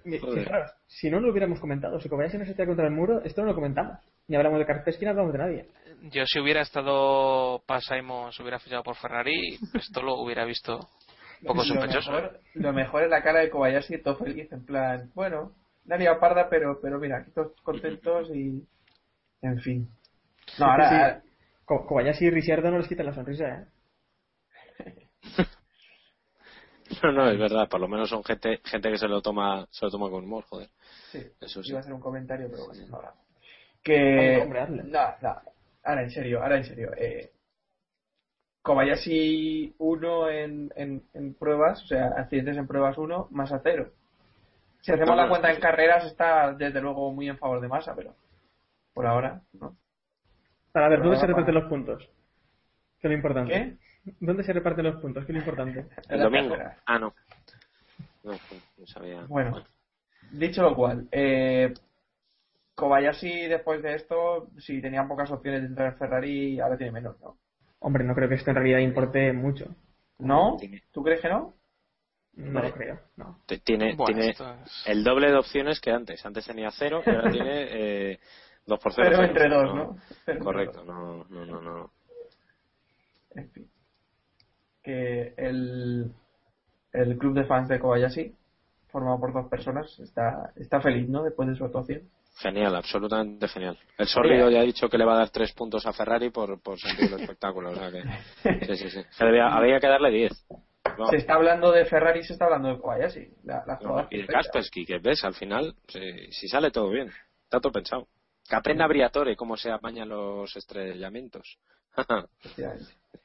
si 0.86 1.10
no 1.10 1.18
lo 1.20 1.30
hubiéramos 1.32 1.58
comentado, 1.60 1.98
si 2.00 2.08
Kobayashi 2.08 2.38
no 2.38 2.44
se 2.44 2.54
contra 2.66 2.86
el 2.86 2.92
muro, 2.92 3.20
esto 3.24 3.40
no 3.42 3.48
lo 3.48 3.54
comentamos. 3.54 3.98
Ni 4.28 4.36
hablamos 4.36 4.58
de 4.60 4.66
Kaspersky, 4.66 5.04
ni 5.04 5.10
hablamos 5.10 5.32
de 5.32 5.38
nadie. 5.38 5.66
Yo 6.12 6.24
si 6.26 6.38
hubiera 6.40 6.60
estado 6.60 7.62
Pasaimos, 7.66 8.38
hubiera 8.38 8.58
fichado 8.58 8.82
por 8.82 8.96
Ferrari, 8.96 9.58
esto 9.74 10.02
lo 10.02 10.14
hubiera 10.20 10.44
visto 10.44 10.76
un 11.40 11.46
poco 11.48 11.58
Lo 11.60 11.64
sospechoso. 11.64 12.12
mejor, 12.12 12.40
lo 12.54 12.72
mejor 12.72 13.02
es 13.04 13.10
la 13.10 13.22
cara 13.22 13.40
de 13.40 13.50
Kobayashi 13.50 14.02
todo 14.02 14.16
feliz, 14.16 14.50
en 14.52 14.64
plan, 14.64 15.10
bueno, 15.14 15.52
la 15.86 15.96
liado 15.96 16.18
parda, 16.20 16.48
pero, 16.48 16.80
pero 16.80 16.98
mira, 16.98 17.18
aquí 17.18 17.30
todos 17.32 17.52
contentos 17.62 18.28
y. 18.34 18.66
En 19.42 19.60
fin. 19.60 19.88
No, 20.58 20.66
ahora. 20.66 20.88
Sí, 20.88 20.94
sí. 20.94 21.00
ahora- 21.02 21.22
Ko- 21.64 21.84
Kobayashi 21.86 22.26
y 22.26 22.30
Ricciardo 22.30 22.70
no 22.70 22.78
les 22.78 22.86
quitan 22.88 23.06
la 23.06 23.14
sonrisa, 23.14 23.48
¿eh? 23.48 23.66
No, 27.02 27.10
no, 27.12 27.28
es 27.28 27.36
verdad, 27.38 27.68
por 27.68 27.80
lo 27.80 27.88
menos 27.88 28.08
son 28.08 28.22
gente 28.22 28.60
gente 28.64 28.90
que 28.90 28.98
se 28.98 29.08
lo 29.08 29.20
toma 29.20 29.66
se 29.70 29.84
lo 29.84 29.90
toma 29.90 30.08
con 30.08 30.22
humor, 30.24 30.44
joder. 30.44 30.68
Sí, 31.10 31.20
Eso 31.40 31.60
sí. 31.62 31.70
iba 31.70 31.78
a 31.78 31.80
hacer 31.80 31.92
un 31.92 32.00
comentario, 32.00 32.48
pero 32.50 32.66
bueno, 32.66 32.82
ahora. 32.94 33.12
Que. 33.82 34.46
No, 34.84 35.00
no. 35.20 35.36
Ahora 35.82 36.02
en 36.02 36.10
serio, 36.10 36.42
ahora 36.42 36.58
en 36.58 36.64
serio. 36.64 36.92
Eh, 36.96 37.32
Kobayashi 38.62 39.74
1 39.78 40.28
en, 40.30 40.72
en, 40.76 41.02
en 41.14 41.34
pruebas, 41.34 41.82
o 41.82 41.86
sea, 41.86 42.06
accidentes 42.16 42.56
en 42.56 42.66
pruebas 42.66 42.96
1, 42.98 43.28
Massa 43.30 43.60
0. 43.62 43.92
Si 44.80 44.92
hacemos 44.92 45.16
No, 45.16 45.22
la 45.22 45.28
cuenta 45.28 45.48
en 45.50 45.56
sí. 45.56 45.60
carreras, 45.60 46.04
está 46.04 46.52
desde 46.52 46.80
luego 46.80 47.12
muy 47.12 47.28
en 47.28 47.38
favor 47.38 47.60
de 47.60 47.68
Massa, 47.68 47.94
pero 47.94 48.14
por 48.94 49.06
ahora, 49.06 49.42
¿no? 49.52 49.76
Para 50.72 50.88
ver, 50.88 51.02
¿dónde 51.02 51.18
se 51.18 51.26
reparten 51.26 51.54
los 51.54 51.68
puntos? 51.68 52.02
Que 53.00 53.08
es 53.08 53.10
lo 53.10 53.14
importante. 53.14 53.52
¿Qué? 53.52 54.12
¿Dónde 54.20 54.44
se 54.44 54.52
reparten 54.52 54.84
los 54.84 55.00
puntos? 55.00 55.24
Que 55.24 55.32
es 55.32 55.34
lo 55.34 55.40
importante. 55.40 55.86
El 56.08 56.20
domingo. 56.20 56.50
carreras. 56.50 56.78
Ah, 56.86 56.98
no. 56.98 57.14
No, 58.22 58.32
no 58.32 58.86
sabía. 58.86 59.24
Bueno, 59.28 59.64
dicho 60.32 60.62
lo 60.62 60.74
cual, 60.74 61.08
eh, 61.12 61.72
Kobayashi 62.74 63.46
después 63.48 63.82
de 63.82 63.94
esto, 63.94 64.48
si 64.58 64.80
tenía 64.80 65.06
pocas 65.08 65.30
opciones 65.30 65.62
de 65.62 65.68
entrar 65.68 65.92
en 65.92 65.98
Ferrari, 65.98 66.60
ahora 66.60 66.76
tiene 66.76 66.92
menos, 66.92 67.18
¿no? 67.20 67.38
Hombre, 67.80 68.04
no 68.04 68.14
creo 68.14 68.28
que 68.28 68.34
esto 68.34 68.50
en 68.50 68.56
realidad 68.56 68.78
importe 68.80 69.32
mucho. 69.32 69.74
¿No? 70.18 70.56
¿Tú 70.92 71.02
crees 71.02 71.20
que 71.20 71.28
no? 71.28 71.54
No 72.36 72.60
lo 72.62 72.70
creo, 72.72 73.00
no. 73.16 73.40
Tiene, 73.64 73.94
Bueno, 73.94 74.14
tiene 74.14 74.30
es- 74.30 74.42
el 74.86 75.02
doble 75.02 75.30
de 75.30 75.36
opciones 75.38 75.80
que 75.80 75.90
antes. 75.90 76.24
Antes 76.26 76.44
tenía 76.46 76.70
cero 76.70 77.02
y 77.06 77.10
ahora 77.10 77.30
tiene 77.32 77.66
eh, 77.70 78.20
dos 78.66 78.78
por 78.78 78.92
cero. 78.92 79.08
Pero 79.10 79.16
cero. 79.22 79.28
entre 79.28 79.48
dos, 79.48 79.74
¿no? 79.74 79.96
Pero 80.26 80.38
entre 80.38 80.44
Correcto, 80.44 80.84
no, 80.84 81.24
no, 81.30 81.46
no, 81.46 81.60
no. 81.62 81.90
En 83.34 83.50
fin. 83.50 83.70
Que 84.82 85.34
el, 85.36 86.12
el 86.92 87.18
club 87.18 87.34
de 87.34 87.44
fans 87.44 87.68
de 87.68 87.78
Kobayashi, 87.80 88.34
formado 88.88 89.18
por 89.18 89.32
dos 89.32 89.48
personas, 89.48 89.98
está, 89.98 90.52
está 90.56 90.80
feliz, 90.80 91.08
¿no? 91.08 91.22
Después 91.22 91.48
de 91.48 91.56
su 91.56 91.64
actuación. 91.64 92.02
Genial, 92.38 92.76
absolutamente 92.76 93.48
genial. 93.48 93.78
El 93.96 94.06
Sorrido 94.06 94.50
ya 94.50 94.60
ha 94.60 94.62
dicho 94.62 94.90
que 94.90 94.98
le 94.98 95.06
va 95.06 95.14
a 95.14 95.18
dar 95.20 95.30
tres 95.30 95.52
puntos 95.54 95.86
a 95.86 95.92
Ferrari 95.94 96.28
por, 96.30 96.60
por 96.60 96.78
sentir 96.78 97.06
el 97.12 97.20
espectáculo. 97.20 97.70
O 97.70 97.74
sea 97.74 97.90
que, 97.90 98.02
sí, 98.76 98.76
sí, 98.76 98.90
sí. 98.90 99.00
Había 99.18 99.80
que 99.80 99.86
darle 99.88 100.10
diez. 100.10 100.46
No, 100.98 101.08
Se 101.08 101.16
está 101.16 101.34
hablando 101.34 101.72
de 101.72 101.84
Ferrari, 101.84 102.22
se 102.22 102.32
está 102.32 102.46
hablando 102.46 102.68
de 102.68 102.78
Kobayashi. 102.78 103.28
La, 103.44 103.64
la 103.66 103.78
no, 103.82 104.06
y 104.10 104.22
de. 104.22 104.26
Kaspersky, 104.26 104.84
que 104.84 104.98
ves, 104.98 105.24
al 105.24 105.34
final, 105.34 105.74
si, 105.88 106.32
si 106.32 106.48
sale 106.48 106.70
todo 106.70 106.90
bien. 106.90 107.10
Está 107.44 107.60
todo 107.60 107.72
pensado. 107.72 108.08
Que 108.48 108.56
aprenda 108.56 108.86
Briatore 108.86 109.36
cómo 109.36 109.56
se 109.56 109.70
apañan 109.70 110.08
los 110.08 110.56
estrellamientos. 110.56 111.58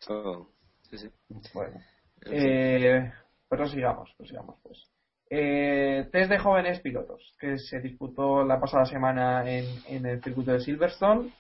Todo. 0.08 0.48
Sí, 0.90 0.98
sí. 0.98 1.10
Bueno. 1.54 1.80
Eh, 2.26 3.12
pues 3.48 3.72
sigamos, 3.72 4.14
sigamos 4.24 4.56
pues. 4.64 4.88
Eh, 5.30 6.10
test 6.12 6.30
de 6.30 6.40
jóvenes 6.40 6.82
pilotos 6.82 7.36
que 7.40 7.58
se 7.58 7.80
disputó 7.80 8.44
la 8.44 8.60
pasada 8.60 8.86
semana 8.86 9.50
en, 9.50 9.66
en 9.88 10.06
el 10.06 10.24
circuito 10.24 10.52
de 10.52 10.60
Silverstone. 10.60 11.32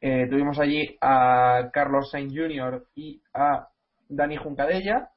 Eh, 0.00 0.26
tuvimos 0.28 0.58
allí 0.58 0.96
a 1.00 1.70
Carlos 1.72 2.10
Sainz 2.10 2.34
Jr. 2.34 2.86
y 2.94 3.22
a 3.32 3.68
Dani 4.08 4.36
Juncadella 4.36 5.10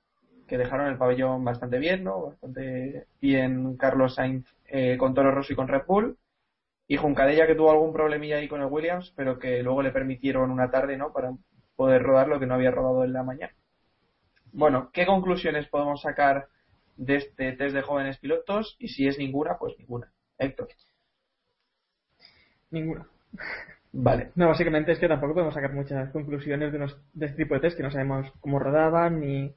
que 0.48 0.58
dejaron 0.58 0.88
el 0.88 0.98
pabellón 0.98 1.44
bastante 1.44 1.80
bien, 1.80 2.04
¿no? 2.04 2.22
Bastante 2.28 3.08
bien 3.22 3.78
Carlos 3.78 4.16
Sainz 4.16 4.46
eh, 4.66 4.98
con 4.98 5.14
Toro 5.14 5.32
Rosso 5.32 5.54
y 5.54 5.56
con 5.56 5.68
Red 5.68 5.84
Bull. 5.88 6.18
Y 6.88 6.98
Juncadella 6.98 7.48
que 7.48 7.56
tuvo 7.56 7.72
algún 7.72 7.94
problemilla 7.94 8.38
ahí 8.38 8.48
con 8.48 8.62
el 8.62 8.68
Williams, 8.68 9.14
pero 9.16 9.40
que 9.40 9.62
luego 9.64 9.82
le 9.84 9.92
permitieron 9.92 10.52
una 10.52 10.72
tarde, 10.72 10.98
¿no? 10.98 11.14
Para 11.14 11.32
poder 11.76 12.04
rodar 12.04 12.28
lo 12.30 12.40
que 12.40 12.46
no 12.48 12.56
había 12.56 12.72
rodado 12.72 13.04
en 13.04 13.14
la 13.14 13.24
mañana. 13.24 13.54
Bueno, 14.52 14.90
¿qué 14.92 15.06
conclusiones 15.06 15.68
podemos 15.68 16.02
sacar 16.02 16.48
de 16.98 17.16
este 17.18 17.54
test 17.54 17.74
de 17.76 17.82
jóvenes 17.82 18.18
pilotos? 18.18 18.76
Y 18.80 18.90
si 18.90 19.08
es 19.08 19.18
ninguna, 19.18 19.58
pues 19.58 19.76
ninguna. 19.80 20.12
Héctor. 20.38 20.68
Ninguna. 22.72 23.06
Vale. 23.94 24.32
No, 24.36 24.50
básicamente 24.50 24.92
es 24.94 25.00
que 25.00 25.08
tampoco 25.08 25.34
podemos 25.36 25.54
sacar 25.56 25.74
muchas 25.74 26.12
conclusiones 26.12 26.72
de, 26.72 26.78
unos- 26.78 27.00
de 27.14 27.28
este 27.28 27.38
tipo 27.44 27.56
de 27.56 27.62
test 27.62 27.78
que 27.78 27.84
no 27.84 27.92
sabemos 27.92 28.32
cómo 28.42 28.60
rodaban 28.60 29.20
ni. 29.22 29.54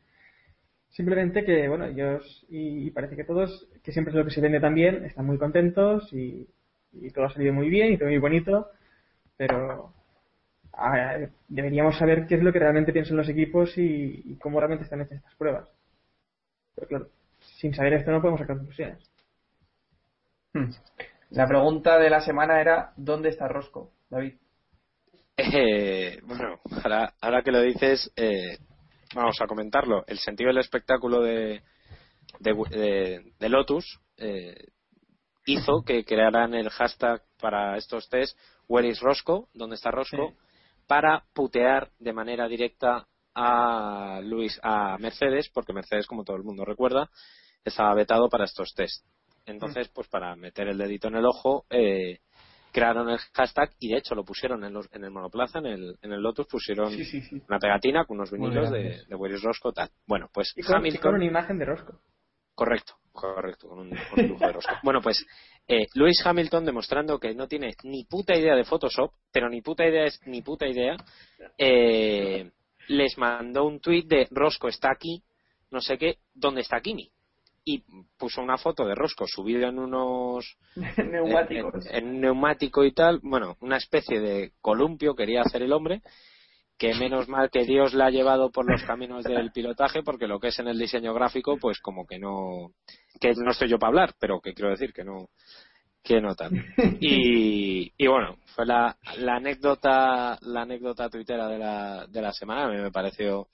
Simplemente 0.91 1.45
que, 1.45 1.69
bueno, 1.69 1.87
ellos 1.87 2.45
y, 2.49 2.87
y 2.87 2.91
parece 2.91 3.17
que 3.17 3.25
todos, 3.25 3.69
que 3.83 3.93
siempre 3.93 4.11
es 4.11 4.17
lo 4.17 4.25
que 4.25 4.33
se 4.33 4.41
vende 4.41 4.61
también, 4.61 5.05
están 5.05 5.25
muy 5.25 5.39
contentos 5.39 6.13
y, 6.13 6.49
y 6.93 7.11
todo 7.11 7.27
ha 7.27 7.31
salido 7.31 7.53
muy 7.53 7.69
bien 7.69 7.93
y 7.93 7.99
todo 7.99 8.09
muy 8.09 8.19
bonito, 8.19 8.71
pero 9.37 9.95
ah, 10.73 11.17
deberíamos 11.49 11.97
saber 11.97 12.27
qué 12.27 12.35
es 12.35 12.43
lo 12.43 12.53
que 12.53 12.59
realmente 12.59 12.93
piensan 12.93 13.17
los 13.17 13.29
equipos 13.29 13.79
y, 13.79 14.23
y 14.25 14.37
cómo 14.37 14.59
realmente 14.59 14.85
están 14.85 15.01
hechas 15.01 15.19
estas 15.19 15.35
pruebas. 15.37 15.69
Pero 16.75 16.89
claro, 16.89 17.09
sin 17.39 17.73
saber 17.73 17.95
esto 17.95 18.11
no 18.11 18.21
podemos 18.21 18.41
sacar 18.41 18.57
conclusiones. 18.57 18.99
Hmm. 20.53 20.71
La 21.31 21.47
pregunta 21.47 21.99
de 21.99 22.11
la 22.11 22.21
semana 22.21 22.61
era 22.61 22.93
¿dónde 22.97 23.29
está 23.29 23.47
Rosco, 23.47 23.93
David? 24.11 24.35
Eh, 25.37 26.21
bueno, 26.25 26.59
ahora, 26.83 27.15
ahora 27.21 27.43
que 27.43 27.53
lo 27.53 27.63
dices, 27.63 28.13
eh, 28.17 28.59
vamos 29.15 29.41
a 29.41 29.47
comentarlo. 29.47 30.05
El 30.07 30.19
sentido 30.19 30.49
del 30.49 30.59
espectáculo 30.59 31.21
de, 31.21 31.63
de, 32.39 32.55
de- 32.71 33.33
de 33.39 33.49
Lotus 33.49 34.01
eh, 34.17 34.55
hizo 35.47 35.83
que 35.85 36.05
crearan 36.05 36.55
el 36.55 36.69
hashtag 36.71 37.23
para 37.41 37.77
estos 37.77 38.09
test 38.09 38.39
Where 38.69 38.87
is 38.89 39.01
Roscoe, 39.01 39.47
¿dónde 39.53 39.75
está 39.77 39.91
Roscoe? 39.91 40.29
Sí. 40.31 40.37
para 40.87 41.25
putear 41.35 41.91
de 41.99 42.13
manera 42.13 42.47
directa 42.49 43.07
a 43.35 44.21
Luis 44.23 44.59
a 44.63 44.97
Mercedes, 44.99 45.49
porque 45.53 45.73
Mercedes, 45.73 46.07
como 46.07 46.25
todo 46.25 46.37
el 46.37 46.43
mundo 46.45 46.65
recuerda, 46.65 47.09
estaba 47.65 47.95
vetado 47.95 48.29
para 48.29 48.45
estos 48.45 48.75
test. 48.75 49.05
Entonces, 49.47 49.89
pues 49.89 50.09
para 50.09 50.35
meter 50.37 50.69
el 50.69 50.79
dedito 50.79 51.09
en 51.09 51.17
el 51.17 51.25
ojo, 51.27 51.65
eh, 51.71 52.19
crearon 52.73 53.09
el 53.11 53.19
hashtag 53.35 53.71
y 53.79 53.89
de 53.93 53.99
hecho 53.99 54.15
lo 54.15 54.25
pusieron 54.25 54.65
en, 54.65 54.73
los- 54.73 54.89
en 54.93 55.05
el 55.05 55.11
monoplaza, 55.11 55.59
en 55.59 55.67
el, 55.67 55.97
en 56.03 56.13
el 56.13 56.21
Lotus, 56.21 56.47
pusieron 56.47 56.91
Sí, 56.91 57.05
sí, 57.05 57.21
sí. 57.23 57.43
una 57.49 57.59
pegatina 57.59 58.05
con 58.05 58.19
unos 58.19 58.31
vinilos 58.31 58.71
de, 58.71 59.05
de 59.07 59.15
Where 59.15 59.35
is 59.35 59.43
Roscoe, 59.43 59.73
tal. 59.73 59.91
Bueno, 60.07 60.29
pues 60.33 60.53
Y 60.57 60.63
con, 60.63 60.77
Hamilton. 60.77 61.01
con 61.03 61.15
una 61.15 61.25
imagen 61.25 61.59
de 61.59 61.65
Rosco. 61.65 62.01
Correcto, 62.55 62.95
correcto, 63.13 63.69
con 63.69 63.79
un, 63.79 63.91
con 63.91 64.19
un 64.21 64.27
dibujo 64.27 64.47
de 64.47 64.53
rosca. 64.53 64.81
Bueno, 64.85 65.01
pues 65.01 65.25
eh, 65.67 65.87
Lewis 65.95 66.21
Hamilton 66.25 66.65
demostrando 66.67 67.19
que 67.19 67.35
no 67.35 67.49
tiene 67.49 67.73
ni 67.85 68.05
puta 68.05 68.37
idea 68.37 68.55
de 68.55 68.65
Photoshop, 68.65 69.13
pero 69.33 69.49
ni 69.49 69.63
puta 69.63 69.87
idea 69.87 70.05
es 70.05 70.21
ni 70.27 70.43
puta 70.43 70.67
idea, 70.67 70.97
eh, 71.59 72.51
les 72.89 73.17
mandó 73.19 73.65
un 73.65 73.81
tuit 73.81 74.07
de 74.07 74.27
Rosco 74.31 74.69
está 74.69 74.91
aquí, 74.91 75.23
no 75.71 75.81
sé 75.81 75.97
qué, 75.99 76.19
¿dónde 76.35 76.61
está 76.63 76.81
Kimi? 76.81 77.11
Y 77.65 77.83
puso 78.19 78.41
una 78.41 78.59
foto 78.59 78.85
de 78.85 78.95
Rosco 78.95 79.27
subido 79.27 79.69
en 79.69 79.79
unos 79.79 80.57
neumáticos. 80.97 81.87
En, 81.91 82.09
en, 82.09 82.21
neumático 82.21 82.85
y 82.85 82.93
tal, 82.93 83.21
bueno, 83.23 83.57
una 83.61 83.77
especie 83.77 84.21
de 84.21 84.53
columpio 84.61 85.15
quería 85.15 85.43
hacer 85.43 85.63
el 85.63 85.73
hombre, 85.73 86.03
que 86.79 86.95
menos 86.95 87.29
mal 87.29 87.51
que 87.51 87.65
Dios 87.65 87.93
la 87.93 88.07
ha 88.07 88.11
llevado 88.11 88.51
por 88.51 88.71
los 88.71 88.83
caminos 88.85 89.25
del 89.25 89.51
pilotaje, 89.55 90.03
porque 90.03 90.27
lo 90.27 90.41
que 90.41 90.49
es 90.49 90.59
en 90.59 90.69
el 90.69 90.79
diseño 90.79 91.13
gráfico, 91.13 91.59
pues 91.59 91.79
como 91.81 92.07
que 92.07 92.19
no, 92.19 92.73
que 93.21 93.33
no 93.35 93.51
estoy 93.51 93.69
yo 93.69 93.79
para 93.79 93.89
hablar, 93.89 94.15
pero 94.19 94.41
que 94.41 94.55
quiero 94.55 94.71
decir 94.71 94.93
que 94.93 95.05
no, 95.05 95.29
que 96.03 96.21
no 96.21 96.35
tal. 96.35 96.51
Y, 97.01 97.93
y 97.97 98.07
bueno, 98.07 98.37
fue 98.55 98.65
la, 98.65 98.97
la 99.19 99.37
anécdota, 99.37 100.39
la 100.41 100.63
anécdota 100.63 101.11
tuitera 101.11 101.49
de 101.49 101.59
la, 101.59 102.07
de 102.07 102.23
la 102.23 102.33
semana, 102.33 102.65
a 102.65 102.69
mí 102.69 102.81
me 102.81 102.91
pareció 102.91 103.49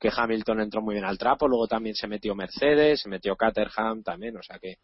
que 0.00 0.10
Hamilton 0.14 0.60
entró 0.60 0.80
muy 0.80 0.94
bien 0.94 1.04
al 1.04 1.18
trapo, 1.18 1.46
luego 1.46 1.68
también 1.68 1.94
se 1.94 2.08
metió 2.08 2.34
Mercedes, 2.34 3.02
se 3.02 3.08
metió 3.08 3.36
Caterham 3.36 4.02
también, 4.02 4.36
o 4.36 4.42
sea 4.42 4.58
que 4.58 4.76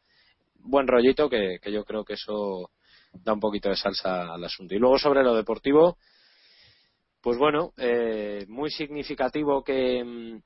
buen 0.57 0.87
rollito 0.87 1.29
que, 1.29 1.59
que 1.61 1.73
yo 1.73 1.85
creo 1.85 2.05
que 2.05 2.15
eso 2.15 2.71
da 3.25 3.33
un 3.33 3.41
poquito 3.41 3.69
de 3.69 3.77
salsa 3.77 4.35
al 4.35 4.45
asunto. 4.45 4.75
Y 4.75 4.79
luego 4.79 4.99
sobre 4.99 5.23
lo 5.23 5.35
deportivo, 5.35 5.97
pues 7.21 7.39
bueno, 7.39 7.73
eh, 7.77 8.45
muy 8.49 8.71
significativo 8.71 9.65
que 9.65 10.05
mm, 10.05 10.43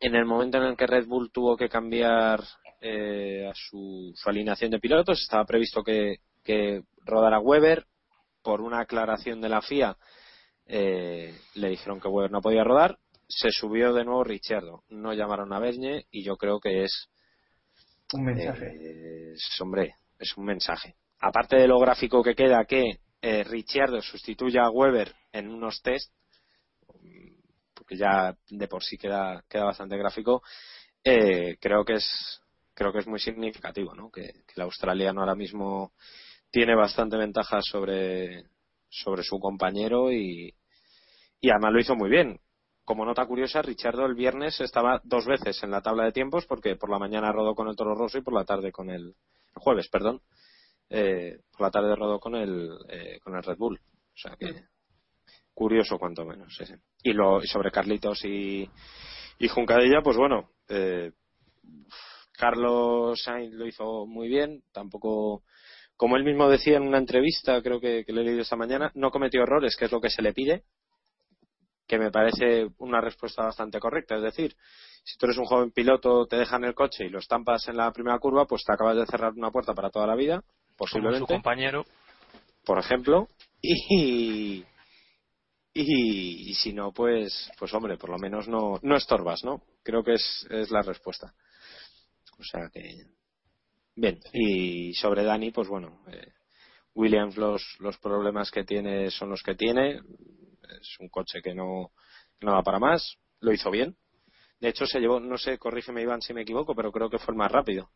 en 0.00 0.14
el 0.14 0.24
momento 0.24 0.58
en 0.58 0.64
el 0.64 0.76
que 0.76 0.86
Red 0.86 1.06
Bull 1.06 1.30
tuvo 1.32 1.56
que 1.56 1.68
cambiar 1.68 2.42
eh, 2.80 3.48
a 3.48 3.52
su, 3.54 4.12
su, 4.14 4.28
alineación 4.28 4.70
de 4.70 4.80
pilotos, 4.80 5.20
estaba 5.22 5.44
previsto 5.44 5.82
que, 5.82 6.18
rodara 7.04 7.38
Weber, 7.38 7.86
por 8.42 8.60
una 8.60 8.80
aclaración 8.80 9.40
de 9.40 9.48
la 9.48 9.62
FIA 9.62 9.96
eh, 10.66 11.32
le 11.54 11.68
dijeron 11.68 12.00
que 12.00 12.08
Weber 12.08 12.30
no 12.30 12.40
podía 12.40 12.64
rodar, 12.64 12.98
se 13.34 13.50
subió 13.50 13.92
de 13.92 14.04
nuevo 14.04 14.24
Richardo. 14.24 14.84
No 14.88 15.12
llamaron 15.14 15.52
a 15.52 15.58
Bernie 15.58 16.06
y 16.10 16.22
yo 16.22 16.36
creo 16.36 16.60
que 16.60 16.84
es. 16.84 17.08
Un 18.12 18.24
mensaje. 18.24 18.66
Eh, 18.66 19.32
es, 19.32 19.60
hombre, 19.60 19.96
es 20.18 20.36
un 20.36 20.44
mensaje. 20.44 20.96
Aparte 21.20 21.56
de 21.56 21.66
lo 21.66 21.78
gráfico 21.78 22.22
que 22.22 22.34
queda, 22.34 22.64
que 22.64 23.00
eh, 23.22 23.44
Richardo 23.44 24.02
sustituya 24.02 24.64
a 24.64 24.70
Weber 24.70 25.14
en 25.32 25.48
unos 25.48 25.80
test, 25.82 26.12
porque 27.74 27.96
ya 27.96 28.36
de 28.50 28.68
por 28.68 28.82
sí 28.84 28.98
queda, 28.98 29.44
queda 29.48 29.64
bastante 29.64 29.96
gráfico, 29.96 30.42
eh, 31.02 31.56
creo 31.58 31.84
que 31.84 31.94
es 31.94 32.40
creo 32.74 32.92
que 32.92 33.00
es 33.00 33.06
muy 33.06 33.18
significativo, 33.18 33.94
¿no? 33.94 34.10
Que, 34.10 34.22
que 34.46 34.54
el 34.56 34.62
australiano 34.62 35.20
ahora 35.20 35.34
mismo 35.34 35.92
tiene 36.50 36.74
bastante 36.74 37.16
ventaja 37.16 37.60
sobre 37.62 38.44
sobre 38.88 39.22
su 39.22 39.38
compañero 39.38 40.12
y, 40.12 40.54
y 41.40 41.50
además 41.50 41.72
lo 41.72 41.80
hizo 41.80 41.96
muy 41.96 42.10
bien 42.10 42.41
como 42.84 43.04
nota 43.04 43.24
curiosa, 43.26 43.62
Richardo 43.62 44.04
el 44.06 44.14
viernes 44.14 44.60
estaba 44.60 45.00
dos 45.04 45.26
veces 45.26 45.62
en 45.62 45.70
la 45.70 45.82
tabla 45.82 46.04
de 46.04 46.12
tiempos 46.12 46.46
porque 46.46 46.76
por 46.76 46.90
la 46.90 46.98
mañana 46.98 47.32
rodó 47.32 47.54
con 47.54 47.68
el 47.68 47.76
Toro 47.76 47.94
Rosso 47.94 48.18
y 48.18 48.22
por 48.22 48.34
la 48.34 48.44
tarde 48.44 48.72
con 48.72 48.90
el, 48.90 49.14
jueves, 49.54 49.88
perdón, 49.88 50.20
eh, 50.90 51.40
por 51.52 51.62
la 51.62 51.70
tarde 51.70 51.94
rodó 51.94 52.18
con 52.18 52.34
el 52.34 52.70
eh, 52.88 53.20
con 53.22 53.36
el 53.36 53.42
Red 53.42 53.56
Bull. 53.56 53.78
O 53.78 54.16
sea 54.16 54.36
que 54.36 54.64
curioso 55.54 55.98
cuanto 55.98 56.24
menos. 56.24 56.54
Sí, 56.56 56.66
sí. 56.66 56.74
Y 57.02 57.12
lo 57.12 57.42
y 57.42 57.46
sobre 57.46 57.70
Carlitos 57.70 58.24
y 58.24 58.68
y 59.38 59.48
Juncadilla, 59.48 60.02
pues 60.02 60.16
bueno, 60.16 60.50
eh, 60.68 61.12
Carlos 62.32 63.22
Sainz 63.22 63.54
lo 63.54 63.66
hizo 63.66 64.06
muy 64.06 64.28
bien, 64.28 64.62
tampoco 64.72 65.42
como 65.96 66.16
él 66.16 66.24
mismo 66.24 66.48
decía 66.48 66.76
en 66.76 66.88
una 66.88 66.98
entrevista, 66.98 67.62
creo 67.62 67.80
que, 67.80 68.04
que 68.04 68.12
le 68.12 68.22
he 68.22 68.24
leído 68.24 68.42
esta 68.42 68.56
mañana, 68.56 68.90
no 68.94 69.10
cometió 69.10 69.42
errores, 69.42 69.76
que 69.76 69.84
es 69.84 69.92
lo 69.92 70.00
que 70.00 70.10
se 70.10 70.22
le 70.22 70.32
pide, 70.32 70.64
que 71.92 71.98
me 71.98 72.10
parece 72.10 72.68
una 72.78 73.02
respuesta 73.02 73.44
bastante 73.44 73.78
correcta. 73.78 74.16
Es 74.16 74.22
decir, 74.22 74.56
si 75.04 75.18
tú 75.18 75.26
eres 75.26 75.36
un 75.36 75.44
joven 75.44 75.72
piloto, 75.72 76.24
te 76.26 76.36
dejan 76.36 76.64
el 76.64 76.74
coche 76.74 77.04
y 77.04 77.10
lo 77.10 77.18
estampas 77.18 77.68
en 77.68 77.76
la 77.76 77.92
primera 77.92 78.18
curva, 78.18 78.46
pues 78.46 78.64
te 78.64 78.72
acabas 78.72 78.96
de 78.96 79.04
cerrar 79.04 79.34
una 79.36 79.50
puerta 79.50 79.74
para 79.74 79.90
toda 79.90 80.06
la 80.06 80.14
vida, 80.14 80.42
posiblemente. 80.74 81.26
Como 81.26 81.28
su 81.28 81.34
compañero. 81.34 81.84
Por 82.64 82.78
ejemplo. 82.78 83.28
Y, 83.64 84.64
y, 85.72 86.50
y, 86.50 86.54
si 86.54 86.72
no, 86.72 86.92
pues, 86.92 87.48
pues 87.56 87.72
hombre, 87.72 87.96
por 87.96 88.10
lo 88.10 88.18
menos 88.18 88.48
no, 88.48 88.80
no 88.82 88.96
estorbas, 88.96 89.44
¿no? 89.44 89.62
Creo 89.84 90.02
que 90.02 90.14
es, 90.14 90.46
es 90.50 90.72
la 90.72 90.82
respuesta. 90.82 91.32
O 92.40 92.42
sea 92.42 92.68
que. 92.72 93.06
Bien. 93.94 94.18
Y 94.32 94.94
sobre 94.94 95.22
Dani, 95.22 95.52
pues 95.52 95.68
bueno. 95.68 96.02
Eh, 96.08 96.32
Williams 96.94 97.36
los, 97.36 97.62
los 97.78 97.96
problemas 97.98 98.50
que 98.50 98.64
tiene 98.64 99.12
son 99.12 99.30
los 99.30 99.42
que 99.44 99.54
tiene 99.54 100.00
es 100.68 100.96
un 101.00 101.08
coche 101.08 101.40
que 101.42 101.54
no, 101.54 101.92
que 102.38 102.46
no 102.46 102.52
va 102.52 102.62
para 102.62 102.78
más, 102.78 103.16
lo 103.40 103.52
hizo 103.52 103.70
bien. 103.70 103.96
De 104.60 104.68
hecho, 104.68 104.86
se 104.86 105.00
llevó, 105.00 105.20
no 105.20 105.38
sé, 105.38 105.58
corrígeme 105.58 106.02
Iván 106.02 106.22
si 106.22 106.32
me 106.34 106.42
equivoco, 106.42 106.74
pero 106.74 106.92
creo 106.92 107.10
que 107.10 107.18
fue 107.18 107.32
el 107.34 107.38
más 107.38 107.50
rápido 107.52 107.90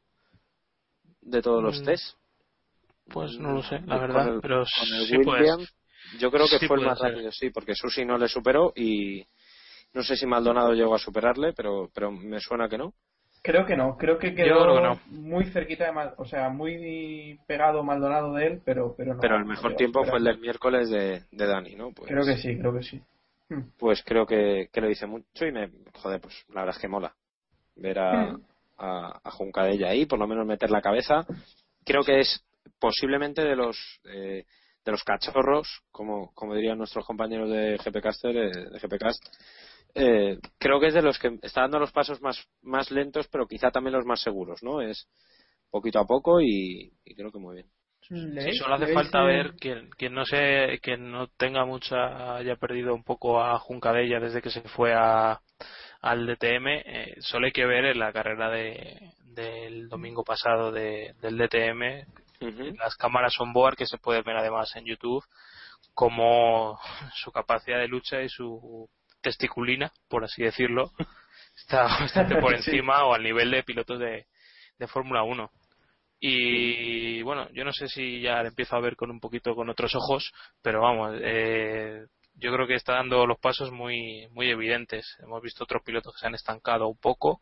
de 1.21 1.43
todos 1.43 1.63
los 1.63 1.81
Mm, 1.81 1.85
test. 1.85 2.17
Pues 3.13 3.39
no 3.39 3.53
lo 3.53 3.63
sé, 3.63 3.81
la 3.87 3.99
Con 3.99 4.01
verdad, 4.01 4.35
el- 4.35 4.41
pero 4.43 4.65
con 4.79 4.93
el 4.95 5.03
sí 5.03 5.17
Williams, 5.17 5.57
pues, 5.59 5.75
Yo 6.21 6.31
creo 6.31 6.49
que 6.49 6.59
sí 6.59 6.67
fue 6.69 6.77
el 6.79 6.85
más 6.85 6.99
ser. 6.99 7.13
rápido, 7.13 7.33
sí, 7.33 7.51
porque 7.51 7.75
Susi 7.75 8.05
no 8.05 8.17
le 8.19 8.29
superó 8.29 8.73
y 8.77 9.27
no 9.93 10.03
sé 10.03 10.17
si 10.17 10.27
Maldonado 10.27 10.73
llegó 10.73 10.95
a 10.95 10.99
superarle, 10.99 11.53
pero, 11.53 11.91
pero 11.95 12.13
me 12.13 12.41
suena 12.41 12.69
que 12.69 12.79
no. 12.79 12.95
Creo 13.47 13.65
que 13.65 13.77
no, 13.77 13.97
creo 13.97 14.19
que 14.19 14.35
quedó 14.35 14.61
creo 14.65 14.75
que 14.75 14.83
no. 14.83 15.01
muy 15.23 15.45
cerquita 15.53 15.85
de 15.87 15.93
Mal, 15.93 16.15
o 16.17 16.25
sea, 16.25 16.49
muy 16.49 17.39
pegado 17.47 17.85
Maldonado 17.85 18.35
de 18.35 18.45
él, 18.45 18.63
pero 18.65 18.93
pero 18.97 19.15
no. 19.15 19.21
Pero 19.21 19.37
el 19.37 19.45
mejor 19.45 19.77
tiempo 19.77 20.05
fue 20.05 20.19
el 20.19 20.25
del 20.25 20.41
miércoles 20.41 20.91
de, 20.91 21.23
de 21.31 21.47
Dani, 21.47 21.77
¿no? 21.77 21.93
Pues, 21.93 22.11
Creo 22.11 22.25
que 22.25 22.37
sí, 22.39 22.59
creo 22.59 22.75
que 22.75 22.83
sí. 22.83 23.01
Hmm. 23.49 23.61
Pues 23.79 24.03
creo 24.05 24.27
que, 24.27 24.69
que 24.73 24.81
lo 24.81 24.89
dice 24.89 25.07
mucho 25.07 25.47
y 25.47 25.53
me, 25.53 25.71
joder, 25.95 26.21
pues 26.21 26.45
la 26.49 26.63
verdad 26.63 26.75
es 26.75 26.83
que 26.83 26.89
mola 26.89 27.15
ver 27.77 28.01
a, 28.01 28.33
Mm. 28.33 28.43
a, 28.79 29.21
a 29.23 29.31
Juncadella 29.31 29.91
ahí, 29.91 30.07
por 30.07 30.19
lo 30.19 30.27
menos 30.27 30.45
meter 30.45 30.71
la 30.73 30.83
cabeza. 30.83 31.25
Creo 31.85 32.03
que 32.03 32.19
es 32.19 32.45
posiblemente 32.81 33.45
de 33.45 33.55
los 33.55 33.77
eh, 34.07 34.45
de 34.85 34.91
los 34.93 35.05
cachorros, 35.05 35.83
como, 35.93 36.33
como 36.35 36.55
dirían 36.57 36.79
nuestros 36.79 37.07
compañeros 37.07 37.49
de 37.51 37.77
GPcaster, 37.79 38.37
eh, 38.37 38.51
de 38.73 38.79
GPcast, 38.81 39.23
eh, 39.97 40.39
creo 40.59 40.79
que 40.79 40.89
es 40.89 40.95
de 40.95 41.03
los 41.03 41.19
que 41.19 41.39
está 41.43 41.63
dando 41.63 41.79
los 41.79 41.91
pasos 41.91 42.21
más, 42.21 42.47
más 42.63 42.91
lentos, 42.91 43.29
pero 43.29 43.47
quizá 43.47 43.71
también 43.71 43.95
los 43.95 44.05
más 44.05 44.21
seguros, 44.21 44.63
¿no? 44.63 44.83
Es 44.83 45.09
poquito 45.71 45.99
a 45.99 46.07
poco 46.07 46.41
y, 46.41 46.93
y 47.05 47.15
creo 47.15 47.33
que 47.33 47.39
muy 47.39 47.55
bien. 47.57 47.67
Sí, 48.09 48.53
solo 48.55 48.75
hace 48.75 48.93
falta 48.93 49.23
ver 49.25 49.55
quien, 49.59 49.91
quien 49.91 50.15
no 50.15 50.25
se, 50.25 50.79
que 50.81 50.97
no 50.97 51.27
tenga 51.27 51.65
mucha, 51.65 52.37
haya 52.37 52.55
perdido 52.55 52.95
un 52.95 53.03
poco 53.03 53.43
a 53.43 53.59
Juncadella 53.59 54.21
desde 54.21 54.41
que 54.43 54.51
se 54.51 54.61
fue 54.61 54.93
a, 54.95 55.41
al 56.03 56.27
DTM, 56.27 56.69
eh, 56.69 57.17
solo 57.19 57.47
hay 57.47 57.53
que 57.53 57.67
ver 57.67 57.87
en 57.87 57.99
la 57.99 58.13
carrera 58.13 58.49
de, 58.51 59.13
del 59.25 59.89
domingo 59.89 60.23
pasado 60.23 60.71
de, 60.71 61.15
del 61.21 61.37
DTM, 61.37 62.77
las 62.77 62.95
cámaras 62.97 63.41
on 63.41 63.53
board 63.53 63.77
que 63.77 63.87
se 63.87 63.99
pueden 63.99 64.23
ver 64.23 64.37
además 64.37 64.71
en 64.77 64.85
YouTube, 64.85 65.25
como 65.93 66.79
su 67.15 67.33
capacidad 67.33 67.79
de 67.79 67.89
lucha 67.89 68.23
y 68.23 68.29
su 68.29 68.89
testiculina, 69.27 69.91
por 70.09 70.23
así 70.23 70.45
decirlo, 70.45 70.93
está 71.57 71.83
bastante 71.83 72.37
por 72.37 72.53
Sí. 72.63 72.71
encima 72.71 73.05
o 73.05 73.13
al 73.15 73.25
nivel 73.25 73.51
de 73.51 73.65
pilotos 73.65 73.99
de, 73.99 74.27
de 74.79 74.87
Fórmula 74.87 75.25
1. 75.25 75.51
Y 76.21 77.23
bueno, 77.23 77.49
yo 77.53 77.65
no 77.65 77.73
sé 77.73 77.89
si 77.89 78.21
ya 78.21 78.41
le 78.43 78.49
empiezo 78.49 78.77
a 78.77 78.81
ver 78.81 78.95
con 78.97 79.11
un 79.11 79.19
poquito 79.21 79.55
con 79.57 79.69
otros 79.69 79.95
ojos, 79.97 80.33
pero 80.63 80.81
vamos, 80.81 81.17
eh, 81.21 82.07
yo 82.35 82.53
creo 82.53 82.67
que 82.67 82.75
está 82.75 82.95
dando 82.95 83.27
los 83.27 83.39
pasos 83.39 83.71
muy, 83.73 84.29
muy 84.31 84.49
evidentes. 84.49 85.05
Hemos 85.23 85.43
visto 85.43 85.65
otros 85.65 85.83
pilotos 85.83 86.15
que 86.15 86.21
se 86.21 86.27
han 86.27 86.35
estancado 86.35 86.87
un 86.89 86.99
poco, 86.99 87.41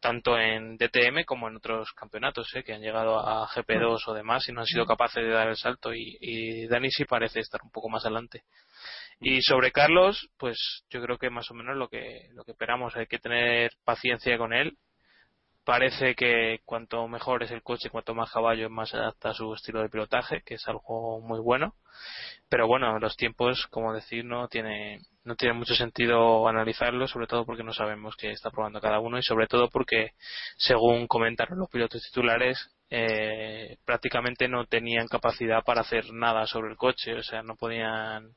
tanto 0.00 0.38
en 0.38 0.76
DTM 0.76 1.24
como 1.26 1.48
en 1.48 1.56
otros 1.56 1.92
campeonatos, 1.92 2.54
¿eh? 2.54 2.62
que 2.62 2.72
han 2.74 2.80
llegado 2.80 3.18
a 3.18 3.46
GP2 3.48 3.98
o 4.06 4.14
demás 4.14 4.48
y 4.48 4.52
no 4.52 4.60
han 4.60 4.66
sido 4.66 4.86
capaces 4.86 5.22
de 5.24 5.30
dar 5.30 5.48
el 5.48 5.56
salto. 5.56 5.92
Y, 5.92 6.16
y 6.20 6.66
Dani 6.68 6.90
sí 6.90 7.04
parece 7.04 7.40
estar 7.40 7.60
un 7.62 7.70
poco 7.70 7.88
más 7.88 8.04
adelante. 8.04 8.44
Y 9.20 9.42
sobre 9.42 9.72
Carlos, 9.72 10.30
pues 10.38 10.84
yo 10.90 11.02
creo 11.02 11.18
que 11.18 11.30
más 11.30 11.50
o 11.50 11.54
menos 11.54 11.76
lo 11.76 11.88
que, 11.88 12.28
lo 12.34 12.44
que 12.44 12.52
esperamos, 12.52 12.96
hay 12.96 13.06
que 13.06 13.18
tener 13.18 13.72
paciencia 13.84 14.38
con 14.38 14.52
él. 14.52 14.78
Parece 15.64 16.14
que 16.14 16.60
cuanto 16.64 17.06
mejor 17.08 17.42
es 17.42 17.50
el 17.50 17.62
coche, 17.62 17.90
cuanto 17.90 18.14
más 18.14 18.32
caballo, 18.32 18.70
más 18.70 18.90
se 18.90 18.96
adapta 18.96 19.30
a 19.30 19.34
su 19.34 19.52
estilo 19.52 19.82
de 19.82 19.90
pilotaje, 19.90 20.42
que 20.42 20.54
es 20.54 20.66
algo 20.66 21.20
muy 21.20 21.40
bueno. 21.40 21.74
Pero 22.48 22.66
bueno, 22.66 22.98
los 22.98 23.16
tiempos, 23.16 23.66
como 23.70 23.92
decir, 23.92 24.24
no 24.24 24.48
tiene, 24.48 25.00
no 25.24 25.34
tiene 25.34 25.54
mucho 25.54 25.74
sentido 25.74 26.48
analizarlo, 26.48 27.06
sobre 27.06 27.26
todo 27.26 27.44
porque 27.44 27.64
no 27.64 27.74
sabemos 27.74 28.16
qué 28.16 28.30
está 28.30 28.50
probando 28.50 28.80
cada 28.80 29.00
uno 29.00 29.18
y 29.18 29.22
sobre 29.22 29.46
todo 29.46 29.68
porque, 29.68 30.12
según 30.56 31.06
comentaron 31.06 31.58
los 31.58 31.68
pilotos 31.68 32.02
titulares, 32.02 32.70
eh, 32.88 33.76
prácticamente 33.84 34.48
no 34.48 34.64
tenían 34.64 35.08
capacidad 35.08 35.62
para 35.64 35.82
hacer 35.82 36.12
nada 36.12 36.46
sobre 36.46 36.70
el 36.70 36.76
coche, 36.78 37.14
o 37.14 37.22
sea, 37.22 37.42
no 37.42 37.56
podían 37.56 38.34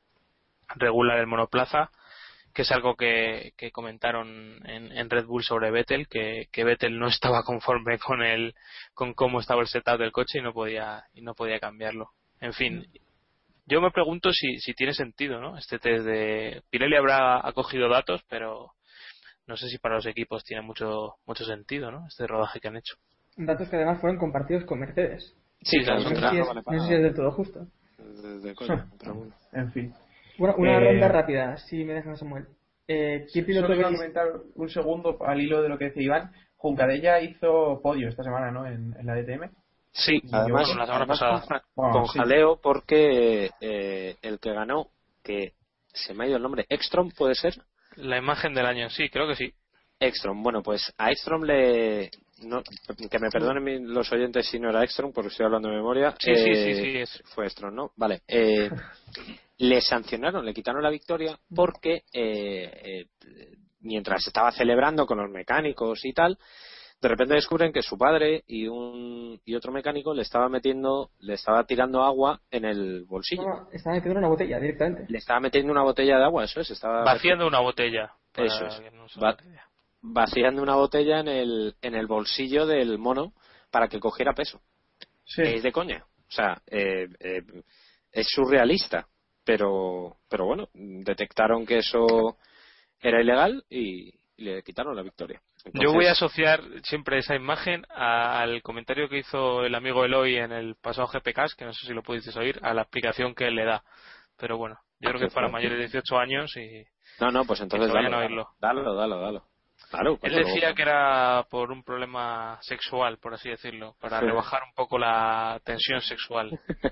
regular 0.76 1.18
el 1.18 1.26
monoplaza, 1.26 1.90
que 2.54 2.62
es 2.62 2.72
algo 2.72 2.96
que, 2.96 3.52
que 3.56 3.70
comentaron 3.70 4.60
en, 4.66 4.92
en 4.92 5.10
Red 5.10 5.26
Bull 5.26 5.42
sobre 5.42 5.70
Vettel, 5.70 6.08
que, 6.08 6.48
que 6.52 6.64
Vettel 6.64 6.98
no 6.98 7.08
estaba 7.08 7.42
conforme 7.44 7.98
con 7.98 8.22
el, 8.22 8.54
con 8.94 9.14
cómo 9.14 9.40
estaba 9.40 9.62
el 9.62 9.68
setup 9.68 9.98
del 9.98 10.12
coche 10.12 10.38
y 10.38 10.42
no 10.42 10.52
podía, 10.52 11.04
y 11.14 11.22
no 11.22 11.34
podía 11.34 11.60
cambiarlo. 11.60 12.10
En 12.40 12.52
fin, 12.52 12.84
yo 13.66 13.80
me 13.80 13.90
pregunto 13.90 14.32
si, 14.32 14.58
si 14.58 14.74
tiene 14.74 14.92
sentido, 14.94 15.40
¿no? 15.40 15.56
Este 15.56 15.78
test 15.78 16.04
de 16.04 16.62
Pirelli 16.70 16.96
habrá 16.96 17.46
acogido 17.46 17.88
datos, 17.88 18.22
pero 18.28 18.72
no 19.46 19.56
sé 19.56 19.68
si 19.68 19.78
para 19.78 19.96
los 19.96 20.06
equipos 20.06 20.44
tiene 20.44 20.62
mucho 20.62 21.14
mucho 21.26 21.44
sentido, 21.44 21.90
¿no? 21.90 22.06
Este 22.08 22.26
rodaje 22.26 22.60
que 22.60 22.68
han 22.68 22.76
hecho. 22.76 22.96
Datos 23.36 23.68
que 23.68 23.76
además 23.76 24.00
fueron 24.00 24.18
compartidos 24.18 24.64
con 24.64 24.80
Mercedes. 24.80 25.34
Sí, 25.62 25.78
claro, 25.84 26.00
No 26.00 26.08
sé, 26.10 26.16
si 26.16 26.38
es, 26.38 26.46
vale 26.46 26.62
no 26.66 26.80
sé 26.82 26.88
si 26.88 26.94
es 26.94 27.02
del 27.02 27.14
todo 27.14 27.30
justo. 27.32 27.66
de- 27.98 28.40
de 28.40 28.54
coña, 28.54 28.86
pero 28.98 29.14
bueno. 29.14 29.34
En 29.52 29.72
fin. 29.72 29.92
Una 30.38 30.80
Eh, 30.80 30.88
ronda 30.88 31.08
rápida, 31.08 31.56
si 31.58 31.84
me 31.84 31.94
dejan 31.94 32.16
Samuel. 32.16 32.46
Eh, 32.88 33.26
¿Qué 33.32 33.42
piloto 33.42 33.68
Solo 33.68 33.78
iba 33.80 33.88
a 33.88 33.90
veis? 33.90 33.98
comentar 33.98 34.28
un 34.54 34.68
segundo 34.68 35.18
al 35.24 35.40
hilo 35.40 35.62
de 35.62 35.68
lo 35.68 35.78
que 35.78 35.86
decía 35.86 36.02
Iván. 36.02 36.32
Juncadella 36.56 37.20
hizo 37.20 37.80
podio 37.82 38.08
esta 38.08 38.22
semana, 38.22 38.50
¿no? 38.50 38.66
En, 38.66 38.94
en 38.98 39.06
la 39.06 39.14
DTM. 39.14 39.50
Sí, 39.92 40.22
Y 40.22 40.34
además, 40.34 40.66
bueno, 40.66 40.80
la 40.80 40.86
semana 40.86 41.04
además 41.04 41.18
pasada. 41.18 41.40
con, 41.40 41.48
ja- 41.48 41.64
Bueno, 41.74 41.92
con 41.92 42.06
sí. 42.06 42.18
jaleo 42.18 42.60
porque 42.62 43.50
eh, 43.60 44.16
el 44.22 44.38
que 44.38 44.52
ganó, 44.52 44.88
que 45.22 45.52
se 45.92 46.14
me 46.14 46.24
ha 46.24 46.26
ido 46.28 46.36
el 46.36 46.42
nombre, 46.42 46.66
Ekstrom, 46.68 47.10
¿puede 47.10 47.34
ser? 47.34 47.54
La 47.96 48.16
imagen 48.16 48.54
del 48.54 48.66
año, 48.66 48.88
sí, 48.90 49.08
creo 49.10 49.28
que 49.28 49.36
sí. 49.36 49.52
Ekstrom, 50.00 50.42
bueno, 50.42 50.62
pues 50.62 50.92
a 50.98 51.10
Ekstrom 51.10 51.42
le... 51.44 52.10
no- 52.44 52.62
que 53.10 53.18
me 53.18 53.30
perdonen 53.30 53.92
los 53.92 54.10
oyentes 54.12 54.46
si 54.48 54.58
no 54.58 54.70
era 54.70 54.82
Ekstrom, 54.82 55.12
porque 55.12 55.28
estoy 55.28 55.46
hablando 55.46 55.68
de 55.68 55.76
memoria. 55.76 56.14
Sí, 56.18 56.34
sí, 56.36 56.54
Eh, 56.54 56.74
sí, 56.74 56.74
sí, 56.74 56.96
es. 56.98 57.22
Fue 57.34 57.44
Ekstrom, 57.46 57.74
¿no? 57.74 57.92
Vale. 57.96 58.22
eh, 58.28 58.70
le 59.62 59.80
sancionaron, 59.80 60.44
le 60.44 60.52
quitaron 60.52 60.82
la 60.82 60.90
victoria 60.90 61.38
porque 61.54 62.02
eh, 62.12 63.06
eh, 63.22 63.46
mientras 63.80 64.26
estaba 64.26 64.50
celebrando 64.50 65.06
con 65.06 65.18
los 65.18 65.30
mecánicos 65.30 66.04
y 66.04 66.12
tal, 66.12 66.36
de 67.00 67.08
repente 67.08 67.34
descubren 67.34 67.72
que 67.72 67.82
su 67.82 67.96
padre 67.96 68.42
y 68.48 68.66
un 68.66 69.40
y 69.44 69.54
otro 69.54 69.72
mecánico 69.72 70.14
le 70.14 70.22
estaba 70.22 70.48
metiendo, 70.48 71.10
le 71.20 71.34
estaba 71.34 71.64
tirando 71.64 72.02
agua 72.02 72.40
en 72.50 72.64
el 72.64 73.04
bolsillo. 73.04 73.42
No, 73.42 73.68
estaba 73.72 73.94
metiendo 73.96 74.18
una 74.18 74.28
botella 74.28 74.58
directamente. 74.58 75.04
Le 75.08 75.18
estaba 75.18 75.38
metiendo 75.38 75.70
una 75.70 75.82
botella 75.82 76.18
de 76.18 76.24
agua, 76.24 76.44
eso 76.44 76.60
es, 76.60 76.70
estaba 76.70 77.04
Vaciando 77.04 77.46
una 77.46 77.60
botella. 77.60 78.12
Eso 78.34 78.66
es. 78.66 78.82
no 78.92 79.06
Va- 79.22 79.36
vaciando 80.00 80.60
una 80.60 80.74
botella 80.74 81.20
en 81.20 81.28
el, 81.28 81.74
en 81.82 81.94
el 81.94 82.08
bolsillo 82.08 82.66
del 82.66 82.98
mono 82.98 83.32
para 83.70 83.86
que 83.86 84.00
cogiera 84.00 84.32
peso. 84.32 84.60
Sí. 85.24 85.42
Es 85.42 85.62
de 85.62 85.70
coña. 85.70 86.04
O 86.28 86.30
sea, 86.32 86.60
eh, 86.66 87.06
eh, 87.20 87.42
es 88.10 88.26
surrealista. 88.28 89.06
Pero, 89.44 90.16
pero 90.28 90.46
bueno, 90.46 90.68
detectaron 90.74 91.66
que 91.66 91.78
eso 91.78 92.36
era 93.00 93.20
ilegal 93.20 93.64
y, 93.68 94.12
le 94.38 94.62
quitaron 94.62 94.96
la 94.96 95.02
victoria. 95.02 95.40
Yo 95.74 95.92
voy 95.92 96.06
a 96.06 96.12
asociar 96.12 96.60
siempre 96.82 97.18
esa 97.18 97.36
imagen 97.36 97.84
al 97.90 98.60
comentario 98.62 99.08
que 99.08 99.18
hizo 99.18 99.64
el 99.64 99.74
amigo 99.74 100.04
Eloy 100.04 100.36
en 100.36 100.50
el 100.52 100.74
pasado 100.76 101.06
GPCast, 101.06 101.56
que 101.56 101.64
no 101.64 101.72
sé 101.72 101.86
si 101.86 101.92
lo 101.92 102.02
pudisteis 102.02 102.36
oír, 102.36 102.58
a 102.62 102.74
la 102.74 102.82
explicación 102.82 103.34
que 103.34 103.46
él 103.46 103.54
le 103.54 103.64
da. 103.64 103.84
Pero 104.38 104.56
bueno, 104.56 104.80
yo 104.98 105.10
creo 105.10 105.20
que 105.20 105.26
es 105.26 105.34
para 105.34 105.48
mayores 105.48 105.78
de 105.78 105.84
18 105.84 106.18
años 106.18 106.56
y 106.56 106.84
No, 107.20 107.30
no, 107.30 107.44
pues 107.44 107.60
entonces 107.60 107.92
dalo, 107.92 108.18
oírlo. 108.18 108.48
dalo, 108.58 108.94
dalo, 108.94 109.20
dalo. 109.20 109.44
Claro, 109.90 110.18
él 110.22 110.32
coño, 110.32 110.46
decía 110.46 110.74
que 110.74 110.82
era 110.82 111.44
por 111.50 111.70
un 111.70 111.84
problema 111.84 112.58
sexual, 112.62 113.18
por 113.18 113.34
así 113.34 113.50
decirlo, 113.50 113.94
para 114.00 114.20
Sí. 114.20 114.26
rebajar 114.26 114.62
un 114.64 114.72
poco 114.74 114.98
la 114.98 115.60
tensión 115.64 116.00
sexual. 116.00 116.50
¿Eh? 116.82 116.90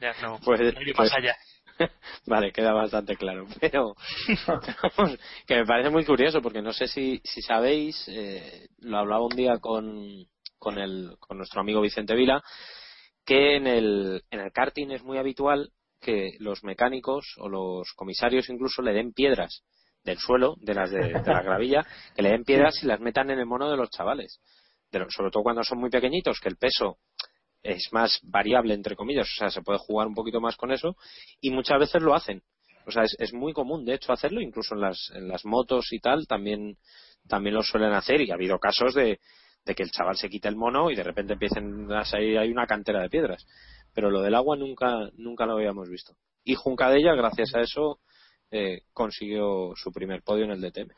Ya 0.00 0.12
no, 0.22 0.38
Pues- 0.44 0.60
no 0.74 0.80
ir 0.80 0.94
pues- 0.96 1.10
más 1.10 1.12
allá. 1.18 1.36
Vale, 2.26 2.52
queda 2.52 2.72
bastante 2.72 3.16
claro. 3.16 3.46
Pero, 3.60 3.94
que 5.46 5.56
me 5.56 5.66
parece 5.66 5.90
muy 5.90 6.04
curioso 6.04 6.40
porque 6.40 6.62
no 6.62 6.72
sé 6.72 6.86
si, 6.86 7.20
si 7.24 7.42
sabéis, 7.42 8.04
eh, 8.08 8.68
lo 8.78 8.98
hablaba 8.98 9.24
un 9.24 9.36
día 9.36 9.58
con, 9.58 10.26
con, 10.58 10.78
el, 10.78 11.16
con 11.20 11.38
nuestro 11.38 11.60
amigo 11.60 11.80
Vicente 11.80 12.14
Vila, 12.14 12.42
que 13.24 13.56
en 13.56 13.66
el, 13.66 14.22
en 14.30 14.40
el 14.40 14.52
karting 14.52 14.90
es 14.90 15.02
muy 15.02 15.18
habitual 15.18 15.70
que 16.00 16.36
los 16.38 16.62
mecánicos 16.64 17.24
o 17.38 17.48
los 17.48 17.92
comisarios 17.94 18.48
incluso 18.50 18.82
le 18.82 18.92
den 18.92 19.12
piedras 19.12 19.64
del 20.04 20.18
suelo, 20.18 20.56
de 20.60 20.74
las 20.74 20.90
de, 20.90 20.98
de 20.98 21.32
la 21.32 21.42
gravilla, 21.42 21.86
que 22.14 22.22
le 22.22 22.30
den 22.30 22.44
piedras 22.44 22.82
y 22.82 22.86
las 22.86 23.00
metan 23.00 23.30
en 23.30 23.38
el 23.38 23.46
mono 23.46 23.70
de 23.70 23.76
los 23.76 23.88
chavales. 23.88 24.38
De 24.92 25.04
sobre 25.08 25.30
todo 25.30 25.42
cuando 25.42 25.64
son 25.64 25.78
muy 25.78 25.90
pequeñitos, 25.90 26.38
que 26.40 26.50
el 26.50 26.56
peso 26.56 26.98
es 27.64 27.92
más 27.92 28.20
variable, 28.22 28.74
entre 28.74 28.94
comillas, 28.94 29.26
o 29.26 29.36
sea, 29.38 29.50
se 29.50 29.62
puede 29.62 29.78
jugar 29.80 30.06
un 30.06 30.14
poquito 30.14 30.40
más 30.40 30.56
con 30.56 30.70
eso, 30.70 30.96
y 31.40 31.50
muchas 31.50 31.80
veces 31.80 32.02
lo 32.02 32.14
hacen. 32.14 32.42
O 32.86 32.92
sea, 32.92 33.02
es, 33.04 33.16
es 33.18 33.32
muy 33.32 33.52
común, 33.52 33.84
de 33.84 33.94
hecho, 33.94 34.12
hacerlo, 34.12 34.40
incluso 34.40 34.74
en 34.74 34.82
las, 34.82 35.10
en 35.14 35.26
las 35.26 35.44
motos 35.46 35.86
y 35.92 35.98
tal, 35.98 36.26
también, 36.28 36.76
también 37.26 37.54
lo 37.54 37.62
suelen 37.62 37.94
hacer, 37.94 38.20
y 38.20 38.30
ha 38.30 38.34
habido 38.34 38.58
casos 38.58 38.94
de, 38.94 39.18
de 39.64 39.74
que 39.74 39.82
el 39.82 39.90
chaval 39.90 40.16
se 40.16 40.28
quita 40.28 40.48
el 40.48 40.56
mono 40.56 40.90
y 40.90 40.94
de 40.94 41.02
repente 41.02 41.32
empiecen 41.32 41.90
a 41.90 42.04
salir 42.04 42.38
hay 42.38 42.50
una 42.50 42.66
cantera 42.66 43.00
de 43.00 43.08
piedras. 43.08 43.46
Pero 43.94 44.10
lo 44.10 44.20
del 44.20 44.34
agua 44.34 44.56
nunca, 44.56 45.08
nunca 45.16 45.46
lo 45.46 45.54
habíamos 45.54 45.88
visto. 45.88 46.14
Y 46.44 46.54
Juncadella, 46.54 47.14
gracias 47.14 47.54
a 47.54 47.60
eso, 47.60 48.00
eh, 48.50 48.82
consiguió 48.92 49.72
su 49.76 49.90
primer 49.92 50.22
podio 50.22 50.44
en 50.44 50.50
el 50.50 50.60
DTM. 50.60 50.90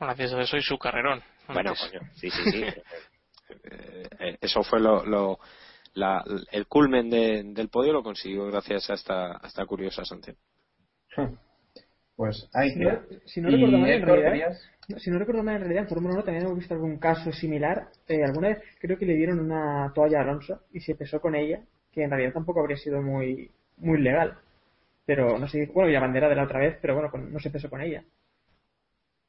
Gracias 0.00 0.32
a 0.32 0.40
eso 0.40 0.56
y 0.56 0.62
su 0.62 0.78
carrerón. 0.78 1.22
Bueno, 1.48 1.74
coño, 1.78 2.00
sí, 2.14 2.30
sí, 2.30 2.50
sí. 2.50 2.64
Eh, 3.48 4.08
eh, 4.18 4.38
eso 4.40 4.64
fue 4.64 4.80
lo, 4.80 5.04
lo- 5.06 5.38
la- 5.96 6.24
el 6.52 6.66
culmen 6.68 7.10
de- 7.10 7.42
del 7.44 7.68
podio, 7.70 7.92
lo 7.92 8.02
consiguió 8.04 8.46
gracias 8.46 8.90
a 8.90 8.94
esta, 8.94 9.32
a 9.38 9.46
esta 9.46 9.66
curiosa 9.66 10.04
sanción. 10.04 10.36
Pues 12.16 12.48
ahí 12.54 12.70
Si 12.72 12.78
no, 12.80 12.90
si 13.26 13.40
no 13.40 13.50
Y 13.50 13.52
recuerdo 13.52 13.78
mal, 13.78 13.90
en 13.92 14.02
realidad, 14.02 14.56
si 14.98 15.10
no 15.10 15.18
recuerdo 15.18 15.42
mal, 15.42 15.56
en 15.56 15.60
realidad, 15.62 15.82
en 15.84 15.88
Fórmula 15.88 16.14
1 16.14 16.24
también 16.24 16.44
hemos 16.46 16.58
visto 16.58 16.74
algún 16.74 16.98
caso 16.98 17.32
similar. 17.32 17.88
Eh, 18.08 18.24
alguna 18.24 18.48
vez 18.48 18.58
creo 18.80 18.98
que 18.98 19.06
le 19.06 19.14
dieron 19.16 19.40
una 19.40 19.92
toalla 19.94 20.18
a 20.20 20.22
Alonso 20.22 20.62
y 20.72 20.80
se 20.80 20.94
pesó 20.94 21.20
con 21.20 21.34
ella, 21.34 21.62
que 21.92 22.02
en 22.02 22.10
realidad 22.10 22.32
tampoco 22.34 22.60
habría 22.60 22.76
sido 22.76 23.02
muy 23.02 23.50
muy 23.78 23.98
legal. 24.00 24.38
Pero 25.06 25.38
no 25.38 25.48
sé, 25.48 25.66
bueno, 25.74 25.90
y 25.90 25.94
la 25.94 26.00
bandera 26.00 26.28
de 26.28 26.36
la 26.36 26.44
otra 26.44 26.60
vez, 26.60 26.78
pero 26.82 26.94
bueno, 26.94 27.10
con- 27.10 27.32
no 27.32 27.40
se 27.40 27.50
pesó 27.50 27.70
con 27.70 27.82
ella. 27.82 28.04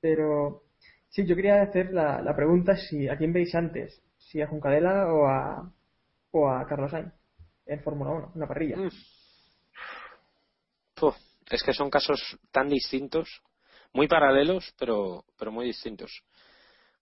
Pero 0.02 0.64
sí, 1.10 1.26
yo 1.26 1.36
quería 1.36 1.62
hacer 1.62 1.94
la, 1.94 2.22
la 2.22 2.36
pregunta 2.36 2.76
si 2.76 3.08
a 3.08 3.18
quién 3.18 3.34
veis 3.34 3.54
antes, 3.56 4.02
si 4.18 4.42
a 4.42 4.48
Juncadela 4.48 5.14
o 5.14 5.28
a, 5.28 5.72
o 6.32 6.50
a 6.50 6.66
Carlos 6.68 6.92
Sainz 6.92 7.14
en 7.66 7.82
Fórmula 7.84 8.12
1, 8.12 8.32
una 8.36 8.48
parrilla. 8.48 8.78
Mm. 8.78 8.90
Es 11.50 11.64
que 11.64 11.74
son 11.74 11.90
casos 11.90 12.20
tan 12.52 12.68
distintos, 12.68 13.42
muy 13.94 14.08
paralelos, 14.08 14.74
pero, 14.78 15.24
pero 15.38 15.50
muy 15.52 15.66
distintos. 15.66 16.12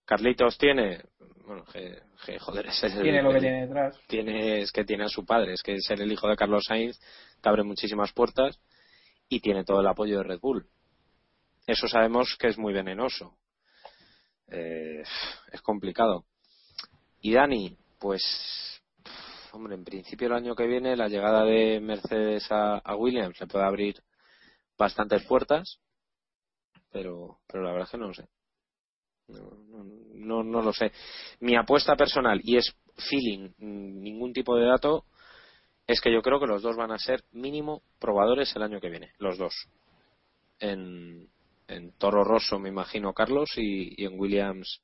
Carlitos 0.05 0.55
tiene, 0.59 1.01
bueno, 1.47 1.65
que, 1.65 1.99
que, 2.23 2.37
joder, 2.37 2.67
es 2.67 2.83
el- 2.83 3.01
Tiene 3.01 3.23
lo 3.23 3.29
que 3.31 3.37
el- 3.37 3.41
tiene 3.41 3.61
detrás. 3.61 3.99
tiene 4.07 4.61
es 4.61 4.71
que 4.71 4.85
tiene 4.85 5.05
a 5.05 5.09
su 5.09 5.25
padre, 5.25 5.53
es 5.53 5.63
que 5.63 5.79
ser 5.81 5.99
el 5.99 6.11
hijo 6.11 6.27
de 6.27 6.35
Carlos 6.35 6.63
Sainz 6.67 6.99
te 7.41 7.49
abre 7.49 7.63
muchísimas 7.63 8.13
puertas 8.13 8.59
y 9.27 9.39
tiene 9.39 9.63
todo 9.63 9.79
el 9.81 9.87
apoyo 9.87 10.17
de 10.19 10.23
Red 10.25 10.39
Bull. 10.39 10.67
Eso 11.65 11.87
sabemos 11.87 12.35
que 12.37 12.49
es 12.49 12.57
muy 12.59 12.71
venenoso. 12.71 13.35
Eh, 14.49 15.01
es 15.51 15.61
complicado. 15.63 16.25
Y 17.21 17.33
Dani, 17.33 17.75
pues, 17.97 18.74
hombre, 19.55 19.75
en 19.75 19.83
principio 19.83 20.27
el 20.27 20.33
año 20.33 20.55
que 20.55 20.67
viene 20.67 20.95
la 20.95 21.07
llegada 21.07 21.43
de 21.45 21.79
Mercedes 21.79 22.47
a, 22.49 22.81
Williams 22.95 23.39
le 23.39 23.47
puede 23.47 23.65
abrir 23.65 24.03
bastantes 24.77 25.23
puertas, 25.25 25.79
pero, 26.91 27.39
pero 27.47 27.63
la 27.63 27.71
verdad 27.71 27.87
es 27.87 27.91
que 27.91 27.97
no 27.97 28.07
lo 28.07 28.13
sé. 28.13 28.27
No, 29.27 29.49
no, 29.69 29.83
no, 30.13 30.43
no 30.43 30.61
lo 30.61 30.73
sé. 30.73 30.91
Mi 31.39 31.55
apuesta 31.55 31.95
personal, 31.95 32.39
y 32.43 32.57
es 32.57 32.75
feeling, 33.09 33.49
mm, 33.57 34.01
ningún 34.01 34.33
tipo 34.33 34.55
de 34.55 34.65
dato, 34.65 35.05
es 35.87 36.01
que 36.01 36.11
yo 36.11 36.21
creo 36.21 36.39
que 36.39 36.47
los 36.47 36.61
dos 36.61 36.75
van 36.75 36.91
a 36.91 36.99
ser 36.99 37.23
mínimo 37.31 37.81
probadores 37.99 38.55
el 38.55 38.63
año 38.63 38.79
que 38.79 38.89
viene, 38.89 39.13
los 39.19 39.37
dos. 39.37 39.53
En, 40.59 41.27
en 41.67 41.91
Toro 41.93 42.23
Rosso, 42.23 42.59
me 42.59 42.69
imagino, 42.69 43.13
Carlos, 43.13 43.51
y, 43.57 44.01
y 44.01 44.05
en 44.05 44.19
Williams 44.19 44.81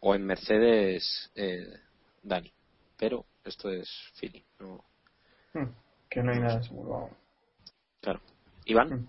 o 0.00 0.14
en 0.14 0.24
Mercedes, 0.24 1.30
eh, 1.34 1.66
Dani. 2.22 2.52
Pero 2.96 3.26
esto 3.44 3.70
es 3.70 3.88
feeling. 4.14 4.42
No, 4.60 4.84
Hmm, 5.54 5.70
Que 6.10 6.22
no 6.22 6.32
hay 6.32 6.40
nada 6.40 6.62
seguro. 6.62 7.10
claro. 8.00 8.20
Iván, 8.66 8.88
Hmm. 8.90 9.08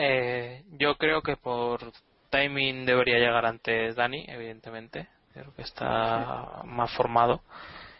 Eh, 0.00 0.64
yo 0.78 0.96
creo 0.96 1.22
que 1.22 1.36
por 1.36 1.92
timing 2.30 2.84
debería 2.86 3.18
llegar 3.18 3.46
antes 3.46 3.96
Dani, 3.96 4.24
evidentemente. 4.28 5.08
Creo 5.32 5.52
que 5.54 5.62
está 5.62 6.62
más 6.64 6.92
formado. 6.94 7.42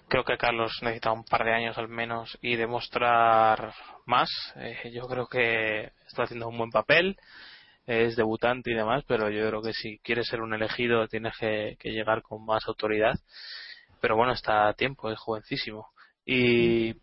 Creo 0.08 0.24
que 0.24 0.38
Carlos 0.38 0.72
necesita 0.82 1.12
un 1.12 1.24
par 1.24 1.44
de 1.44 1.52
años 1.54 1.76
al 1.78 1.88
menos 1.88 2.36
y 2.40 2.56
demostrar 2.56 3.74
más. 4.06 4.28
Eh, 4.56 4.90
yo 4.92 5.06
creo 5.08 5.26
que 5.26 5.92
está 6.06 6.24
haciendo 6.24 6.48
un 6.48 6.58
buen 6.58 6.70
papel. 6.70 7.16
Es 7.86 8.16
debutante 8.16 8.70
y 8.70 8.74
demás, 8.74 9.02
pero 9.06 9.30
yo 9.30 9.48
creo 9.48 9.62
que 9.62 9.72
si 9.72 9.98
quieres 10.00 10.26
ser 10.28 10.40
un 10.42 10.52
elegido 10.54 11.08
tienes 11.08 11.34
que, 11.38 11.76
que 11.80 11.90
llegar 11.90 12.22
con 12.22 12.44
más 12.44 12.66
autoridad. 12.68 13.14
Pero 14.00 14.16
bueno, 14.16 14.32
está 14.32 14.68
a 14.68 14.74
tiempo, 14.74 15.10
es 15.10 15.18
jovencísimo. 15.18 15.88
Y, 16.24 16.94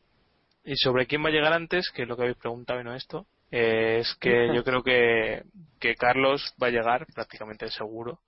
y 0.64 0.76
sobre 0.76 1.08
quién 1.08 1.24
va 1.24 1.30
a 1.30 1.32
llegar 1.32 1.54
antes, 1.54 1.92
que 1.92 2.04
es 2.04 2.08
lo 2.08 2.16
que 2.16 2.24
habéis 2.24 2.38
preguntado 2.38 2.80
y 2.80 2.84
no 2.84 2.96
esto, 2.96 3.28
eh, 3.52 4.00
es 4.02 4.16
que 4.16 4.54
yo 4.54 4.64
creo 4.64 4.84
que, 4.84 5.44
que 5.80 5.96
Carlos 5.96 6.54
va 6.62 6.68
a 6.68 6.72
llegar 6.72 7.06
prácticamente 7.14 7.70
seguro 7.70 8.20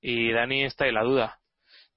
y 0.00 0.32
Dani 0.32 0.64
está 0.64 0.86
en 0.86 0.94
la 0.94 1.04
duda. 1.04 1.38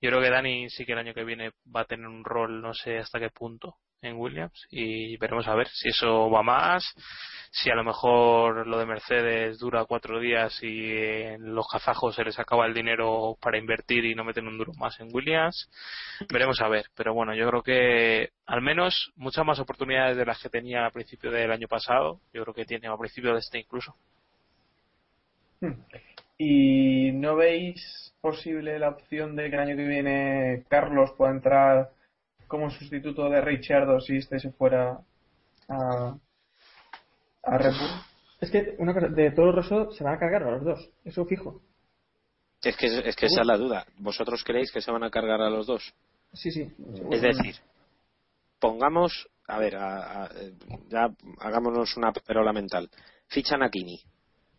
Yo 0.01 0.09
creo 0.09 0.21
que 0.21 0.29
Dani 0.29 0.69
sí 0.69 0.85
que 0.85 0.91
el 0.91 0.99
año 0.99 1.13
que 1.13 1.23
viene 1.23 1.51
va 1.73 1.81
a 1.81 1.85
tener 1.85 2.07
un 2.07 2.23
rol, 2.23 2.61
no 2.61 2.73
sé 2.73 2.97
hasta 2.97 3.19
qué 3.19 3.29
punto, 3.29 3.77
en 4.05 4.17
Williams 4.17 4.67
y 4.69 5.17
veremos 5.17 5.47
a 5.47 5.55
ver 5.55 5.67
si 5.67 5.89
eso 5.89 6.29
va 6.29 6.43
más, 6.43 6.83
si 7.51 7.69
a 7.69 7.75
lo 7.75 7.83
mejor 7.83 8.67
lo 8.67 8.77
de 8.77 8.85
Mercedes 8.85 9.59
dura 9.59 9.85
cuatro 9.85 10.19
días 10.19 10.61
y 10.61 10.91
en 10.91 11.55
los 11.55 11.67
kazajos 11.71 12.13
se 12.15 12.23
les 12.23 12.37
acaba 12.37 12.65
el 12.65 12.73
dinero 12.73 13.37
para 13.41 13.57
invertir 13.57 14.03
y 14.05 14.13
no 14.13 14.25
meten 14.25 14.47
un 14.47 14.57
duro 14.57 14.73
más 14.77 14.99
en 14.99 15.07
Williams. 15.13 15.69
Veremos 16.31 16.59
a 16.61 16.67
ver, 16.67 16.87
pero 16.95 17.13
bueno, 17.13 17.33
yo 17.33 17.47
creo 17.49 17.63
que 17.63 18.29
al 18.45 18.61
menos 18.61 19.13
muchas 19.15 19.45
más 19.45 19.59
oportunidades 19.59 20.17
de 20.17 20.25
las 20.25 20.41
que 20.41 20.49
tenía 20.49 20.85
a 20.85 20.91
principio 20.91 21.31
del 21.31 21.51
año 21.51 21.67
pasado, 21.67 22.19
yo 22.33 22.43
creo 22.43 22.53
que 22.53 22.65
tiene 22.65 22.87
a 22.87 22.97
principio 22.97 23.33
de 23.33 23.39
este 23.39 23.59
incluso. 23.59 23.95
¿Y 26.37 27.11
no 27.13 27.37
veis 27.37 28.13
posible 28.19 28.77
la 28.79 28.89
opción 28.89 29.35
de 29.35 29.49
que 29.49 29.55
el 29.55 29.61
año 29.61 29.77
que 29.77 29.87
viene 29.87 30.63
Carlos 30.67 31.11
pueda 31.17 31.31
entrar 31.31 31.91
como 32.47 32.69
sustituto 32.69 33.29
de 33.29 33.41
Richardo 33.41 33.99
si 33.99 34.17
este 34.17 34.39
se 34.39 34.51
fuera 34.51 34.99
a, 35.67 36.17
a 37.43 37.57
Red 37.57 37.71
Bull? 37.71 37.89
Es 38.41 38.51
que 38.51 38.75
una 38.79 38.93
cosa, 38.93 39.07
de 39.07 39.31
todo 39.31 39.51
Rosso 39.51 39.91
se 39.91 40.03
van 40.03 40.15
a 40.15 40.19
cargar 40.19 40.43
a 40.43 40.51
los 40.51 40.63
dos, 40.63 40.89
eso 41.03 41.25
fijo. 41.25 41.61
Es 42.61 42.75
que, 42.77 42.87
es 42.87 43.15
que 43.15 43.27
esa 43.27 43.41
es 43.41 43.47
la 43.47 43.57
duda. 43.57 43.85
¿Vosotros 43.97 44.43
creéis 44.43 44.71
que 44.71 44.81
se 44.81 44.91
van 44.91 45.03
a 45.03 45.11
cargar 45.11 45.41
a 45.41 45.49
los 45.49 45.67
dos? 45.67 45.93
Sí, 46.33 46.51
sí. 46.51 46.71
Es 47.11 47.21
decir, 47.21 47.55
pongamos, 48.59 49.27
a 49.47 49.59
ver, 49.59 49.75
a- 49.75 50.23
a- 50.25 50.29
ya 50.87 51.09
hagámonos 51.39 51.95
una 51.97 52.11
perola 52.11 52.51
mental. 52.53 52.89
Fichan 53.27 53.63
a 53.63 53.69
Kimi, 53.69 53.99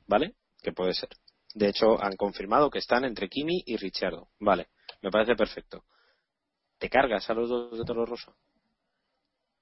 ¿vale? 0.07 0.35
Que 0.63 0.73
puede 0.73 0.95
ser. 0.95 1.09
De 1.55 1.69
hecho, 1.69 2.01
han 2.03 2.17
confirmado 2.17 2.71
que 2.71 2.79
están 2.79 3.05
entre 3.05 3.29
Kimi 3.29 3.63
y 3.67 3.77
Richardo. 3.77 4.29
Vale, 4.41 4.69
me 5.03 5.11
parece 5.11 5.35
perfecto. 5.35 5.85
¿Te 6.79 6.89
cargas 6.91 7.29
a 7.31 7.35
los 7.35 7.49
dos 7.49 7.79
de 7.79 7.85
Toro 7.85 8.05
Rosso? 8.05 8.35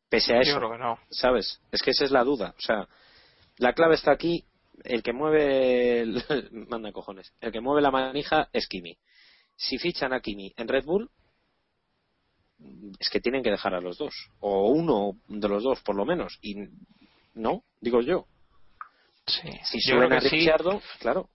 Pese 0.09 0.33
a 0.33 0.37
Yo 0.37 0.51
eso, 0.51 0.59
creo 0.59 0.73
que 0.73 0.79
no. 0.79 0.99
¿sabes? 1.11 1.61
Es 1.71 1.83
que 1.83 1.91
esa 1.91 2.05
es 2.05 2.11
la 2.11 2.25
duda. 2.25 2.55
O 2.57 2.61
sea, 2.61 2.89
la 3.59 3.73
clave 3.73 3.95
está 3.95 4.13
aquí. 4.13 4.45
El 4.83 5.03
que 5.03 5.13
mueve, 5.13 6.01
el... 6.01 6.23
manda 6.69 6.93
cojones. 6.93 7.33
El 7.41 7.53
que 7.53 7.61
mueve 7.61 7.83
la 7.83 7.91
manija 7.91 8.49
es 8.53 8.67
Kimi. 8.67 8.97
Si 9.57 9.79
fichan 9.79 10.13
a 10.13 10.21
Kimi 10.21 10.53
en 10.57 10.67
Red 10.67 10.85
Bull, 10.85 11.11
es 12.99 13.09
que 13.09 13.21
tienen 13.21 13.43
que 13.43 13.51
dejar 13.51 13.75
a 13.75 13.81
los 13.81 13.99
dos. 13.99 14.15
O 14.41 14.69
uno 14.71 15.19
de 15.29 15.49
los 15.49 15.63
dos, 15.63 15.81
por 15.83 15.95
lo 15.95 16.05
menos. 16.05 16.39
Y 16.43 16.57
no, 17.35 17.65
digo 17.81 18.01
yo. 18.01 18.27
Sí. 19.27 19.49
Si 19.65 19.79
Yo 19.89 19.97
suben 19.97 20.13
a 20.13 20.21
sí. 20.21 20.29
Ricciardo, 20.29 20.81
claro. 21.01 21.29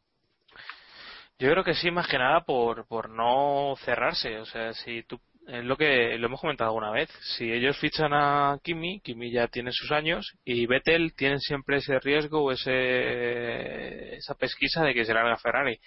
Yo 1.39 1.49
creo 1.51 1.63
que 1.63 1.73
sí, 1.73 1.89
más 1.89 2.07
que 2.07 2.17
nada 2.17 2.41
por, 2.41 2.85
por 2.85 3.09
no 3.09 3.75
cerrarse. 3.85 4.39
O 4.39 4.45
sea, 4.45 4.73
si 4.73 5.03
tú, 5.03 5.19
es 5.51 5.65
lo 5.65 5.75
que 5.77 6.17
lo 6.17 6.27
hemos 6.27 6.41
comentado 6.41 6.69
alguna 6.69 6.91
vez. 6.91 7.09
Si 7.35 7.51
ellos 7.51 7.77
fichan 7.79 8.13
a 8.13 8.59
Kimi, 8.63 8.99
Kimi 9.01 9.31
ya 9.31 9.47
tiene 9.47 9.71
sus 9.71 9.91
años 9.91 10.37
y 10.45 10.65
Vettel 10.65 11.13
tienen 11.15 11.39
siempre 11.39 11.77
ese 11.77 11.99
riesgo 11.99 12.43
o 12.43 12.51
ese, 12.51 14.15
esa 14.15 14.35
pesquisa 14.35 14.83
de 14.83 14.93
que 14.93 15.05
se 15.05 15.13
larga 15.13 15.37
Ferrari. 15.37 15.79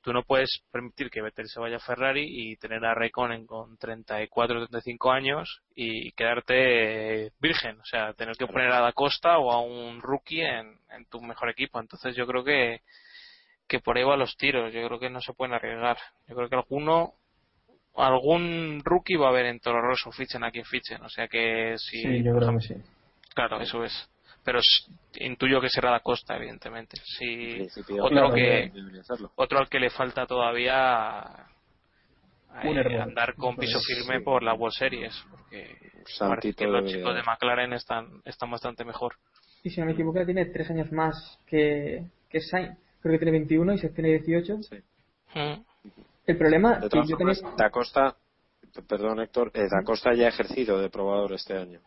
Tú 0.00 0.12
no 0.12 0.22
puedes 0.22 0.62
permitir 0.70 1.10
que 1.10 1.22
Vettel 1.22 1.48
se 1.48 1.60
vaya 1.60 1.76
a 1.76 1.80
Ferrari 1.80 2.24
y 2.24 2.56
tener 2.56 2.84
a 2.84 2.94
Raikkonen 2.94 3.46
con 3.46 3.76
34 3.76 4.66
35 4.68 5.10
años 5.10 5.62
y 5.74 6.12
quedarte 6.12 7.32
virgen. 7.40 7.80
O 7.80 7.84
sea, 7.84 8.12
tener 8.14 8.36
que 8.36 8.46
poner 8.46 8.70
a 8.70 8.80
Da 8.80 8.92
Costa 8.92 9.38
o 9.38 9.52
a 9.52 9.60
un 9.60 10.00
rookie 10.00 10.42
en, 10.42 10.78
en 10.90 11.06
tu 11.10 11.20
mejor 11.20 11.50
equipo. 11.50 11.80
Entonces 11.80 12.14
yo 12.14 12.26
creo 12.26 12.44
que 12.44 12.80
que 13.68 13.80
por 13.80 13.96
ahí 13.96 14.04
van 14.04 14.18
los 14.18 14.36
tiros. 14.36 14.72
Yo 14.72 14.86
creo 14.86 14.98
que 14.98 15.10
no 15.10 15.20
se 15.20 15.32
pueden 15.32 15.54
arriesgar. 15.54 15.98
Yo 16.28 16.36
creo 16.36 16.48
que 16.48 16.56
alguno, 16.56 17.14
algún 17.96 18.80
rookie 18.84 19.16
va 19.16 19.26
a 19.26 19.30
haber 19.30 19.46
en 19.46 19.60
Toro 19.60 19.80
Rosso, 19.82 20.10
fichen 20.12 20.44
a 20.44 20.50
quien 20.50 20.64
fichen. 20.64 21.02
O 21.02 21.08
sea 21.08 21.28
que 21.28 21.74
si, 21.78 22.02
Sí, 22.02 22.22
yo 22.22 22.36
creo 22.36 22.52
que 22.52 22.60
sí. 22.60 22.74
Claro, 23.34 23.60
eso 23.60 23.84
es. 23.84 24.10
Pero 24.44 24.60
intuyo 25.16 25.60
que 25.60 25.68
será 25.68 25.90
la 25.90 26.00
costa, 26.00 26.36
evidentemente. 26.36 26.96
En 26.98 27.04
Si 27.04 27.54
principio, 27.54 28.04
otro 28.04 28.30
Claro, 28.30 28.34
que 28.34 28.72
otro 29.34 29.58
al 29.58 29.68
que 29.68 29.80
le 29.80 29.90
falta 29.90 30.24
todavía 30.26 31.24
eh, 32.62 33.00
andar 33.00 33.34
con 33.34 33.56
piso 33.56 33.78
Pues, 33.78 33.86
firme 33.98 34.18
sí. 34.18 34.24
por 34.24 34.42
la 34.42 34.54
World 34.54 34.74
Series, 34.74 35.14
porque 35.30 35.76
parece 36.18 36.54
que 36.54 36.66
los 36.66 36.90
chicos 36.90 37.14
de. 37.14 37.22
McLaren 37.22 37.72
están 37.72 38.22
están 38.24 38.50
bastante 38.50 38.84
mejor. 38.84 39.16
Y 39.64 39.70
si 39.70 39.80
no 39.80 39.86
me 39.86 39.92
equivoco, 39.92 40.24
tiene 40.24 40.46
tres 40.46 40.70
años 40.70 40.92
más 40.92 41.40
que, 41.46 42.04
que 42.30 42.40
Sainz. 42.40 42.78
Creo 43.00 43.12
que 43.12 43.18
tiene 43.18 43.32
21 43.32 43.74
y 43.74 43.78
se 43.78 43.88
tiene 43.90 44.10
18. 44.10 44.62
Sí. 44.62 44.76
Mm. 45.34 45.64
El 46.26 46.36
problema 46.38 46.78
De 46.80 46.88
que 46.88 46.98
yo 47.08 47.16
tenía... 47.16 47.34
Da 47.56 47.70
Costa, 47.70 48.16
perdón 48.88 49.20
Héctor, 49.20 49.50
eh, 49.54 49.66
Da 49.70 49.82
Costa 49.84 50.12
ya 50.14 50.26
ha 50.26 50.28
ejercido 50.28 50.78
de 50.80 50.90
probador 50.90 51.32
este 51.34 51.54
año. 51.56 51.80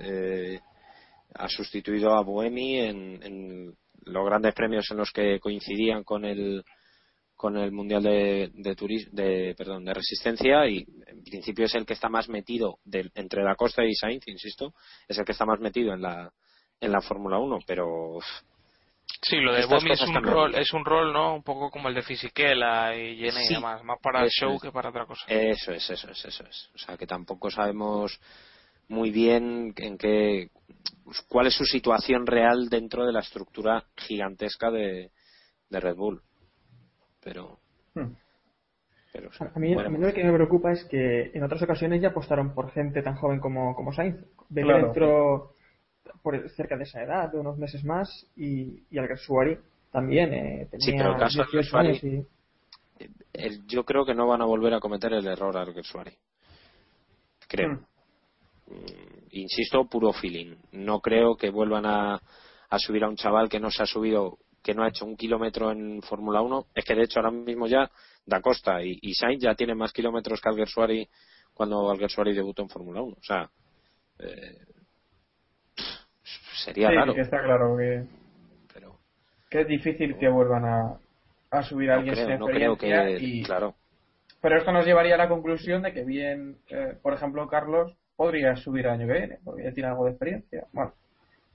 Eh, 0.00 0.58
ha 1.34 1.48
sustituido 1.48 2.14
a 2.14 2.22
Buemi 2.22 2.78
en, 2.78 3.22
en 3.22 3.76
los 4.04 4.24
grandes 4.26 4.54
premios 4.54 4.86
en 4.90 4.96
los 4.98 5.10
que 5.12 5.38
coincidían 5.40 6.04
con 6.04 6.24
el 6.24 6.64
con 7.34 7.58
el 7.58 7.70
mundial 7.72 8.02
de 8.02 8.50
de, 8.54 8.74
turis- 8.74 9.10
de 9.10 9.54
perdón 9.58 9.84
de 9.84 9.92
resistencia 9.92 10.66
y 10.66 10.86
en 11.06 11.22
principio 11.22 11.66
es 11.66 11.74
el 11.74 11.84
que 11.84 11.92
está 11.92 12.08
más 12.08 12.30
metido 12.30 12.78
del- 12.84 13.10
entre 13.14 13.42
Da 13.44 13.54
Costa 13.56 13.84
y 13.84 13.94
Sainz 13.94 14.26
insisto 14.28 14.72
es 15.06 15.18
el 15.18 15.24
que 15.26 15.32
está 15.32 15.44
más 15.44 15.60
metido 15.60 15.92
en 15.92 16.00
la 16.00 16.32
en 16.80 16.92
la 16.92 17.02
Fórmula 17.02 17.38
1 17.38 17.58
pero 17.66 18.20
Sí, 19.22 19.36
lo 19.36 19.52
de 19.54 19.66
Bomi 19.66 19.92
es 19.92 20.02
un 20.02 20.22
rol, 20.22 20.54
es 20.54 20.72
un 20.72 20.84
rol, 20.84 21.12
¿no? 21.12 21.34
Un 21.36 21.42
poco 21.42 21.70
como 21.70 21.88
el 21.88 21.94
de 21.94 22.02
Fisichella 22.02 22.94
y 22.94 23.16
Jenny 23.16 23.46
y 23.50 23.54
demás, 23.54 23.82
más 23.82 23.98
para 24.00 24.22
el 24.22 24.28
show 24.30 24.54
es. 24.54 24.62
que 24.62 24.70
para 24.72 24.90
otra 24.90 25.06
cosa. 25.06 25.24
Eso 25.28 25.72
es, 25.72 25.88
eso 25.90 26.10
es, 26.10 26.24
eso 26.24 26.44
es. 26.44 26.70
O 26.74 26.78
sea, 26.78 26.96
que 26.96 27.06
tampoco 27.06 27.50
sabemos 27.50 28.20
muy 28.88 29.10
bien 29.10 29.72
en 29.76 29.96
qué, 29.98 30.50
pues, 31.04 31.20
cuál 31.28 31.46
es 31.48 31.54
su 31.54 31.64
situación 31.64 32.26
real 32.26 32.68
dentro 32.68 33.04
de 33.06 33.12
la 33.12 33.20
estructura 33.20 33.84
gigantesca 33.96 34.70
de, 34.70 35.10
de 35.70 35.80
Red 35.80 35.96
Bull. 35.96 36.22
Pero, 37.22 37.58
Hmm. 37.94 38.12
pero. 39.12 39.30
A 39.54 39.58
mí, 39.58 39.74
Bueno, 39.74 39.88
a 39.88 39.92
mí 39.92 39.98
lo 39.98 40.12
que 40.12 40.22
me 40.22 40.32
preocupa 40.34 40.70
es 40.72 40.84
que 40.84 41.30
en 41.32 41.42
otras 41.42 41.62
ocasiones 41.62 42.00
ya 42.02 42.08
apostaron 42.08 42.54
por 42.54 42.70
gente 42.72 43.02
tan 43.02 43.16
joven 43.16 43.40
como, 43.40 43.74
como 43.74 43.92
Sainz. 43.92 44.16
Claro. 44.52 44.88
entró 44.88 45.55
por 46.22 46.48
cerca 46.50 46.76
de 46.76 46.84
esa 46.84 47.02
edad, 47.02 47.30
de 47.32 47.38
unos 47.38 47.56
meses 47.58 47.84
más, 47.84 48.08
y, 48.36 48.82
y 48.90 48.98
Alguersuari 48.98 49.58
también 49.92 50.32
eh, 50.34 50.68
Sí, 50.78 50.86
tenía 50.92 50.98
pero 51.04 51.12
el 51.14 51.18
caso 51.20 51.38
de 51.38 51.44
18 51.52 51.76
años 51.78 52.02
Alguersuari- 52.02 52.26
y 52.98 53.06
el- 53.32 53.66
yo 53.66 53.84
creo 53.84 54.04
que 54.06 54.14
no 54.14 54.26
van 54.26 54.40
a 54.42 54.46
volver 54.46 54.72
a 54.74 54.80
cometer 54.80 55.12
el 55.12 55.26
error 55.26 55.56
Alguersuari. 55.56 56.12
Creo. 57.48 57.68
Hmm. 57.70 57.84
Mm, 58.68 59.26
Insisto, 59.32 59.84
puro 59.88 60.12
feeling. 60.12 60.56
No 60.72 61.00
creo 61.00 61.36
que 61.36 61.50
vuelvan 61.50 61.84
a, 61.86 62.14
a 62.70 62.78
subir 62.78 63.04
a 63.04 63.08
un 63.08 63.16
chaval 63.16 63.48
que 63.48 63.60
no 63.60 63.70
se 63.70 63.82
ha 63.82 63.86
subido, 63.86 64.38
que 64.62 64.74
no 64.74 64.82
ha 64.82 64.88
hecho 64.88 65.04
un 65.04 65.16
kilómetro 65.16 65.70
en 65.70 66.00
Fórmula 66.02 66.40
1. 66.40 66.66
Es 66.74 66.84
que 66.84 66.94
de 66.94 67.02
hecho 67.04 67.20
ahora 67.20 67.30
mismo 67.30 67.66
ya 67.66 67.88
Da 68.24 68.40
Costa 68.40 68.82
y, 68.82 68.98
y 69.02 69.14
Sainz 69.14 69.42
ya 69.42 69.54
tienen 69.54 69.76
más 69.78 69.92
kilómetros 69.92 70.40
que 70.40 70.48
Alguersuari 70.48 71.08
cuando 71.54 71.88
Alguersuari 71.90 72.34
debutó 72.34 72.62
en 72.62 72.68
Fórmula 72.70 73.02
1. 73.02 73.16
O 73.18 73.22
sea, 73.22 73.48
eh, 74.18 74.58
sería 76.66 76.88
Sí, 76.88 76.94
raro. 76.94 77.14
que 77.14 77.20
está 77.22 77.42
claro 77.42 77.76
que, 77.76 78.04
Pero 78.74 78.96
que 79.50 79.60
es 79.62 79.68
difícil 79.68 80.16
que 80.18 80.28
vuelvan 80.28 80.64
a, 80.64 80.98
a 81.50 81.62
subir 81.62 81.90
a 81.90 81.94
no 81.94 81.98
alguien 82.00 82.14
creo, 82.14 82.26
sin 82.28 82.38
no 82.38 82.46
creo 82.46 82.72
experiencia 82.74 83.18
que. 83.18 83.24
y- 83.24 83.42
Claro. 83.42 83.74
Pero 84.42 84.58
esto 84.58 84.70
nos 84.72 84.84
llevaría 84.86 85.14
a 85.14 85.18
la 85.18 85.28
conclusión 85.28 85.82
de 85.82 85.92
que 85.92 86.04
bien, 86.04 86.56
eh, 86.68 86.94
por 87.02 87.14
ejemplo, 87.14 87.48
Carlos 87.48 87.92
podría 88.16 88.54
subir 88.56 88.86
el 88.86 88.92
año 88.92 89.06
que 89.06 89.12
viene, 89.14 89.38
porque 89.44 89.64
ya 89.64 89.72
tiene 89.72 89.88
algo 89.88 90.04
de 90.04 90.10
experiencia. 90.12 90.64
Bueno, 90.72 90.92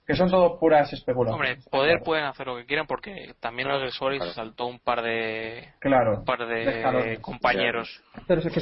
que 0.05 0.15
son 0.15 0.29
todo 0.29 0.59
puras 0.59 0.91
especulaciones. 0.91 1.57
Hombre, 1.59 1.69
poder 1.71 1.91
claro. 1.97 2.03
pueden 2.03 2.23
hacer 2.25 2.47
lo 2.47 2.57
que 2.57 2.65
quieran 2.65 2.87
porque 2.87 3.33
también 3.39 3.69
a 3.69 3.77
los 3.77 3.93
Suárez 3.93 4.17
Claro. 4.19 4.33
saltó 4.33 4.65
un 4.65 4.79
par 4.79 5.03
de 5.03 5.69
Claro. 5.79 6.19
un 6.19 6.25
par 6.25 6.45
de 6.47 7.19
compañeros. 7.21 8.03
Pero 8.27 8.41
es 8.41 8.51
que 8.51 8.59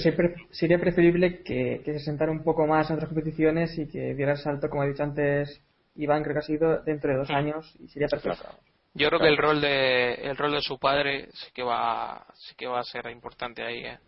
sería 0.51 0.77
preferible 0.79 1.41
que, 1.41 1.81
que 1.83 1.93
se 1.93 1.99
sentara 1.99 2.31
un 2.31 2.43
poco 2.43 2.67
más 2.67 2.89
en 2.89 2.97
otras 2.97 3.09
competiciones 3.09 3.77
y 3.79 3.87
que 3.87 4.13
diera 4.15 4.33
el 4.33 4.37
salto, 4.37 4.69
como 4.69 4.83
ha 4.83 4.85
dicho 4.85 5.01
antes 5.01 5.61
Iván, 6.03 6.23
creo 6.23 6.33
que 6.33 6.39
ha 6.39 6.43
sido 6.43 6.81
dentro 6.83 7.11
de 7.11 7.17
dos 7.17 7.27
Sí. 7.27 7.33
años 7.33 7.75
y 7.79 7.87
sería 7.89 8.07
perfecto. 8.07 8.45
Yo 8.93 9.07
creo 9.09 9.19
que 9.19 9.27
el 9.27 9.37
rol 9.37 9.61
de 9.61 10.13
el 10.15 10.35
rol 10.37 10.53
de 10.53 10.61
su 10.61 10.79
padre 10.79 11.29
sí 11.33 11.51
que 11.53 11.61
va 11.63 12.25
sí 12.35 12.55
que 12.55 12.67
va 12.67 12.79
a 12.79 12.83
ser 12.83 13.07
importante 13.09 13.63
ahí. 13.63 13.85
¿eh? 13.85 13.99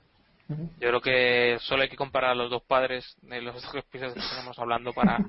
Yo 0.80 0.90
creo 0.90 1.02
que 1.02 1.58
solo 1.60 1.84
hay 1.84 1.90
que 1.90 1.96
comparar 1.96 2.32
a 2.32 2.36
los 2.36 2.50
dos 2.50 2.64
padres 2.64 3.16
de 3.22 3.42
los 3.42 3.56
dos 3.62 3.64
episodios 3.76 4.14
que 4.14 4.20
estamos 4.20 4.58
hablando 4.58 4.92
para 4.94 5.20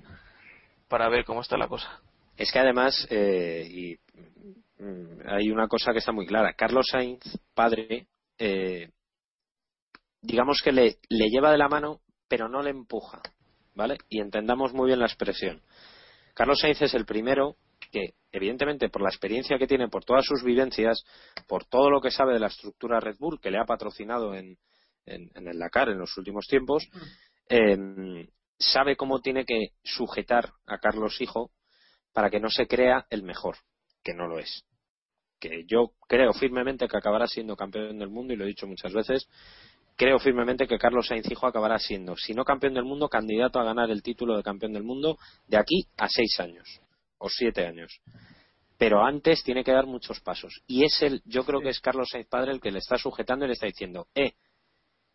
para 0.89 1.09
ver 1.09 1.25
cómo 1.25 1.41
está 1.41 1.57
la 1.57 1.69
cosa. 1.69 2.01
Es 2.37 2.51
que 2.51 2.59
además, 2.59 3.07
eh, 3.11 3.67
y, 3.69 3.99
mm, 4.83 5.21
hay 5.29 5.51
una 5.51 5.69
cosa 5.69 5.93
que 5.93 5.99
está 5.99 6.13
muy 6.13 6.27
clara. 6.27 6.55
Carlos 6.55 6.87
Sainz, 6.91 7.23
padre, 7.55 8.07
eh, 8.39 8.91
digamos 10.21 10.61
que 10.63 10.73
le, 10.73 10.97
le 11.09 11.29
lleva 11.29 11.51
de 11.51 11.59
la 11.59 11.69
mano, 11.69 12.01
pero 12.29 12.49
no 12.49 12.63
le 12.63 12.71
empuja, 12.71 13.21
¿vale? 13.75 13.99
Y 14.09 14.21
entendamos 14.21 14.73
muy 14.73 14.87
bien 14.89 14.99
la 15.01 15.07
expresión. 15.07 15.63
Carlos 16.43 16.59
Sainz 16.59 16.83
es 16.83 16.95
el 16.95 17.07
primero 17.07 17.55
que, 17.93 18.15
evidentemente, 18.33 18.89
por 18.89 19.01
la 19.01 19.11
experiencia 19.11 19.59
que 19.59 19.69
tiene, 19.69 19.87
por 19.87 20.05
todas 20.05 20.25
sus 20.25 20.43
vivencias, 20.43 21.05
por 21.47 21.67
todo 21.67 21.89
lo 21.89 22.01
que 22.01 22.11
sabe 22.11 22.33
de 22.33 22.41
la 22.41 22.49
estructura 22.49 22.99
Red 22.99 23.15
Bull, 23.21 23.39
que 23.41 23.53
le 23.53 23.61
ha 23.61 23.65
patrocinado 23.65 24.35
en, 24.35 24.59
en, 25.07 25.31
en 25.37 25.47
el 25.47 25.57
Dakar 25.57 25.91
en 25.91 26.01
los 26.01 26.19
últimos 26.19 26.49
tiempos, 26.49 26.89
eh, 27.49 27.79
sabe 28.59 28.97
cómo 28.97 29.21
tiene 29.21 29.45
que 29.45 29.69
sujetar 29.85 30.51
a 30.67 30.79
Carlos 30.79 31.21
Hijo 31.21 31.53
para 32.13 32.29
que 32.29 32.41
no 32.41 32.51
se 32.51 32.67
crea 32.67 33.07
el 33.09 33.23
mejor, 33.23 33.59
que 34.03 34.13
no 34.13 34.27
lo 34.27 34.41
es. 34.41 34.65
Que 35.39 35.65
yo 35.69 35.93
creo 36.09 36.33
firmemente 36.33 36.89
que 36.89 36.97
acabará 36.97 37.29
siendo 37.29 37.55
campeón 37.55 38.01
del 38.01 38.11
mundo 38.11 38.33
y 38.33 38.37
lo 38.37 38.43
he 38.43 38.49
dicho 38.49 38.67
muchas 38.67 38.93
veces. 38.93 39.29
Creo 39.97 40.19
firmemente 40.19 40.67
que 40.67 40.79
Carlos 40.79 41.07
Sainz 41.07 41.31
Hijo 41.31 41.47
acabará 41.47 41.79
siendo, 41.79 42.17
si 42.17 42.35
no 42.35 42.45
campeón 42.45 42.75
del 42.75 42.85
mundo, 42.85 43.09
candidato 43.09 43.61
a 43.61 43.65
ganar 43.65 43.91
el 43.91 44.03
título 44.03 44.37
de 44.37 44.43
campeón 44.43 44.73
del 44.73 44.83
mundo 44.83 45.19
de 45.47 45.59
aquí 45.59 45.87
a 45.99 46.09
seis 46.09 46.41
años 46.41 46.81
o 47.19 47.29
siete 47.29 47.67
años. 47.67 48.01
Pero 48.79 49.05
antes 49.05 49.45
tiene 49.45 49.63
que 49.63 49.73
dar 49.73 49.87
muchos 49.87 50.21
pasos. 50.21 50.63
Y 50.67 50.85
es 50.85 51.03
el, 51.03 51.23
yo 51.25 51.45
creo 51.45 51.61
que 51.61 51.69
es 51.69 51.81
Carlos 51.81 52.09
Sainz 52.11 52.27
padre 52.27 52.53
el 52.53 52.61
que 52.61 52.73
le 52.73 52.79
está 52.79 52.97
sujetando 52.97 53.45
y 53.45 53.49
le 53.49 53.55
está 53.55 53.67
diciendo, 53.67 54.09
eh, 54.15 54.33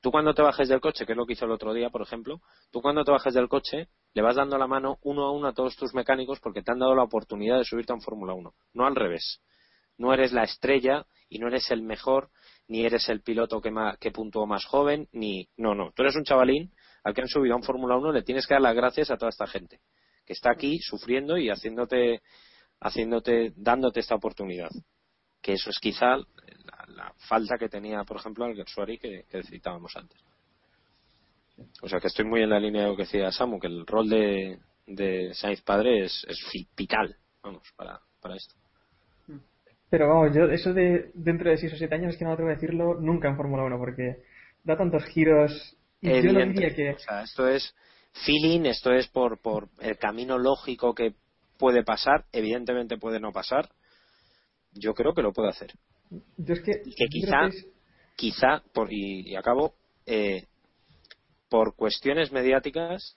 Tú 0.01 0.11
cuando 0.11 0.33
te 0.33 0.41
bajes 0.41 0.69
del 0.69 0.79
coche, 0.79 1.05
que 1.05 1.13
es 1.13 1.17
lo 1.17 1.25
que 1.25 1.33
hizo 1.33 1.45
el 1.45 1.51
otro 1.51 1.73
día, 1.73 1.89
por 1.89 2.01
ejemplo, 2.01 2.39
tú 2.71 2.81
cuando 2.81 3.03
te 3.03 3.11
bajes 3.11 3.33
del 3.33 3.49
coche 3.49 3.89
le 4.13 4.21
vas 4.21 4.35
dando 4.35 4.57
la 4.57 4.67
mano 4.67 4.99
uno 5.01 5.25
a 5.25 5.31
uno 5.31 5.47
a 5.47 5.53
todos 5.53 5.75
tus 5.75 5.93
mecánicos 5.93 6.39
porque 6.39 6.61
te 6.61 6.71
han 6.71 6.79
dado 6.79 6.95
la 6.95 7.03
oportunidad 7.03 7.57
de 7.57 7.65
subirte 7.65 7.93
a 7.93 7.95
un 7.95 8.01
Fórmula 8.01 8.33
1, 8.33 8.53
no 8.73 8.85
al 8.85 8.95
revés. 8.95 9.41
No 9.97 10.13
eres 10.13 10.31
la 10.31 10.43
estrella 10.43 11.05
y 11.29 11.39
no 11.39 11.47
eres 11.47 11.71
el 11.71 11.81
mejor, 11.81 12.29
ni 12.67 12.85
eres 12.85 13.07
el 13.09 13.21
piloto 13.21 13.61
que, 13.61 13.71
ma- 13.71 13.97
que 13.99 14.11
puntuó 14.11 14.45
más 14.45 14.65
joven, 14.65 15.07
ni... 15.11 15.47
No, 15.57 15.73
no, 15.75 15.91
tú 15.95 16.03
eres 16.03 16.15
un 16.15 16.23
chavalín 16.23 16.71
al 17.03 17.13
que 17.13 17.21
han 17.21 17.27
subido 17.29 17.53
a 17.53 17.57
un 17.57 17.63
Fórmula 17.63 17.95
1, 17.97 18.11
le 18.11 18.23
tienes 18.23 18.45
que 18.45 18.53
dar 18.55 18.61
las 18.61 18.75
gracias 18.75 19.09
a 19.11 19.17
toda 19.17 19.29
esta 19.29 19.47
gente 19.47 19.79
que 20.25 20.33
está 20.33 20.51
aquí 20.51 20.77
sufriendo 20.79 21.37
y 21.37 21.49
haciéndote, 21.49 22.21
haciéndote, 22.81 23.53
dándote 23.55 24.01
esta 24.01 24.15
oportunidad. 24.15 24.69
Que 25.41 25.53
eso 25.53 25.69
es 25.69 25.79
quizá 25.79 26.17
la, 26.17 26.85
la 26.87 27.13
falta 27.29 27.57
que 27.57 27.69
tenía, 27.69 28.03
por 28.03 28.17
ejemplo, 28.17 28.43
al 28.43 28.53
Gersuari 28.55 28.97
que, 28.97 29.23
citábamos 29.49 29.95
antes. 29.95 30.19
O 31.81 31.87
sea 31.87 31.99
que 32.01 32.07
estoy 32.07 32.25
muy 32.25 32.41
en 32.43 32.49
la 32.49 32.59
línea 32.59 32.83
de 32.83 32.87
lo 32.89 32.95
que 32.97 33.03
decía 33.03 33.31
Samu, 33.31 33.57
que 33.59 33.67
el 33.67 33.85
rol 33.87 34.09
de, 34.09 34.59
de 34.85 35.33
Sainz 35.33 35.61
padre 35.61 36.03
es, 36.03 36.25
es 36.27 36.37
vital, 36.75 37.15
vamos, 37.41 37.63
para, 37.77 37.99
para 38.21 38.35
esto. 38.35 38.53
Pero 39.89 40.09
vamos, 40.09 40.35
yo 40.35 40.45
eso 40.45 40.73
de 40.73 41.11
dentro 41.13 41.49
de 41.49 41.57
6 41.57 41.73
o 41.73 41.77
7 41.77 41.95
años 41.95 42.13
es 42.13 42.17
que 42.17 42.25
no 42.25 42.31
me 42.31 42.33
atrevo 42.33 42.51
a 42.51 42.55
decirlo 42.55 42.95
nunca 42.99 43.29
en 43.29 43.37
Fórmula 43.37 43.63
1 43.63 43.77
porque 43.77 44.17
da 44.63 44.77
tantos 44.77 45.05
giros 45.05 45.77
y 46.01 46.21
yo 46.21 46.33
no 46.33 46.45
diría 46.45 46.75
que... 46.75 46.91
O 46.91 46.99
sea, 46.99 47.23
esto 47.23 47.47
es 47.47 47.73
feeling, 48.25 48.65
esto 48.65 48.91
es 48.91 49.07
por, 49.07 49.39
por 49.39 49.69
el 49.79 49.97
camino 49.97 50.37
lógico 50.37 50.93
que 50.93 51.13
puede 51.57 51.83
pasar, 51.83 52.25
evidentemente 52.31 52.97
puede 52.97 53.19
no 53.19 53.31
pasar. 53.31 53.69
Yo 54.73 54.93
creo 54.93 55.13
que 55.13 55.21
lo 55.21 55.31
puede 55.33 55.49
hacer. 55.49 55.71
Yo 56.37 56.53
es 56.53 56.61
que... 56.61 56.81
Y 56.85 56.93
que 56.93 57.05
quizá, 57.07 57.39
creo 57.39 57.51
que 57.51 57.57
es- 57.57 57.67
quizá, 58.15 58.63
por, 58.73 58.91
y, 58.91 59.29
y 59.29 59.35
acabo, 59.35 59.73
eh, 60.05 60.45
por 61.49 61.75
cuestiones 61.75 62.31
mediáticas, 62.31 63.15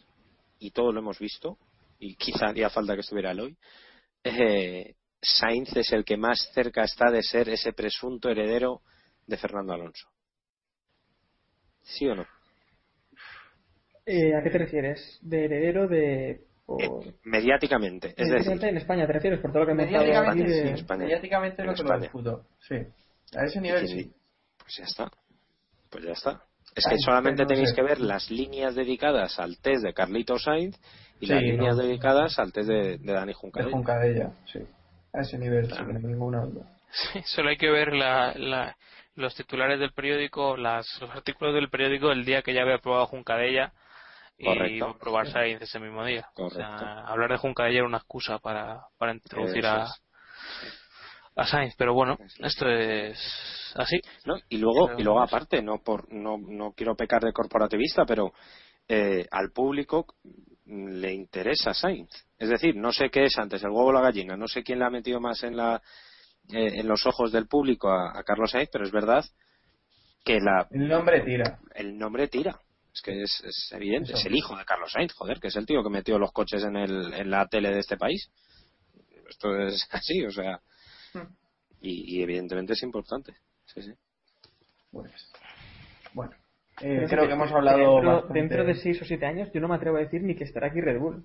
y 0.58 0.70
todo 0.70 0.92
lo 0.92 1.00
hemos 1.00 1.18
visto, 1.18 1.58
y 1.98 2.14
quizá 2.16 2.46
haría 2.48 2.70
falta 2.70 2.94
que 2.94 3.00
estuviera 3.00 3.32
él 3.32 3.40
hoy, 3.40 3.56
eh, 4.24 4.94
Sainz 5.22 5.76
es 5.76 5.92
el 5.92 6.04
que 6.04 6.16
más 6.16 6.50
cerca 6.54 6.84
está 6.84 7.10
de 7.10 7.22
ser 7.22 7.48
ese 7.48 7.72
presunto 7.72 8.28
heredero 8.30 8.80
de 9.26 9.36
Fernando 9.36 9.72
Alonso. 9.74 10.08
¿Sí 11.82 12.06
o 12.06 12.14
no? 12.14 12.24
eh, 14.06 14.34
¿A 14.34 14.42
qué 14.42 14.50
te 14.50 14.58
refieres? 14.58 15.18
¿De 15.22 15.44
heredero 15.44 15.86
de...? 15.88 16.44
por- 16.66 17.04
Eh, 17.06 17.14
mediáticamente, 17.24 18.08
es 18.08 18.16
decir, 18.16 18.28
Mediáticamente 18.28 18.68
en 18.68 18.76
España 18.76 19.06
te 19.06 19.12
refieres 19.12 19.40
por 19.40 19.52
todo 19.52 19.60
lo 19.64 19.66
que 19.68 19.74
Mediáticamente 19.74 20.44
de... 20.44 20.62
sí, 20.62 20.68
en 20.68 20.74
España. 20.74 21.04
mediáticamente 21.04 21.62
En 21.62 21.68
no 21.68 21.74
te 21.74 21.82
lo 21.82 21.88
España. 21.88 22.02
discuto. 22.02 22.46
Sí. 22.68 22.76
A 23.36 23.44
ese 23.44 23.60
nivel 23.60 23.86
Sí, 23.88 24.02
sí. 24.02 24.12
pues 24.58 24.76
ya 24.76 24.84
está. 24.84 25.10
Pues 25.90 26.04
ya 26.04 26.12
está. 26.12 26.44
Es 26.74 26.86
Ay, 26.86 26.92
que 26.96 26.98
solamente 27.04 27.42
no 27.42 27.48
tenéis 27.48 27.70
sé. 27.70 27.76
que 27.76 27.82
ver 27.82 28.00
las 28.00 28.30
líneas 28.30 28.74
dedicadas 28.76 29.38
al 29.40 29.58
test 29.58 29.82
de 29.84 29.92
Carlito 29.92 30.38
Sainz 30.38 30.76
y 31.20 31.26
Sí, 31.26 31.32
las 31.32 31.42
no. 31.42 31.48
líneas 31.52 31.76
dedicadas 31.76 32.38
al 32.38 32.52
test 32.52 32.68
de, 32.68 32.98
de 32.98 33.12
Dani 33.12 33.28
De 33.28 33.34
Juncal. 33.34 33.70
Juncadella, 33.72 34.32
sí. 34.46 34.60
A 35.12 35.20
ese 35.20 35.38
nivel, 35.38 35.68
Claro. 35.68 35.86
sin 35.86 36.02
ninguna 36.08 36.40
duda. 36.44 36.66
Sí, 37.12 37.22
solo 37.24 37.50
hay 37.50 37.56
que 37.56 37.70
ver 37.70 37.92
la, 37.94 38.32
la- 38.36 38.76
los 39.14 39.34
titulares 39.34 39.78
del 39.78 39.92
periódico, 39.92 40.56
las, 40.56 40.86
los 41.00 41.10
artículos 41.10 41.54
del 41.54 41.68
periódico 41.70 42.10
el 42.10 42.24
día 42.24 42.42
que 42.42 42.54
ya 42.54 42.62
había 42.62 42.78
probado 42.78 43.06
Juncadella 43.06 43.72
y 44.38 44.44
Correcto. 44.44 44.74
iba 44.74 44.90
a 44.90 44.98
probar 44.98 45.26
Sainz 45.30 45.62
ese 45.62 45.78
mismo 45.78 46.04
día. 46.04 46.26
O 46.36 46.48
sea, 46.50 47.00
hablar 47.06 47.30
de 47.30 47.36
Juncadella 47.36 47.78
era 47.78 47.86
una 47.86 47.98
excusa 47.98 48.38
para, 48.38 48.80
para 48.98 49.12
introducir 49.12 49.66
a, 49.66 49.86
a 51.36 51.46
Sainz, 51.46 51.74
pero 51.76 51.92
bueno, 51.94 52.16
esto 52.38 52.68
es 52.68 53.72
así. 53.76 54.00
¿no? 54.24 54.36
Y 54.48 54.58
luego, 54.58 54.86
Pero 54.86 55.00
y 55.00 55.02
luego 55.04 55.20
aparte, 55.20 55.62
no 55.62 55.82
por 55.84 56.10
no, 56.12 56.38
no 56.38 56.72
quiero 56.72 56.94
pecar 56.96 57.22
de 57.22 57.32
corporativista, 57.32 58.04
pero 58.06 58.32
eh, 58.88 59.26
al 59.30 59.50
público 59.52 60.06
le 60.70 61.12
interesa 61.12 61.74
Sainz. 61.74 62.10
Es 62.38 62.48
decir, 62.48 62.76
no 62.76 62.92
sé 62.92 63.10
qué 63.10 63.24
es 63.24 63.36
antes, 63.38 63.62
el 63.62 63.70
huevo 63.70 63.86
o 63.88 63.92
la 63.92 64.00
gallina, 64.00 64.36
no 64.36 64.48
sé 64.48 64.62
quién 64.62 64.78
le 64.78 64.84
ha 64.86 64.90
metido 64.90 65.20
más 65.20 65.42
en 65.42 65.56
la 65.56 65.82
eh, 66.52 66.80
en 66.80 66.88
los 66.88 67.06
ojos 67.06 67.32
del 67.32 67.46
público 67.46 67.88
a, 67.90 68.18
a 68.18 68.22
Carlos 68.24 68.50
Sainz, 68.50 68.68
pero 68.72 68.84
es 68.84 68.90
verdad 68.92 69.24
que 70.24 70.38
la, 70.40 70.66
El 70.70 70.88
nombre 70.88 71.20
tira. 71.22 71.58
el 71.74 71.96
nombre 71.98 72.28
tira. 72.28 72.58
Es 72.92 73.02
que 73.02 73.22
es, 73.22 73.40
es 73.44 73.72
evidente, 73.72 74.12
Eso. 74.12 74.18
es 74.20 74.26
el 74.26 74.36
hijo 74.36 74.56
de 74.56 74.64
Carlos 74.64 74.90
Sainz, 74.92 75.12
joder, 75.12 75.38
que 75.38 75.48
es 75.48 75.56
el 75.56 75.64
tío 75.66 75.82
que 75.82 75.90
metió 75.90 76.18
los 76.18 76.32
coches 76.32 76.64
en, 76.64 76.76
el, 76.76 77.12
en 77.14 77.30
la 77.30 77.46
tele 77.46 77.70
de 77.70 77.78
este 77.78 77.96
país. 77.96 78.30
Esto 79.28 79.56
es 79.60 79.86
así, 79.92 80.24
o 80.24 80.30
sea. 80.30 80.60
Hmm. 81.14 81.32
Y, 81.80 82.18
y 82.18 82.22
evidentemente 82.22 82.72
es 82.72 82.82
importante. 82.82 83.34
Sí, 83.66 83.80
sí. 83.82 83.92
Pues, 84.90 85.12
bueno. 86.12 86.32
Eh, 86.82 87.06
creo 87.08 87.26
que 87.26 87.32
hemos 87.34 87.50
que 87.50 87.54
hablado 87.56 87.78
Dentro, 87.78 88.12
bastante- 88.12 88.38
dentro 88.40 88.64
de 88.64 88.74
6 88.74 89.02
o 89.02 89.04
7 89.04 89.26
años 89.26 89.50
yo 89.52 89.60
no 89.60 89.68
me 89.68 89.74
atrevo 89.76 89.96
a 89.96 90.00
decir 90.00 90.22
ni 90.22 90.34
que 90.34 90.44
estará 90.44 90.68
aquí 90.68 90.80
Red 90.80 90.98
Bull. 90.98 91.22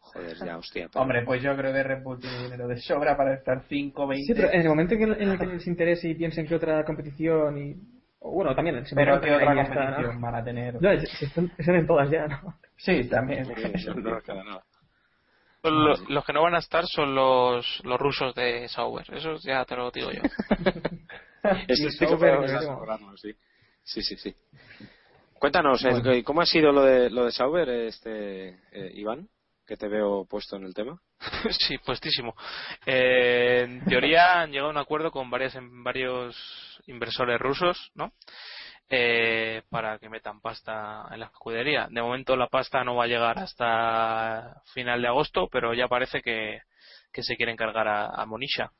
Joder, 0.00 0.36
ya, 0.44 0.56
hostia. 0.58 0.88
pero- 0.92 1.02
Hombre, 1.02 1.22
pues 1.24 1.42
yo 1.42 1.56
creo 1.56 1.72
que 1.72 1.82
Red 1.82 2.02
Bull 2.02 2.20
tiene 2.20 2.38
dinero 2.44 2.68
de 2.68 2.76
sobra 2.78 3.16
para 3.16 3.34
estar 3.34 3.62
5, 3.68 4.06
20. 4.06 4.26
Sí, 4.26 4.34
pero 4.34 4.52
en 4.52 4.60
el 4.60 4.68
momento 4.68 4.94
en, 4.94 5.00
que- 5.14 5.22
en 5.22 5.30
el 5.30 5.38
que 5.38 5.46
les 5.46 5.66
interese 5.66 6.08
y 6.08 6.14
piensen 6.14 6.46
que 6.46 6.54
otra 6.54 6.84
competición 6.84 7.58
y... 7.58 7.74
bueno, 8.20 8.54
también... 8.54 8.84
se 8.86 8.94
Pero 8.94 9.16
me 9.16 9.20
¿qué 9.20 9.30
ocurre 9.32 9.42
otra 9.48 9.52
ahí 9.52 9.58
esta, 9.60 9.74
¿no? 9.74 9.80
competición 9.86 10.20
van 10.20 10.34
a 10.36 10.44
tener? 10.44 10.80
No, 10.82 10.90
están, 10.92 11.52
están 11.58 11.74
en 11.74 11.86
todas 11.86 12.10
ya, 12.10 12.26
¿no? 12.28 12.54
Sí, 12.76 13.08
también. 13.08 13.42
no, 13.48 13.94
no 13.94 14.10
nos 14.10 14.22
queda 14.22 14.44
nada. 14.44 14.62
Son 15.62 15.84
lo- 15.84 15.96
los 16.10 16.24
que 16.26 16.32
no 16.34 16.42
van 16.42 16.54
a 16.54 16.58
estar 16.58 16.84
son 16.86 17.14
los, 17.14 17.80
los 17.84 17.98
rusos 17.98 18.34
de 18.34 18.68
Sauber, 18.68 19.06
eso 19.14 19.36
ya 19.42 19.64
te 19.64 19.74
lo 19.74 19.90
digo 19.90 20.10
yo. 20.12 20.20
Sauber, 21.98 22.18
para 22.18 22.40
mismo. 22.42 22.58
asegurarlo, 22.58 23.16
sí. 23.84 24.02
Sí, 24.02 24.16
sí. 24.16 24.34
Cuéntanos, 25.38 25.84
eh, 25.84 25.90
Bueno. 25.90 26.24
¿cómo 26.24 26.40
ha 26.40 26.46
sido 26.46 26.72
lo 26.72 26.82
de, 26.82 27.10
lo 27.10 27.26
de 27.26 27.32
Sauber, 27.32 27.68
este, 27.68 28.48
eh, 28.72 28.90
Iván? 28.94 29.28
Que 29.66 29.76
te 29.76 29.88
veo 29.88 30.26
puesto 30.26 30.56
en 30.56 30.64
el 30.64 30.74
tema. 30.74 31.00
Sí, 31.58 31.78
puestísimo. 31.78 32.34
Eh, 32.86 33.62
en 33.64 33.84
teoría 33.84 34.40
han 34.40 34.50
llegado 34.50 34.68
a 34.68 34.72
un 34.72 34.78
acuerdo 34.78 35.10
con 35.10 35.30
varias, 35.30 35.56
varios 35.60 36.36
inversores 36.86 37.38
rusos, 37.38 37.90
¿no? 37.94 38.12
Eh, 38.90 39.62
para 39.70 39.98
que 39.98 40.10
metan 40.10 40.40
pasta 40.40 41.06
en 41.10 41.20
la 41.20 41.26
escudería. 41.26 41.88
De 41.90 42.02
momento 42.02 42.36
la 42.36 42.48
pasta 42.48 42.84
no 42.84 42.96
va 42.96 43.04
a 43.04 43.08
llegar 43.08 43.38
hasta 43.38 44.62
final 44.74 45.00
de 45.00 45.08
agosto, 45.08 45.48
pero 45.50 45.72
ya 45.74 45.88
parece 45.88 46.20
que, 46.20 46.60
que 47.12 47.22
se 47.22 47.36
quiere 47.36 47.52
encargar 47.52 47.88
a, 47.88 48.06
a 48.06 48.26
Monisha 48.26 48.70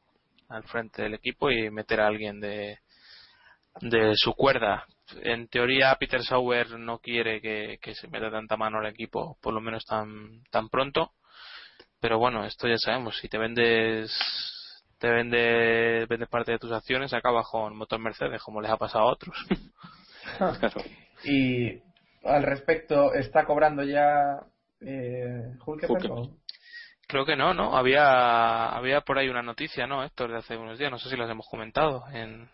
al 0.48 0.64
frente 0.64 1.02
del 1.02 1.14
equipo 1.14 1.50
y 1.50 1.70
meter 1.70 2.00
a 2.00 2.06
alguien 2.06 2.38
de, 2.40 2.78
de 3.80 4.12
su 4.16 4.34
cuerda. 4.34 4.86
En 5.22 5.48
teoría 5.48 5.94
Peter 5.96 6.22
Sauer 6.22 6.78
no 6.78 6.98
quiere 6.98 7.40
que, 7.40 7.78
que 7.80 7.94
se 7.94 8.08
meta 8.08 8.30
tanta 8.30 8.56
mano 8.56 8.78
al 8.78 8.86
equipo, 8.86 9.38
por 9.40 9.52
lo 9.52 9.60
menos 9.60 9.84
tan, 9.84 10.42
tan 10.50 10.68
pronto 10.68 11.12
pero 12.04 12.18
bueno, 12.18 12.44
esto 12.44 12.68
ya 12.68 12.76
sabemos, 12.76 13.16
si 13.16 13.30
te 13.30 13.38
vendes 13.38 14.12
te 14.98 15.08
vendes, 15.08 16.06
vendes 16.06 16.28
parte 16.28 16.52
de 16.52 16.58
tus 16.58 16.70
acciones, 16.70 17.14
acabas 17.14 17.46
con 17.50 17.74
motor 17.74 17.98
Mercedes, 17.98 18.42
como 18.42 18.60
les 18.60 18.70
ha 18.70 18.76
pasado 18.76 19.04
a 19.04 19.12
otros. 19.12 19.34
Y 21.24 21.80
al 22.24 22.42
respecto, 22.42 23.14
¿está 23.14 23.46
cobrando 23.46 23.82
ya 23.84 24.38
eh, 24.82 25.56
Hulkenberg? 25.64 26.28
Creo 27.08 27.24
que 27.24 27.36
no, 27.36 27.54
¿no? 27.54 27.74
Había 27.74 28.68
había 28.68 29.00
por 29.00 29.16
ahí 29.16 29.30
una 29.30 29.42
noticia, 29.42 29.86
¿no? 29.86 30.04
Héctor, 30.04 30.32
de 30.32 30.38
hace 30.38 30.58
unos 30.58 30.78
días, 30.78 30.90
no 30.90 30.98
sé 30.98 31.08
si 31.08 31.16
las 31.16 31.30
hemos 31.30 31.48
comentado. 31.48 32.04
En... 32.12 32.50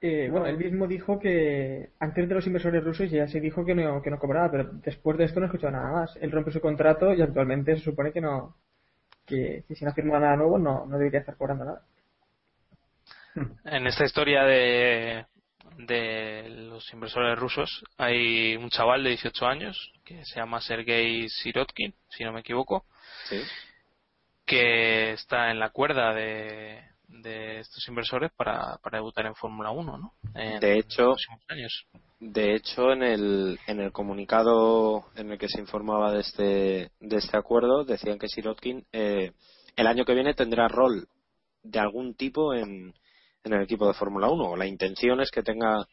Eh, 0.00 0.28
bueno, 0.30 0.46
él 0.46 0.58
mismo 0.58 0.86
dijo 0.86 1.18
que 1.18 1.90
antes 1.98 2.28
de 2.28 2.34
los 2.34 2.46
inversores 2.46 2.84
rusos 2.84 3.10
ya 3.10 3.26
se 3.26 3.40
dijo 3.40 3.64
que 3.64 3.74
no, 3.74 4.02
que 4.02 4.10
no 4.10 4.18
cobraba, 4.18 4.50
pero 4.50 4.64
después 4.84 5.16
de 5.16 5.24
esto 5.24 5.40
no 5.40 5.46
he 5.46 5.48
escuchado 5.48 5.72
nada 5.72 5.92
más. 5.92 6.16
Él 6.20 6.30
rompe 6.30 6.50
su 6.50 6.60
contrato 6.60 7.14
y 7.14 7.22
actualmente 7.22 7.74
se 7.76 7.82
supone 7.82 8.12
que 8.12 8.20
no, 8.20 8.54
que, 9.26 9.64
que 9.66 9.74
si 9.74 9.84
no 9.84 9.94
firma 9.94 10.18
nada 10.20 10.36
nuevo 10.36 10.58
no, 10.58 10.84
no 10.86 10.98
debería 10.98 11.20
estar 11.20 11.36
cobrando 11.36 11.64
nada. 11.64 11.82
en 13.64 13.86
esta 13.86 14.04
historia 14.04 14.44
de, 14.44 15.24
de 15.78 16.48
los 16.50 16.92
inversores 16.92 17.38
rusos 17.38 17.84
hay 17.96 18.56
un 18.56 18.70
chaval 18.70 19.02
de 19.04 19.10
18 19.10 19.46
años 19.46 19.92
que 20.04 20.24
se 20.24 20.36
llama 20.36 20.60
Sergei 20.60 21.28
Sirotkin, 21.28 21.94
si 22.10 22.24
no 22.24 22.32
me 22.32 22.40
equivoco, 22.40 22.84
Sí. 23.28 23.40
que 24.46 25.12
está 25.12 25.50
en 25.50 25.58
la 25.58 25.70
cuerda 25.70 26.12
de, 26.14 26.82
de 27.22 27.60
estos 27.60 27.86
inversores 27.88 28.32
para, 28.36 28.78
para 28.82 28.98
debutar 28.98 29.26
en 29.26 29.34
Fórmula 29.34 29.70
1, 29.70 29.98
¿no? 29.98 30.14
En 30.34 30.60
De 30.60 30.78
hecho, 30.78 31.02
los 31.02 31.24
próximos 31.24 31.40
años. 31.48 31.86
De 32.20 32.54
hecho, 32.54 32.92
en 32.92 33.02
el, 33.02 33.58
en 33.66 33.80
el 33.80 33.92
comunicado 33.92 35.04
en 35.16 35.32
el 35.32 35.38
que 35.38 35.48
se 35.48 35.60
informaba 35.60 36.12
de 36.12 36.20
este, 36.20 36.90
de 37.00 37.16
este 37.16 37.36
acuerdo, 37.36 37.84
decían 37.84 38.18
que 38.18 38.28
Sirotkin 38.28 38.86
eh, 38.92 39.32
el 39.76 39.86
año 39.86 40.04
que 40.04 40.14
viene 40.14 40.34
tendrá 40.34 40.68
rol 40.68 41.08
de 41.62 41.78
algún 41.78 42.14
tipo 42.14 42.54
en, 42.54 42.94
en 43.42 43.52
el 43.52 43.62
equipo 43.62 43.86
de 43.86 43.94
Fórmula 43.94 44.28
1, 44.28 44.44
o 44.44 44.56
la 44.56 44.66
intención 44.66 45.20
es 45.20 45.30
que 45.30 45.42
tenga, 45.42 45.86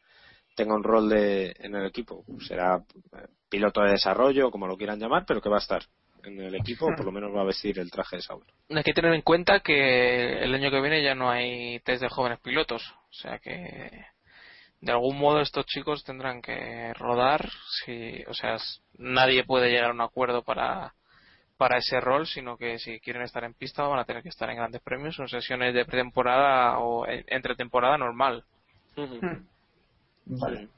tenga 0.55 0.75
un 0.75 0.83
rol 0.83 1.09
de, 1.09 1.55
en 1.59 1.75
el 1.75 1.85
equipo. 1.85 2.23
Será 2.47 2.77
eh, 2.77 3.27
piloto 3.49 3.81
de 3.81 3.91
desarrollo, 3.91 4.51
como 4.51 4.67
lo 4.67 4.77
quieran 4.77 4.99
llamar, 4.99 5.25
pero 5.27 5.41
que 5.41 5.49
va 5.49 5.57
a 5.57 5.61
estar 5.61 5.83
en 6.23 6.39
el 6.41 6.55
equipo, 6.55 6.85
o 6.85 6.95
por 6.95 7.05
lo 7.05 7.11
menos 7.11 7.35
va 7.35 7.41
a 7.41 7.45
vestir 7.45 7.79
el 7.79 7.91
traje 7.91 8.17
de 8.17 8.21
Sauber. 8.21 8.47
Hay 8.69 8.83
que 8.83 8.93
tener 8.93 9.13
en 9.13 9.21
cuenta 9.21 9.59
que 9.61 10.39
el 10.43 10.53
año 10.53 10.71
que 10.71 10.81
viene 10.81 11.03
ya 11.03 11.15
no 11.15 11.29
hay 11.29 11.79
test 11.81 12.01
de 12.01 12.09
jóvenes 12.09 12.39
pilotos, 12.39 12.83
o 13.09 13.13
sea 13.13 13.39
que 13.39 14.05
de 14.81 14.91
algún 14.91 15.17
modo 15.17 15.41
estos 15.41 15.65
chicos 15.65 16.03
tendrán 16.03 16.41
que 16.41 16.93
rodar, 16.95 17.47
si, 17.85 18.23
o 18.27 18.33
sea, 18.33 18.57
nadie 18.97 19.43
puede 19.43 19.69
llegar 19.69 19.91
a 19.91 19.93
un 19.93 20.01
acuerdo 20.01 20.43
para 20.43 20.93
para 21.57 21.77
ese 21.77 22.01
rol, 22.01 22.25
sino 22.25 22.57
que 22.57 22.79
si 22.79 22.99
quieren 22.99 23.21
estar 23.21 23.43
en 23.43 23.53
pista 23.53 23.83
van 23.83 23.99
a 23.99 24.03
tener 24.05 24.23
que 24.23 24.29
estar 24.29 24.49
en 24.49 24.57
grandes 24.57 24.81
premios 24.81 25.19
o 25.19 25.21
en 25.21 25.27
sesiones 25.27 25.75
de 25.75 25.85
pretemporada 25.85 26.79
o 26.79 27.05
en- 27.05 27.23
entre 27.27 27.55
temporada 27.55 27.99
normal. 27.99 28.43
Vale. 30.25 30.69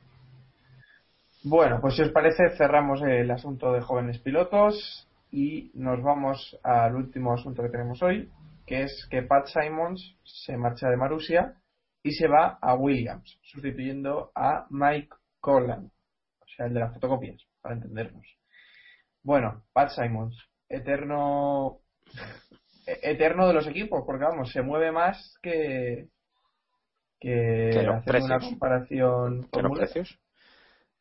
Bueno, 1.43 1.79
pues 1.79 1.95
si 1.95 2.01
os 2.01 2.09
parece, 2.09 2.49
cerramos 2.57 3.01
el 3.01 3.31
asunto 3.31 3.71
de 3.71 3.79
jóvenes 3.79 4.19
pilotos 4.19 5.07
y 5.33 5.71
nos 5.73 5.99
vamos 6.03 6.59
al 6.61 6.95
último 6.95 7.33
asunto 7.33 7.63
que 7.63 7.69
tenemos 7.69 8.03
hoy, 8.03 8.31
que 8.67 8.83
es 8.83 9.07
que 9.09 9.23
Pat 9.23 9.47
Simons 9.47 10.15
se 10.23 10.55
marcha 10.55 10.87
de 10.89 10.95
Marusia 10.95 11.55
y 12.03 12.11
se 12.11 12.27
va 12.27 12.59
a 12.61 12.75
Williams, 12.75 13.39
sustituyendo 13.41 14.31
a 14.35 14.67
Mike 14.69 15.09
Collan, 15.39 15.85
o 16.39 16.45
sea, 16.55 16.67
el 16.67 16.75
de 16.75 16.81
las 16.81 16.93
fotocopias, 16.93 17.41
para 17.61 17.73
entendernos. 17.73 18.27
Bueno, 19.23 19.63
Pat 19.73 19.89
Simons, 19.89 20.37
eterno 20.69 21.79
eterno 22.85 23.47
de 23.47 23.53
los 23.55 23.65
equipos, 23.65 24.03
porque 24.05 24.25
vamos, 24.25 24.51
se 24.51 24.61
mueve 24.61 24.91
más 24.91 25.35
que 25.41 26.09
que, 27.19 27.69
hacer 27.69 28.21
una 28.21 28.39
comparación 28.39 29.43
¿Qué 29.43 29.49
con 29.49 29.63
los 29.63 29.79
precios? 29.79 30.19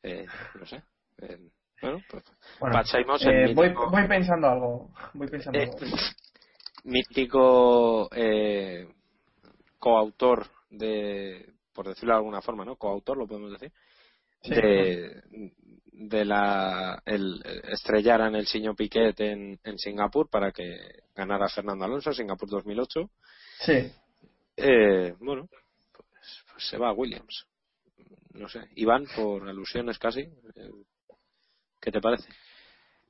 Eh, 0.03 0.25
no 0.59 0.65
sé. 0.65 0.83
Eh, 1.19 1.51
bueno, 1.83 2.03
pues, 2.09 2.25
Bueno, 2.61 2.73
Pat 2.75 2.87
Simons, 2.87 3.23
el 3.25 3.51
eh, 3.51 3.55
voy, 3.55 3.69
mítico- 3.71 3.91
voy 3.91 4.09
pensando 4.09 4.47
algo. 4.49 4.91
Voy 5.15 5.29
pensando 5.29 5.59
Eh, 5.59 5.65
algo. 5.65 5.79
mítico 6.85 8.09
eh, 8.15 8.89
coautor 9.79 10.47
de, 10.71 11.53
por 11.73 11.89
decirlo 11.89 12.15
de 12.15 12.19
alguna 12.19 12.41
forma, 12.43 12.65
¿no? 12.65 12.77
Coautor, 12.77 13.17
lo 13.19 13.27
podemos 13.27 13.53
decir, 13.53 13.73
Sí. 14.43 14.51
de, 14.51 15.23
de 15.93 16.25
la 16.25 17.01
el 17.05 17.41
estrellaran 17.71 18.35
el 18.35 18.47
señor 18.49 18.75
Piquet 18.75 19.19
en, 19.21 19.61
en 19.63 19.79
Singapur 19.79 20.29
para 20.29 20.51
que 20.51 20.77
ganara 21.15 21.49
Fernando 21.49 21.85
Alonso, 21.85 22.13
Singapur 22.13 22.49
2008. 22.49 23.09
Sí. 23.61 23.93
Eh, 24.57 25.15
bueno, 25.21 25.47
pues, 25.49 26.45
pues 26.53 26.69
se 26.69 26.77
va 26.77 26.89
a 26.89 26.93
Williams. 26.93 27.47
No 28.31 28.49
sé, 28.49 28.61
Iván, 28.77 29.05
por 29.15 29.49
alusiones 29.49 29.99
casi, 29.99 30.21
eh, 30.23 30.71
¿qué 31.83 31.91
te 31.91 32.01
parece? 32.01 32.29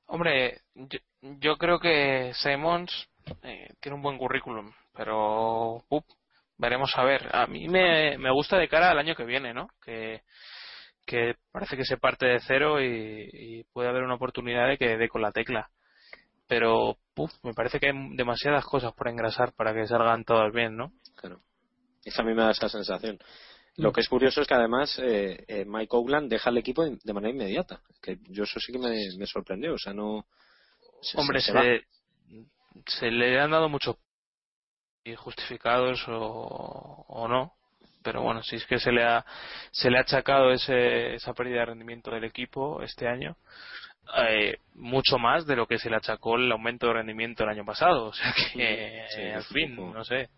Hombre, 0.07 0.63
yo, 0.75 0.99
yo 1.21 1.57
creo 1.57 1.79
que 1.79 2.33
Simons 2.35 3.09
eh, 3.43 3.69
tiene 3.81 3.97
un 3.97 4.03
buen 4.03 4.19
currículum, 4.19 4.73
pero 4.95 5.85
up, 5.89 6.05
veremos 6.59 6.93
a 6.97 7.05
ver. 7.05 7.29
A 7.35 7.47
mí 7.47 7.69
me, 7.69 8.19
me 8.19 8.33
gusta 8.33 8.59
de 8.59 8.69
cara 8.69 8.91
al 8.91 8.99
año 8.99 9.15
que 9.15 9.25
viene, 9.25 9.55
¿no? 9.55 9.69
Que, 9.85 10.23
que 11.07 11.37
parece 11.53 11.77
que 11.77 11.85
se 11.85 11.99
parte 11.99 12.27
de 12.27 12.41
cero 12.41 12.81
y, 12.81 13.29
y 13.33 13.65
puede 13.73 13.89
haber 13.89 14.03
una 14.03 14.15
oportunidad 14.15 14.69
de 14.69 14.79
que 14.79 14.97
dé 14.97 15.09
con 15.09 15.23
la 15.23 15.33
tecla. 15.33 15.71
Pero 16.49 16.97
uf, 17.17 17.33
me 17.43 17.55
parece 17.55 17.79
que 17.79 17.87
hay 17.87 18.17
demasiadas 18.17 18.65
cosas 18.65 18.93
por 18.95 19.09
engrasar 19.09 19.53
para 19.53 19.73
que 19.73 19.87
salgan 19.87 20.25
todas 20.25 20.53
bien, 20.53 20.77
¿no? 20.77 20.93
Claro. 21.17 21.41
Eso 22.05 22.23
a 22.23 22.25
mí 22.25 22.35
me 22.35 22.43
da 22.43 22.51
esa 22.51 22.69
sensación. 22.69 23.19
Lo 23.77 23.93
que 23.93 24.01
es 24.03 24.09
curioso 24.09 24.41
es 24.43 24.47
que 24.49 24.55
además 24.55 24.99
eh, 25.03 25.45
eh, 25.49 25.65
Mike 25.67 25.97
Oakland 25.97 26.31
deja 26.31 26.51
el 26.51 26.59
equipo 26.59 26.85
de 26.85 27.13
manera 27.13 27.33
inmediata. 27.35 27.81
Que 28.03 28.19
yo 28.29 28.45
eso 28.45 28.61
sí 28.61 28.73
que 28.73 28.79
me, 28.79 28.95
me 29.19 29.27
sorprendió. 29.27 29.75
O 29.75 29.79
sea, 29.79 29.93
no. 29.95 30.27
se- 31.01 31.19
Hombre, 31.19 31.41
se- 31.41 31.85
se 32.87 33.11
le 33.11 33.41
han 33.41 33.51
dado 33.51 33.69
muchos 33.69 33.97
justificados 35.17 36.07
o, 36.09 37.05
o 37.09 37.29
no. 37.29 37.55
Pero 38.03 38.21
bueno, 38.23 38.43
si 38.43 38.57
es 38.57 38.67
que 38.67 38.79
se 38.81 38.91
le 38.91 39.05
ha, 39.05 39.25
se 39.71 39.89
le 39.89 39.99
ha 39.99 40.01
achacado 40.01 40.51
ese, 40.51 41.15
esa 41.15 41.33
pérdida 41.35 41.61
de 41.61 41.67
rendimiento 41.67 42.11
del 42.11 42.25
equipo 42.25 42.83
este 42.83 43.07
año, 43.07 43.37
eh, 44.29 44.57
mucho 44.75 45.19
más 45.19 45.47
de 45.47 45.55
lo 45.55 45.69
que 45.69 45.79
se 45.79 45.89
le 45.89 45.97
achacó 45.97 46.35
el 46.35 46.51
aumento 46.51 46.89
de 46.89 46.95
rendimiento 46.95 47.45
el 47.45 47.51
año 47.51 47.65
pasado. 47.65 48.07
O 48.07 48.13
sea 48.13 48.33
que, 48.35 49.07
Sí, 49.15 49.21
al 49.23 49.45
fin, 49.45 49.77
poco- 49.77 49.95
no 49.95 50.05
sé. 50.05 50.29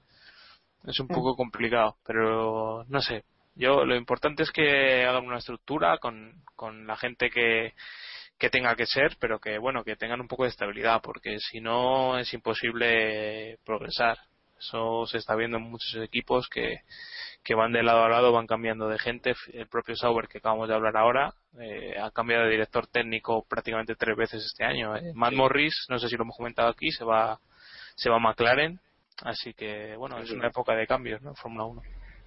Es 0.86 1.00
un 1.00 1.08
poco 1.08 1.34
complicado, 1.34 1.96
pero 2.06 2.84
no 2.88 3.00
sé. 3.00 3.24
Yo 3.56 3.84
lo 3.84 3.96
importante 3.96 4.42
es 4.42 4.50
que 4.50 5.04
hagan 5.04 5.26
una 5.26 5.38
estructura 5.38 5.98
con, 5.98 6.42
con 6.56 6.86
la 6.86 6.96
gente 6.96 7.30
que, 7.30 7.72
que 8.38 8.50
tenga 8.50 8.74
que 8.76 8.86
ser, 8.86 9.16
pero 9.20 9.38
que 9.38 9.58
bueno, 9.58 9.84
que 9.84 9.96
tengan 9.96 10.20
un 10.20 10.28
poco 10.28 10.42
de 10.42 10.50
estabilidad, 10.50 11.00
porque 11.02 11.38
si 11.38 11.60
no 11.60 12.18
es 12.18 12.32
imposible 12.34 13.58
progresar. 13.64 14.18
Eso 14.58 15.04
se 15.06 15.18
está 15.18 15.34
viendo 15.34 15.56
en 15.58 15.64
muchos 15.64 15.94
equipos 15.96 16.48
que, 16.48 16.78
que 17.42 17.54
van 17.54 17.72
de 17.72 17.82
lado 17.82 18.04
a 18.04 18.08
lado, 18.08 18.32
van 18.32 18.46
cambiando 18.46 18.88
de 18.88 18.98
gente. 18.98 19.34
El 19.52 19.68
propio 19.68 19.96
Sauber 19.96 20.28
que 20.28 20.38
acabamos 20.38 20.68
de 20.68 20.74
hablar 20.74 20.96
ahora 20.96 21.34
eh, 21.58 21.96
ha 22.00 22.10
cambiado 22.12 22.44
de 22.44 22.50
director 22.50 22.86
técnico 22.86 23.44
prácticamente 23.48 23.94
tres 23.96 24.16
veces 24.16 24.44
este 24.44 24.64
año. 24.64 24.96
eh. 24.96 25.12
Matt 25.14 25.34
Morris, 25.34 25.86
no 25.88 25.98
sé 25.98 26.08
si 26.08 26.16
lo 26.16 26.22
hemos 26.22 26.36
comentado 26.36 26.68
aquí, 26.68 26.90
se 26.92 27.04
va 27.04 27.38
se 27.96 28.10
va 28.10 28.16
a 28.16 28.20
McLaren, 28.20 28.80
así 29.22 29.54
que 29.54 29.96
bueno, 29.96 30.18
es 30.18 30.30
una 30.30 30.48
época 30.48 30.74
de 30.74 30.86
cambios, 30.86 31.22
¿no? 31.22 31.34
Fórmula 31.34 31.64
1. 31.64 31.82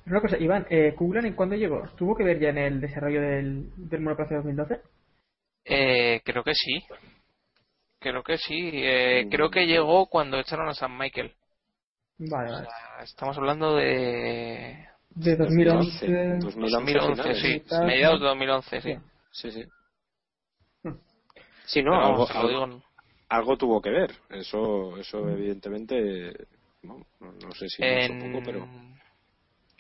Una 0.08 0.22
cosa, 0.22 0.38
Iván, 0.38 0.66
eh, 0.70 0.94
¿Kuglan 0.96 1.26
en 1.26 1.34
cuándo 1.34 1.56
llegó? 1.56 1.82
¿Tuvo 1.98 2.16
que 2.16 2.24
ver 2.24 2.40
ya 2.40 2.50
en 2.50 2.58
el 2.58 2.80
desarrollo 2.82 3.22
del, 3.22 3.70
del 3.76 4.02
monoplaza 4.02 4.36
2012? 4.36 4.80
Eh, 5.66 6.22
creo 6.24 6.44
que 6.44 6.54
sí. 6.54 6.82
Creo 8.00 8.24
que 8.24 8.38
sí. 8.38 8.72
Eh, 8.74 9.28
creo 9.30 9.50
que 9.50 9.66
llegó 9.66 10.06
cuando 10.08 10.40
echaron 10.40 10.70
a 10.70 10.74
San 10.74 10.98
Michael. 10.98 11.34
Vale, 12.20 12.50
O 12.50 12.54
vale. 12.54 12.68
sea, 12.68 13.04
estamos 13.04 13.38
hablando 13.38 13.76
de 13.76 14.88
De 15.10 15.36
2011. 15.36 16.40
2011, 16.40 17.36
sí. 17.36 17.60
finales. 17.60 17.86
Mediados 17.86 18.20
de 18.22 18.26
2011, 18.28 18.82
sí. 18.82 18.96
Sí, 19.32 19.52
sí. 19.52 19.66
Sí, 21.66 21.84
no, 21.84 21.92
Pero 21.92 22.06
algo, 22.06 22.28
algo- 22.30 22.82
algo 23.30 23.58
tuvo 23.58 23.82
que 23.82 23.90
ver. 23.90 24.12
Eso, 24.30 24.98
eso 24.98 25.30
evidentemente. 25.30 26.48
No, 26.88 27.52
sé 27.52 27.70
si 27.70 27.82
mucho 27.82 27.94
o 27.94 28.16
en 28.16 28.32
poco, 28.32 28.46
pero 28.46 28.68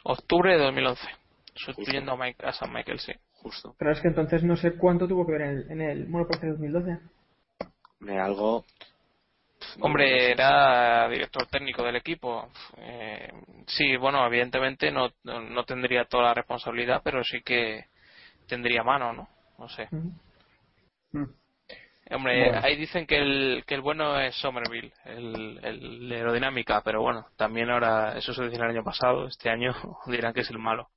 octubre 0.03 0.53
de 0.53 0.63
2011. 0.63 1.07
Sustituyendo 1.55 2.11
a, 2.11 2.17
Mike, 2.17 2.45
a 2.45 2.53
San 2.53 2.71
Michael, 2.71 2.99
sí. 2.99 3.13
justo. 3.33 3.75
Pero 3.79 3.91
es 3.91 3.99
que 3.99 4.09
entonces 4.09 4.43
no 4.43 4.55
sé 4.55 4.77
cuánto 4.77 5.07
tuvo 5.07 5.25
que 5.25 5.31
ver 5.31 5.41
en 5.41 5.49
el, 5.49 5.71
en 5.71 5.81
el 5.81 6.07
monoplaza 6.07 6.45
de 6.45 6.51
2012. 6.51 6.99
Hombre, 7.99 8.19
algo. 8.19 8.65
Hombre, 9.81 10.31
era 10.31 11.09
director 11.09 11.47
técnico 11.47 11.83
del 11.83 11.95
equipo. 11.95 12.49
Eh, 12.77 13.31
sí, 13.65 13.97
bueno, 13.97 14.25
evidentemente 14.25 14.91
no, 14.91 15.09
no, 15.23 15.41
no 15.41 15.63
tendría 15.65 16.05
toda 16.05 16.25
la 16.25 16.33
responsabilidad, 16.35 17.01
pero 17.03 17.23
sí 17.23 17.41
que 17.41 17.85
tendría 18.47 18.83
mano, 18.83 19.13
¿no? 19.13 19.27
No 19.57 19.67
sé. 19.69 19.89
Hombre, 22.09 22.45
Bueno. 22.45 22.61
ahí 22.63 22.75
dicen 22.77 23.05
que 23.05 23.17
el, 23.17 23.63
que 23.65 23.75
el 23.75 23.81
bueno 23.81 24.19
es 24.19 24.35
Somerville, 24.35 24.93
el, 25.05 25.59
el 25.63 26.11
aerodinámica, 26.11 26.81
pero 26.83 27.01
bueno, 27.01 27.27
también 27.35 27.69
ahora, 27.69 28.17
eso 28.17 28.33
se 28.33 28.43
decía 28.43 28.63
el 28.63 28.71
año 28.71 28.83
pasado, 28.83 29.27
este 29.27 29.49
año 29.49 29.73
dirán 30.07 30.33
que 30.33 30.41
es 30.41 30.49
el 30.49 30.59
malo. 30.59 30.89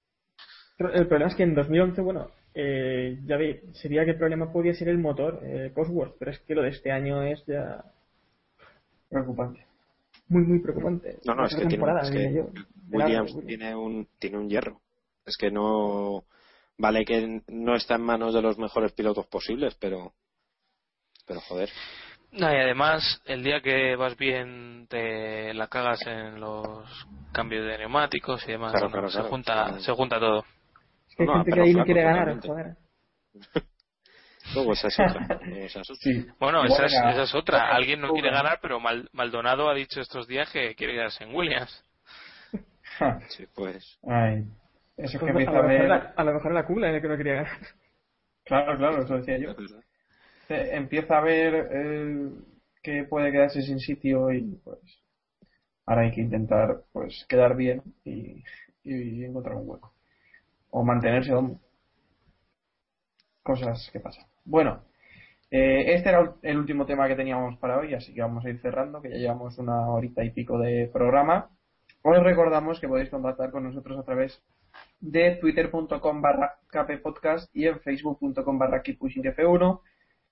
El 0.78 1.08
problema 1.08 1.30
es 1.30 1.36
que 1.36 1.42
en 1.42 1.54
2011, 1.54 2.00
bueno, 2.00 2.30
eh, 2.54 3.18
ya 3.26 3.36
ve, 3.36 3.64
sería 3.72 4.04
que 4.04 4.12
el 4.12 4.18
problema 4.18 4.52
podía 4.52 4.72
ser 4.74 4.88
el 4.88 4.98
motor, 4.98 5.40
eh, 5.42 5.72
Cosworth, 5.74 6.16
pero 6.18 6.30
es 6.30 6.38
que 6.40 6.54
lo 6.54 6.62
de 6.62 6.70
este 6.70 6.90
año 6.90 7.22
es 7.22 7.44
ya 7.46 7.84
Preocupante. 9.11 9.66
muy, 10.28 10.42
muy 10.42 10.61
preocupante. 10.61 11.18
No, 11.24 11.34
no, 11.34 11.44
es 11.44 11.50
que, 11.50 11.62
tiene, 11.62 11.70
temporada, 11.72 12.00
es 12.02 12.11
que 12.11 12.32
yo. 12.32 12.48
Williams 12.92 13.36
tiene 13.46 13.74
un, 13.74 14.08
tiene 14.18 14.38
un 14.38 14.48
hierro. 14.48 14.80
Es 15.26 15.36
que 15.36 15.50
no. 15.50 16.24
Vale 16.78 17.04
que 17.04 17.42
no 17.48 17.74
está 17.74 17.96
en 17.96 18.02
manos 18.02 18.32
de 18.32 18.40
los 18.40 18.56
mejores 18.56 18.92
pilotos 18.92 19.26
posibles, 19.26 19.74
pero. 19.80 20.14
Pero 21.31 21.41
joder. 21.43 21.68
No, 22.33 22.53
y 22.53 22.57
además, 22.57 23.22
el 23.24 23.45
día 23.45 23.61
que 23.61 23.95
vas 23.95 24.16
bien 24.16 24.89
te 24.91 25.55
la 25.55 25.68
cagas 25.68 26.05
en 26.09 26.41
los 26.41 27.07
cambios 27.33 27.64
de 27.66 27.78
neumáticos 27.78 28.43
y 28.49 28.53
demás. 28.53 28.72
Claro, 28.72 28.89
bueno, 28.91 29.07
claro, 29.07 29.09
se, 29.11 29.14
claro. 29.18 29.28
junta, 29.31 29.53
Claro. 29.66 29.81
se 29.81 29.93
junta 29.93 30.18
todo. 30.18 30.45
Es 31.09 31.14
que 31.16 31.22
hay 31.22 31.26
No, 31.28 31.35
gente 31.35 31.53
que 31.53 31.61
ahí 31.61 31.72
no 31.74 31.85
quiere 31.85 32.03
ganar, 32.03 32.41
joder. 32.41 32.76
Luego 34.57 34.72
esa 34.72 34.89
es 34.89 34.99
otra. 34.99 35.39
luego 35.45 35.64
esa 35.66 35.81
es 35.83 35.91
otra. 35.91 36.03
Sí. 36.03 36.26
Bueno, 36.41 36.64
esa 36.64 36.87
es, 36.87 36.93
era- 36.95 37.11
esa 37.12 37.22
es 37.22 37.35
otra. 37.37 37.68
Alguien 37.72 38.01
no 38.01 38.11
quiere 38.12 38.33
ganar, 38.33 38.59
pero 38.61 38.81
Mal- 38.81 39.09
Maldonado 39.12 39.68
ha 39.70 39.74
dicho 39.74 40.01
estos 40.01 40.26
días 40.26 40.51
que 40.51 40.74
quiere 40.74 40.95
quedarse 40.95 41.22
en 41.22 41.33
Williams. 41.35 41.85
Sí, 43.28 43.47
pues. 43.55 43.99
Ay. 44.09 44.43
Eso 44.97 45.07
es 45.07 45.12
que 45.12 45.18
Pues 45.20 45.31
empieza 45.31 45.53
a, 45.53 45.55
a 45.55 45.62
lo 45.62 45.68
mejor 45.68 45.68
ver. 45.68 45.83
era, 45.85 46.12
a 46.16 46.24
lo 46.24 46.33
mejor 46.35 46.53
era 46.53 46.66
Kuglan 46.66 46.95
el 46.97 47.01
que 47.01 47.09
no 47.09 47.16
quería 47.16 47.35
ganar. 47.35 47.59
Claro, 48.45 48.76
claro, 48.76 49.03
eso 49.05 49.14
decía 49.18 49.39
yo. 49.39 49.55
Empieza 50.51 51.18
a 51.18 51.20
ver 51.20 51.68
eh, 51.72 52.28
que 52.82 53.05
puede 53.05 53.30
quedarse 53.30 53.62
sin 53.62 53.78
sitio 53.78 54.32
y 54.32 54.61
pues 54.64 54.78
ahora 55.86 56.03
hay 56.03 56.12
que 56.12 56.20
intentar 56.20 56.82
pues 56.92 57.24
quedar 57.28 57.57
bien 57.57 57.82
y, 58.05 58.42
encontrar 58.84 59.57
un 59.57 59.68
hueco. 59.68 59.92
O 60.70 60.84
mantenerse 60.84 61.32
donde. 61.32 61.57
Cosas 63.42 63.90
que 63.92 64.01
pasan. 64.01 64.26
Bueno, 64.44 64.82
eh, 65.51 65.94
este 65.94 66.11
era 66.11 66.34
el 66.42 66.59
último 66.59 66.86
tema 66.86 67.09
que 67.09 67.16
teníamos 67.16 67.59
para 67.59 67.78
hoy, 67.78 67.94
así 67.94 68.14
que 68.14 68.20
vamos 68.20 68.44
a 68.44 68.51
ir 68.51 68.61
cerrando, 68.61 69.03
que 69.03 69.11
ya 69.11 69.16
llevamos 69.16 69.59
una 69.59 69.88
horita 69.88 70.24
y 70.24 70.30
pico 70.30 70.59
de 70.59 70.88
programa. 70.92 71.51
Os 72.03 72.22
recordamos 72.22 72.80
que 72.80 72.88
podéis 72.88 73.11
contactar 73.11 73.51
con 73.51 73.64
nosotros 73.64 73.98
a 73.98 74.05
través 74.05 74.42
de 75.01 75.36
twitter.com 75.36 76.22
barra 76.22 76.59
kppodcast 76.68 77.55
y 77.55 77.66
en 77.66 77.80
facebook.com 77.80 78.59
barra 78.59 78.82
keeppushingf1, 78.82 79.80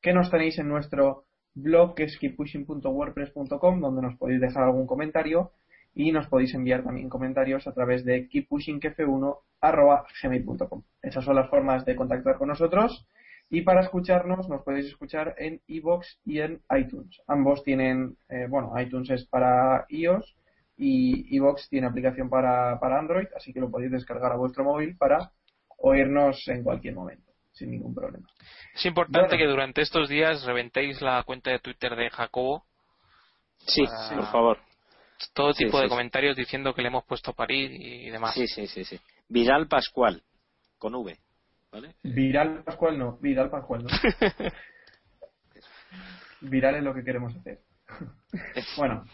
que 0.01 0.12
nos 0.12 0.30
tenéis 0.30 0.59
en 0.59 0.68
nuestro 0.68 1.24
blog 1.55 1.94
que 1.94 2.05
es 2.05 2.18
keeppushing.wordpress.com, 2.18 3.80
donde 3.80 4.03
nos 4.03 4.16
podéis 4.16 4.40
dejar 4.40 4.64
algún 4.64 4.86
comentario 4.86 5.53
y 5.94 6.12
nos 6.12 6.28
podéis 6.28 6.55
enviar 6.55 6.84
también 6.84 7.09
comentarios 7.09 7.66
a 7.66 7.72
través 7.72 8.05
de 8.05 8.28
keeppushingf1 8.28 9.38
Esas 11.03 11.24
son 11.24 11.36
las 11.36 11.51
formas 11.51 11.84
de 11.84 11.96
contactar 11.96 12.36
con 12.36 12.49
nosotros. 12.49 13.07
Y 13.51 13.62
para 13.62 13.80
escucharnos 13.80 14.49
nos 14.49 14.62
podéis 14.62 14.86
escuchar 14.86 15.34
en 15.38 15.61
iBox 15.66 16.20
y 16.24 16.40
en 16.40 16.61
iTunes. 16.76 17.20
Ambos 17.26 17.64
tienen, 17.64 18.16
eh, 18.28 18.46
bueno, 18.49 18.72
iTunes 18.78 19.11
es 19.11 19.24
para 19.24 19.86
iOS 19.88 20.36
y 20.76 21.34
iBox 21.36 21.68
tiene 21.68 21.86
aplicación 21.86 22.28
para, 22.28 22.78
para 22.78 22.99
Android, 22.99 23.26
así 23.34 23.53
que 23.53 23.61
lo 23.61 23.70
podéis 23.70 23.90
descargar 23.90 24.32
a 24.32 24.36
vuestro 24.36 24.64
móvil 24.64 24.96
para 24.96 25.32
oírnos 25.78 26.46
en 26.49 26.62
cualquier 26.62 26.94
momento, 26.94 27.27
sin 27.59 27.70
ningún 27.72 27.94
problema. 27.94 28.28
Es 28.74 28.86
importante 28.86 29.36
que 29.36 29.46
durante 29.46 29.82
estos 29.82 30.09
días 30.09 30.44
reventéis 30.44 31.00
la 31.02 31.22
cuenta 31.24 31.50
de 31.50 31.59
Twitter 31.59 31.94
de 31.96 32.11
Jacobo. 32.11 32.64
Sí, 33.59 33.84
por 34.14 34.26
favor. 34.30 34.59
Todo 35.34 35.52
tipo 35.52 35.76
Sí, 35.78 35.82
de 35.82 35.82
sí, 35.84 35.88
comentarios 35.90 36.36
diciendo 36.36 36.72
que 36.74 36.82
le 36.82 36.88
hemos 36.88 37.04
puesto 37.04 37.32
a 37.32 37.34
parir 37.34 37.72
y 37.72 38.09
demás. 38.11 38.34
Sí, 38.34 38.46
sí, 38.46 38.66
sí, 38.68 38.84
sí. 38.84 39.00
Vidal 39.28 39.66
Pascual, 39.66 40.22
con 40.78 40.94
V. 40.94 41.18
¿Vale? 41.72 41.94
Viral 42.02 42.62
Pascual 42.64 42.98
no, 42.98 43.18
Viral 43.18 43.50
Pascual 43.50 43.82
no. 43.84 43.88
Viral 46.40 46.76
es 46.76 46.82
lo 46.82 46.94
que 46.94 47.02
queremos 47.04 47.34
hacer. 47.36 47.59
bueno, 48.76 49.04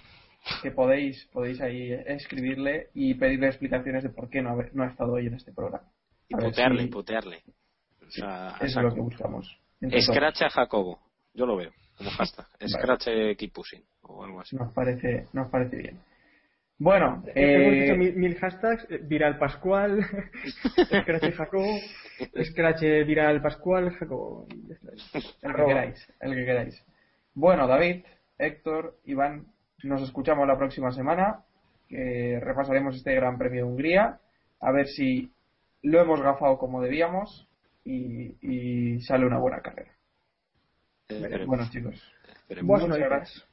que 0.62 0.70
podéis 0.70 1.26
podéis 1.32 1.61
ahí 1.61 1.92
escribirle 2.07 2.90
y 2.95 3.14
pedirle 3.14 3.47
explicaciones 3.49 4.03
de 4.03 4.11
por 4.11 4.28
qué 4.28 4.42
no 4.42 4.51
ha, 4.51 4.57
no 4.72 4.84
ha 4.84 4.88
estado 4.88 5.12
hoy 5.14 5.26
en 5.26 5.34
este 5.34 5.53
programa. 5.53 5.88
Y 6.28 6.34
A 6.34 6.38
putearle, 6.38 6.82
si- 6.82 6.88
putearle. 6.90 7.42
Sea, 8.09 8.50
a 8.55 8.57
Eso 8.57 8.64
es 8.64 8.72
saco. 8.74 8.88
lo 8.88 8.94
que 8.94 9.00
buscamos. 9.00 9.61
Entre 9.80 10.00
Scratch 10.02 10.42
a 10.42 10.50
Jacobo. 10.50 10.98
Yo 11.34 11.46
lo 11.46 11.57
veo 11.57 11.70
como 11.96 12.11
hashtag. 12.18 12.46
Vale. 12.61 12.68
Scratch 12.68 13.07
eh, 13.09 13.36
keep 13.36 13.52
pushing 13.52 13.82
o 14.02 14.24
algo 14.24 14.40
así. 14.40 14.57
Nos 14.57 14.72
parece, 14.72 15.26
nos 15.32 15.48
parece 15.50 15.76
bien. 15.76 16.00
Bueno, 16.76 17.22
Hemos 17.34 17.36
eh, 17.36 17.80
dicho 17.82 17.96
mil, 17.96 18.16
mil 18.16 18.34
hashtags, 18.36 18.86
eh, 18.90 18.98
viral 19.02 19.38
Pascual, 19.38 20.00
Scratch 21.02 21.32
Jacobo, 21.34 21.72
Scratch 22.42 22.80
viral 23.07 23.40
Pascual, 23.40 23.90
Jacobo. 23.90 24.46
el 24.50 25.55
que 25.55 25.64
queráis, 25.66 26.12
el 26.20 26.34
que 26.34 26.44
queráis. 26.44 26.84
Bueno, 27.34 27.66
David, 27.68 28.05
Héctor, 28.38 28.96
Iván, 29.05 29.46
nos 29.84 30.02
escuchamos 30.02 30.46
la 30.48 30.59
próxima 30.59 30.90
semana. 30.90 31.44
que 31.88 32.40
repasaremos 32.42 32.96
este 32.96 33.14
Gran 33.14 33.38
Premio 33.38 33.64
de 33.66 33.70
Hungría. 33.70 34.18
A 34.61 34.72
ver 34.72 34.88
si 34.88 35.30
lo 35.82 36.00
hemos 36.00 36.20
gafado 36.22 36.59
como 36.59 36.82
debíamos 36.82 37.48
y, 37.85 38.37
y 38.41 39.01
sale 39.01 39.26
una 39.26 39.39
buena 39.39 39.61
carrera. 39.61 39.93
Eh, 41.09 41.20
esperemos, 41.22 41.47
Bueno, 41.47 41.70
chicos, 41.70 42.12
esperemos. 42.28 42.82
Muchas 42.82 42.99
gracias. 42.99 43.49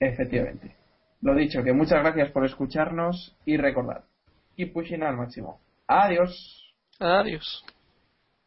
Efectivamente. 0.00 0.74
Lo 1.22 1.34
dicho, 1.34 1.62
que 1.62 1.72
muchas 1.72 2.02
gracias 2.02 2.30
por 2.30 2.44
escucharnos 2.44 3.36
y 3.44 3.56
recordad, 3.56 4.04
keep 4.56 4.72
pushing 4.72 5.02
al 5.02 5.16
máximo. 5.16 5.60
Adiós. 5.86 6.74
Adiós. 6.98 7.64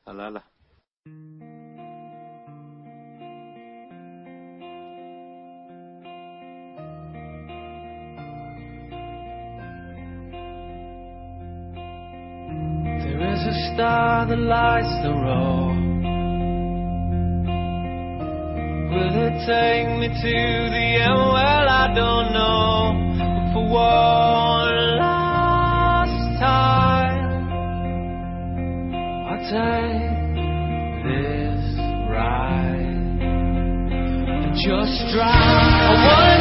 Ala, 0.05 0.43
star 13.79 14.27
that 14.27 14.37
lights 14.37 14.91
the 15.03 15.09
road. 15.09 15.79
Will 18.91 19.15
it 19.25 19.35
take 19.47 19.87
me 19.99 20.07
to 20.09 20.35
the 20.75 20.87
end? 21.07 21.15
Well, 21.15 21.65
I 21.69 21.87
don't 21.95 22.33
know. 22.35 22.91
But 23.19 23.53
for 23.53 23.63
one 23.71 24.97
last 24.99 26.19
time, 26.41 27.23
I'll 29.29 29.43
take 29.47 30.35
this 31.07 31.63
ride 32.11 32.99
and 34.43 34.55
just 34.55 34.95
drive. 35.15 36.38